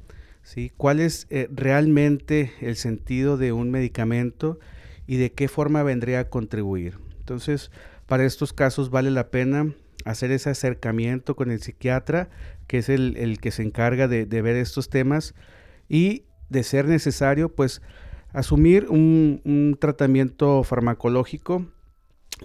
¿sí? 0.43 0.73
cuál 0.77 1.01
es 1.01 1.27
eh, 1.31 1.49
realmente 1.51 2.53
el 2.61 2.77
sentido 2.77 3.37
de 3.37 3.53
un 3.53 3.70
medicamento 3.70 4.59
y 5.07 5.16
de 5.16 5.33
qué 5.33 5.49
forma 5.49 5.83
vendría 5.83 6.20
a 6.20 6.29
contribuir. 6.29 6.99
Entonces, 7.18 7.70
para 8.07 8.25
estos 8.25 8.53
casos 8.53 8.91
vale 8.91 9.11
la 9.11 9.31
pena 9.31 9.73
hacer 10.05 10.33
ese 10.33 10.51
acercamiento 10.51 11.37
con 11.37 11.51
el 11.51 11.61
psiquiatra, 11.61 12.29
que 12.66 12.79
es 12.79 12.89
el, 12.89 13.39
que 13.41 13.53
se 13.53 13.62
encarga 13.62 14.09
de 14.09 14.43
ver 14.43 14.57
estos 14.57 14.91
temas, 14.91 15.35
y 15.89 16.25
de 16.49 16.62
ser 16.62 16.87
necesario, 16.87 17.49
pues 17.55 17.83
asumir 18.33 18.87
un, 18.89 19.76
tratamiento 19.78 20.62
farmacológico. 20.64 21.66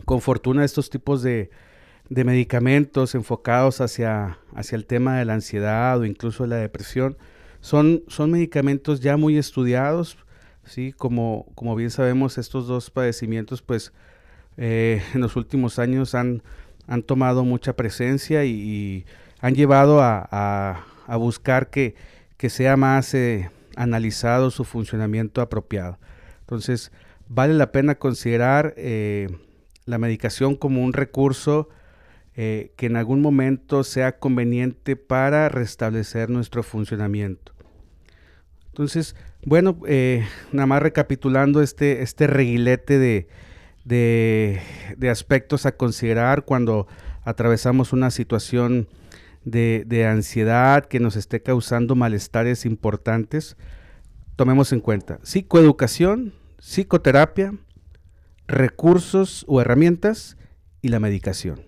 Con 0.06 0.22
fortuna 0.22 0.64
estos 0.64 0.90
tipos 0.90 1.24
de, 1.24 1.50
medicamentos 2.10 3.16
enfocados 3.16 3.82
hacia, 3.82 4.38
hacia, 4.56 4.76
el 4.76 4.86
tema 4.86 5.18
de 5.18 5.26
la 5.26 5.34
ansiedad 5.34 6.00
o 6.00 6.06
incluso 6.06 6.44
de 6.44 6.50
la 6.50 6.56
depresión 6.58 7.18
son, 7.62 8.04
son 8.08 8.32
medicamentos 8.32 9.02
ya 9.02 9.18
muy 9.18 9.38
estudiados, 9.38 10.18
¿sí? 10.64 10.94
Como, 10.94 11.48
como 11.56 11.76
bien 11.76 11.90
sabemos, 11.90 12.38
estos 12.38 12.68
dos 12.68 12.92
padecimientos, 12.92 13.62
pues, 13.62 13.92
eh, 14.58 15.02
en 15.14 15.22
los 15.22 15.36
últimos 15.36 15.80
años 15.80 16.16
han, 16.16 16.44
han 16.88 17.04
tomado 17.04 17.44
mucha 17.44 17.76
presencia 17.76 18.46
y, 18.46 19.06
han 19.40 19.54
llevado 19.54 20.00
a, 20.02 20.86
buscar 21.20 21.70
que, 21.70 21.94
que 22.38 22.50
sea 22.50 22.76
más 22.76 23.14
eh, 23.14 23.52
analizado 23.78 24.52
su 24.52 24.64
funcionamiento 24.64 25.42
apropiado. 25.42 25.98
Entonces, 26.42 26.92
vale 27.30 27.54
la 27.54 27.72
pena 27.72 27.96
considerar 27.96 28.74
eh, 28.78 29.30
la 29.86 29.98
medicación 29.98 30.56
como 30.56 30.84
un 30.84 30.94
recurso 30.94 31.70
eh, 32.36 32.72
que 32.76 32.86
en 32.86 32.98
algún 32.98 33.22
momento 33.22 33.84
sea 33.84 34.20
conveniente 34.20 34.96
para 34.96 35.50
restablecer 35.50 36.30
nuestro 36.30 36.62
funcionamiento. 36.62 37.54
Entonces, 38.68 39.16
bueno, 39.44 39.80
eh, 39.88 40.24
nada 40.52 40.68
más 40.68 40.84
recapitulando 40.84 41.64
este, 41.64 42.04
este 42.04 42.28
reguilete 42.28 43.00
de, 43.00 43.28
de, 43.86 45.10
aspectos 45.10 45.66
a 45.66 45.72
considerar 45.76 46.46
cuando 46.46 46.88
atravesamos 47.24 47.94
una 47.94 48.12
situación 48.12 48.88
de, 49.52 50.06
ansiedad 50.06 50.86
que 50.86 51.00
nos 51.00 51.16
esté 51.16 51.42
causando 51.42 51.96
malestares 51.96 52.66
importantes, 52.66 53.58
tomemos 54.36 54.72
en 54.72 54.82
cuenta 54.82 55.20
psicoeducación, 55.24 56.34
psicoterapia, 56.60 57.54
recursos 58.48 59.46
o 59.48 59.62
herramientas 59.62 60.38
y 60.82 60.90
la 60.90 61.00
medicación. 61.00 61.66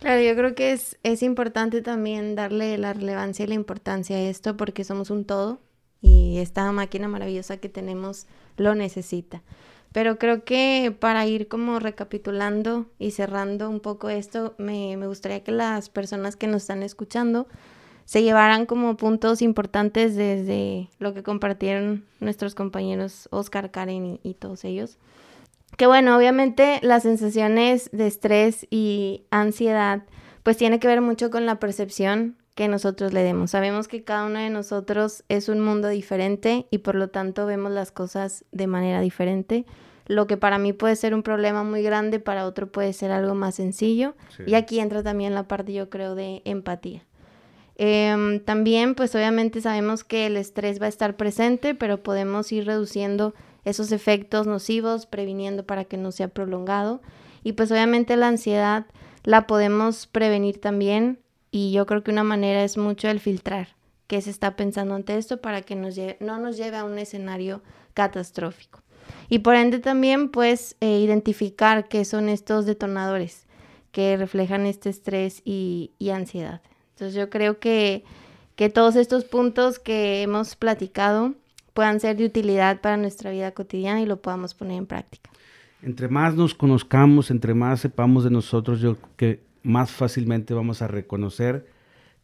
Claro, 0.00 0.20
yo 0.20 0.34
creo 0.34 0.54
que 0.54 0.72
es, 0.72 0.98
es 1.02 1.22
importante 1.22 1.80
también 1.80 2.34
darle 2.34 2.76
la 2.76 2.92
relevancia 2.92 3.44
y 3.44 3.48
la 3.48 3.54
importancia 3.54 4.16
a 4.16 4.20
esto 4.20 4.56
porque 4.56 4.84
somos 4.84 5.10
un 5.10 5.24
todo 5.24 5.60
y 6.00 6.38
esta 6.38 6.70
máquina 6.72 7.06
maravillosa 7.08 7.58
que 7.58 7.68
tenemos 7.68 8.26
lo 8.56 8.74
necesita. 8.74 9.42
Pero 9.92 10.18
creo 10.18 10.44
que 10.44 10.94
para 10.98 11.26
ir 11.26 11.48
como 11.48 11.78
recapitulando 11.78 12.86
y 12.98 13.10
cerrando 13.10 13.68
un 13.68 13.80
poco 13.80 14.08
esto, 14.08 14.54
me, 14.58 14.96
me 14.96 15.06
gustaría 15.06 15.44
que 15.44 15.52
las 15.52 15.90
personas 15.90 16.36
que 16.36 16.46
nos 16.46 16.62
están 16.62 16.82
escuchando 16.82 17.46
se 18.04 18.22
llevaran 18.22 18.66
como 18.66 18.96
puntos 18.96 19.42
importantes 19.42 20.16
desde 20.16 20.88
lo 20.98 21.14
que 21.14 21.22
compartieron 21.22 22.04
nuestros 22.20 22.54
compañeros 22.54 23.28
Oscar, 23.30 23.70
Karen 23.70 24.20
y, 24.22 24.34
todos 24.34 24.64
ellos. 24.64 24.98
Que 25.76 25.86
bueno, 25.86 26.16
obviamente 26.16 26.78
las 26.82 27.04
sensaciones 27.04 27.88
de 27.92 28.06
estrés 28.06 28.66
y 28.70 29.24
ansiedad 29.30 30.02
pues 30.42 30.56
tiene 30.56 30.80
que 30.80 30.88
ver 30.88 31.00
mucho 31.00 31.30
con 31.30 31.46
la 31.46 31.58
percepción 31.58 32.36
que 32.54 32.68
nosotros 32.68 33.12
le 33.12 33.22
demos. 33.22 33.50
Sabemos 33.52 33.88
que 33.88 34.04
cada 34.04 34.26
uno 34.26 34.38
de 34.38 34.50
nosotros 34.50 35.24
es 35.28 35.48
un 35.48 35.60
mundo 35.60 35.88
diferente 35.88 36.66
y 36.70 36.78
por 36.78 36.94
lo 36.94 37.08
tanto 37.08 37.46
vemos 37.46 37.72
las 37.72 37.90
cosas 37.90 38.44
de 38.52 38.66
manera 38.66 39.00
diferente. 39.00 39.64
Lo 40.06 40.26
que 40.26 40.36
para 40.36 40.58
mí 40.58 40.72
puede 40.72 40.96
ser 40.96 41.14
un 41.14 41.22
problema 41.22 41.64
muy 41.64 41.82
grande, 41.82 42.20
para 42.20 42.46
otro 42.46 42.70
puede 42.70 42.92
ser 42.92 43.12
algo 43.12 43.34
más 43.34 43.54
sencillo. 43.54 44.14
Y 44.46 44.54
aquí 44.54 44.80
entra 44.80 45.02
también 45.02 45.34
la 45.34 45.48
parte, 45.48 45.72
yo 45.72 45.88
creo, 45.88 46.14
de 46.14 46.42
empatía. 46.44 47.04
Em, 47.76 48.40
también, 48.40 48.94
pues 48.94 49.14
obviamente 49.14 49.60
sabemos 49.60 50.04
que 50.04 50.26
el 50.26 50.36
estrés 50.36 50.80
va 50.80 50.86
a 50.86 50.90
estar 50.90 51.16
presente, 51.16 51.74
pero 51.74 52.02
podemos 52.02 52.52
ir 52.52 52.66
reduciendo 52.66 53.34
esos 53.64 53.92
efectos 53.92 54.46
nocivos, 54.46 55.06
previniendo 55.06 55.64
para 55.64 55.84
que 55.84 55.96
no 55.96 56.12
sea 56.12 56.28
prolongado. 56.28 57.00
Y 57.44 57.52
pues 57.52 57.70
obviamente 57.70 58.16
la 58.16 58.28
ansiedad 58.28 58.86
la 59.24 59.46
podemos 59.46 60.06
prevenir 60.06 60.60
también 60.60 61.20
y 61.52 61.70
yo 61.70 61.86
creo 61.86 62.02
que 62.02 62.10
una 62.10 62.24
manera 62.24 62.64
es 62.64 62.76
mucho 62.76 63.08
el 63.08 63.20
filtrar 63.20 63.68
qué 64.08 64.20
se 64.20 64.30
está 64.30 64.56
pensando 64.56 64.94
ante 64.94 65.16
esto 65.16 65.40
para 65.40 65.62
que 65.62 65.76
nos 65.76 65.96
no 66.20 66.38
nos 66.38 66.56
lleve 66.56 66.76
a 66.76 66.84
un 66.84 66.98
escenario 66.98 67.62
catastrófico. 67.94 68.82
Y 69.28 69.38
por 69.38 69.54
ende 69.54 69.78
también 69.78 70.28
pues 70.28 70.76
eh, 70.80 70.98
identificar 70.98 71.88
qué 71.88 72.04
son 72.04 72.28
estos 72.28 72.66
detonadores 72.66 73.46
que 73.92 74.16
reflejan 74.16 74.66
este 74.66 74.90
estrés 74.90 75.42
y 75.44 75.92
ansiedad. 76.12 76.60
Entonces 76.94 77.14
yo 77.14 77.30
creo 77.30 77.58
que, 77.58 78.04
que 78.56 78.68
todos 78.68 78.96
estos 78.96 79.24
puntos 79.24 79.78
que 79.78 80.22
hemos 80.22 80.56
platicado 80.56 81.34
puedan 81.74 82.00
ser 82.00 82.16
de 82.16 82.26
utilidad 82.26 82.80
para 82.80 82.96
nuestra 82.96 83.30
vida 83.30 83.52
cotidiana 83.52 84.00
y 84.00 84.06
lo 84.06 84.20
podamos 84.20 84.54
poner 84.54 84.78
en 84.78 84.86
práctica. 84.86 85.30
Entre 85.82 86.08
más 86.08 86.34
nos 86.34 86.54
conozcamos, 86.54 87.30
entre 87.30 87.54
más 87.54 87.80
sepamos 87.80 88.24
de 88.24 88.30
nosotros, 88.30 88.80
yo 88.80 88.96
que 89.16 89.40
más 89.62 89.90
fácilmente 89.90 90.54
vamos 90.54 90.82
a 90.82 90.88
reconocer 90.88 91.66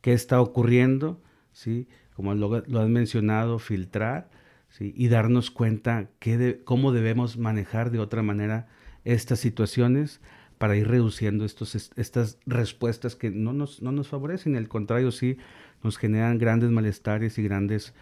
qué 0.00 0.12
está 0.12 0.40
ocurriendo, 0.40 1.20
¿sí? 1.52 1.88
Como 2.14 2.34
lo, 2.34 2.62
lo 2.66 2.80
has 2.80 2.88
mencionado, 2.88 3.58
filtrar, 3.58 4.30
¿sí? 4.68 4.92
Y 4.96 5.08
darnos 5.08 5.50
cuenta 5.50 6.10
qué 6.18 6.60
cómo 6.64 6.92
debemos 6.92 7.38
manejar 7.38 7.90
de 7.90 8.00
otra 8.00 8.22
manera 8.22 8.68
estas 9.04 9.40
situaciones 9.40 10.20
para 10.58 10.76
ir 10.76 10.88
reduciendo 10.88 11.44
estos, 11.44 11.92
estas 11.96 12.38
respuestas 12.46 13.14
que 13.14 13.30
no 13.30 13.52
nos, 13.52 13.80
no 13.80 13.92
nos 13.92 14.08
favorecen, 14.08 14.56
al 14.56 14.68
contrario, 14.68 15.12
sí 15.12 15.38
nos 15.82 15.96
generan 15.96 16.38
grandes 16.38 16.70
malestares 16.70 17.38
y 17.38 17.42
grandes 17.44 17.94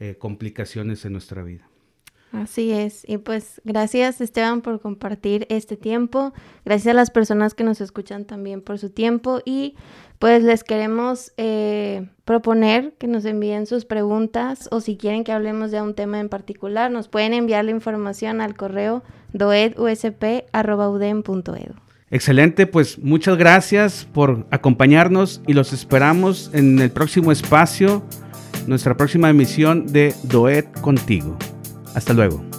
eh, 0.00 0.16
complicaciones 0.18 1.04
en 1.04 1.12
nuestra 1.12 1.42
vida. 1.42 1.69
Así 2.32 2.70
es. 2.70 3.04
Y 3.08 3.18
pues 3.18 3.60
gracias 3.64 4.20
Esteban 4.20 4.60
por 4.60 4.80
compartir 4.80 5.46
este 5.50 5.76
tiempo. 5.76 6.32
Gracias 6.64 6.92
a 6.92 6.94
las 6.94 7.10
personas 7.10 7.54
que 7.54 7.64
nos 7.64 7.80
escuchan 7.80 8.24
también 8.24 8.62
por 8.62 8.78
su 8.78 8.90
tiempo. 8.90 9.40
Y 9.44 9.74
pues 10.20 10.44
les 10.44 10.62
queremos 10.62 11.32
eh, 11.38 12.06
proponer 12.24 12.92
que 12.98 13.08
nos 13.08 13.24
envíen 13.24 13.66
sus 13.66 13.84
preguntas 13.84 14.68
o 14.70 14.80
si 14.80 14.96
quieren 14.96 15.24
que 15.24 15.32
hablemos 15.32 15.70
de 15.70 15.80
un 15.80 15.94
tema 15.94 16.20
en 16.20 16.28
particular, 16.28 16.90
nos 16.90 17.08
pueden 17.08 17.32
enviar 17.32 17.64
la 17.64 17.70
información 17.72 18.40
al 18.40 18.54
correo 18.54 19.02
doedusp.udem.edu. 19.32 21.74
Excelente, 22.12 22.66
pues 22.66 22.98
muchas 22.98 23.38
gracias 23.38 24.06
por 24.12 24.46
acompañarnos 24.50 25.40
y 25.46 25.54
los 25.54 25.72
esperamos 25.72 26.50
en 26.52 26.78
el 26.80 26.90
próximo 26.90 27.32
espacio, 27.32 28.02
nuestra 28.66 28.96
próxima 28.96 29.30
emisión 29.30 29.86
de 29.86 30.14
Doet 30.24 30.80
contigo. 30.80 31.38
Hasta 31.94 32.12
luego. 32.12 32.49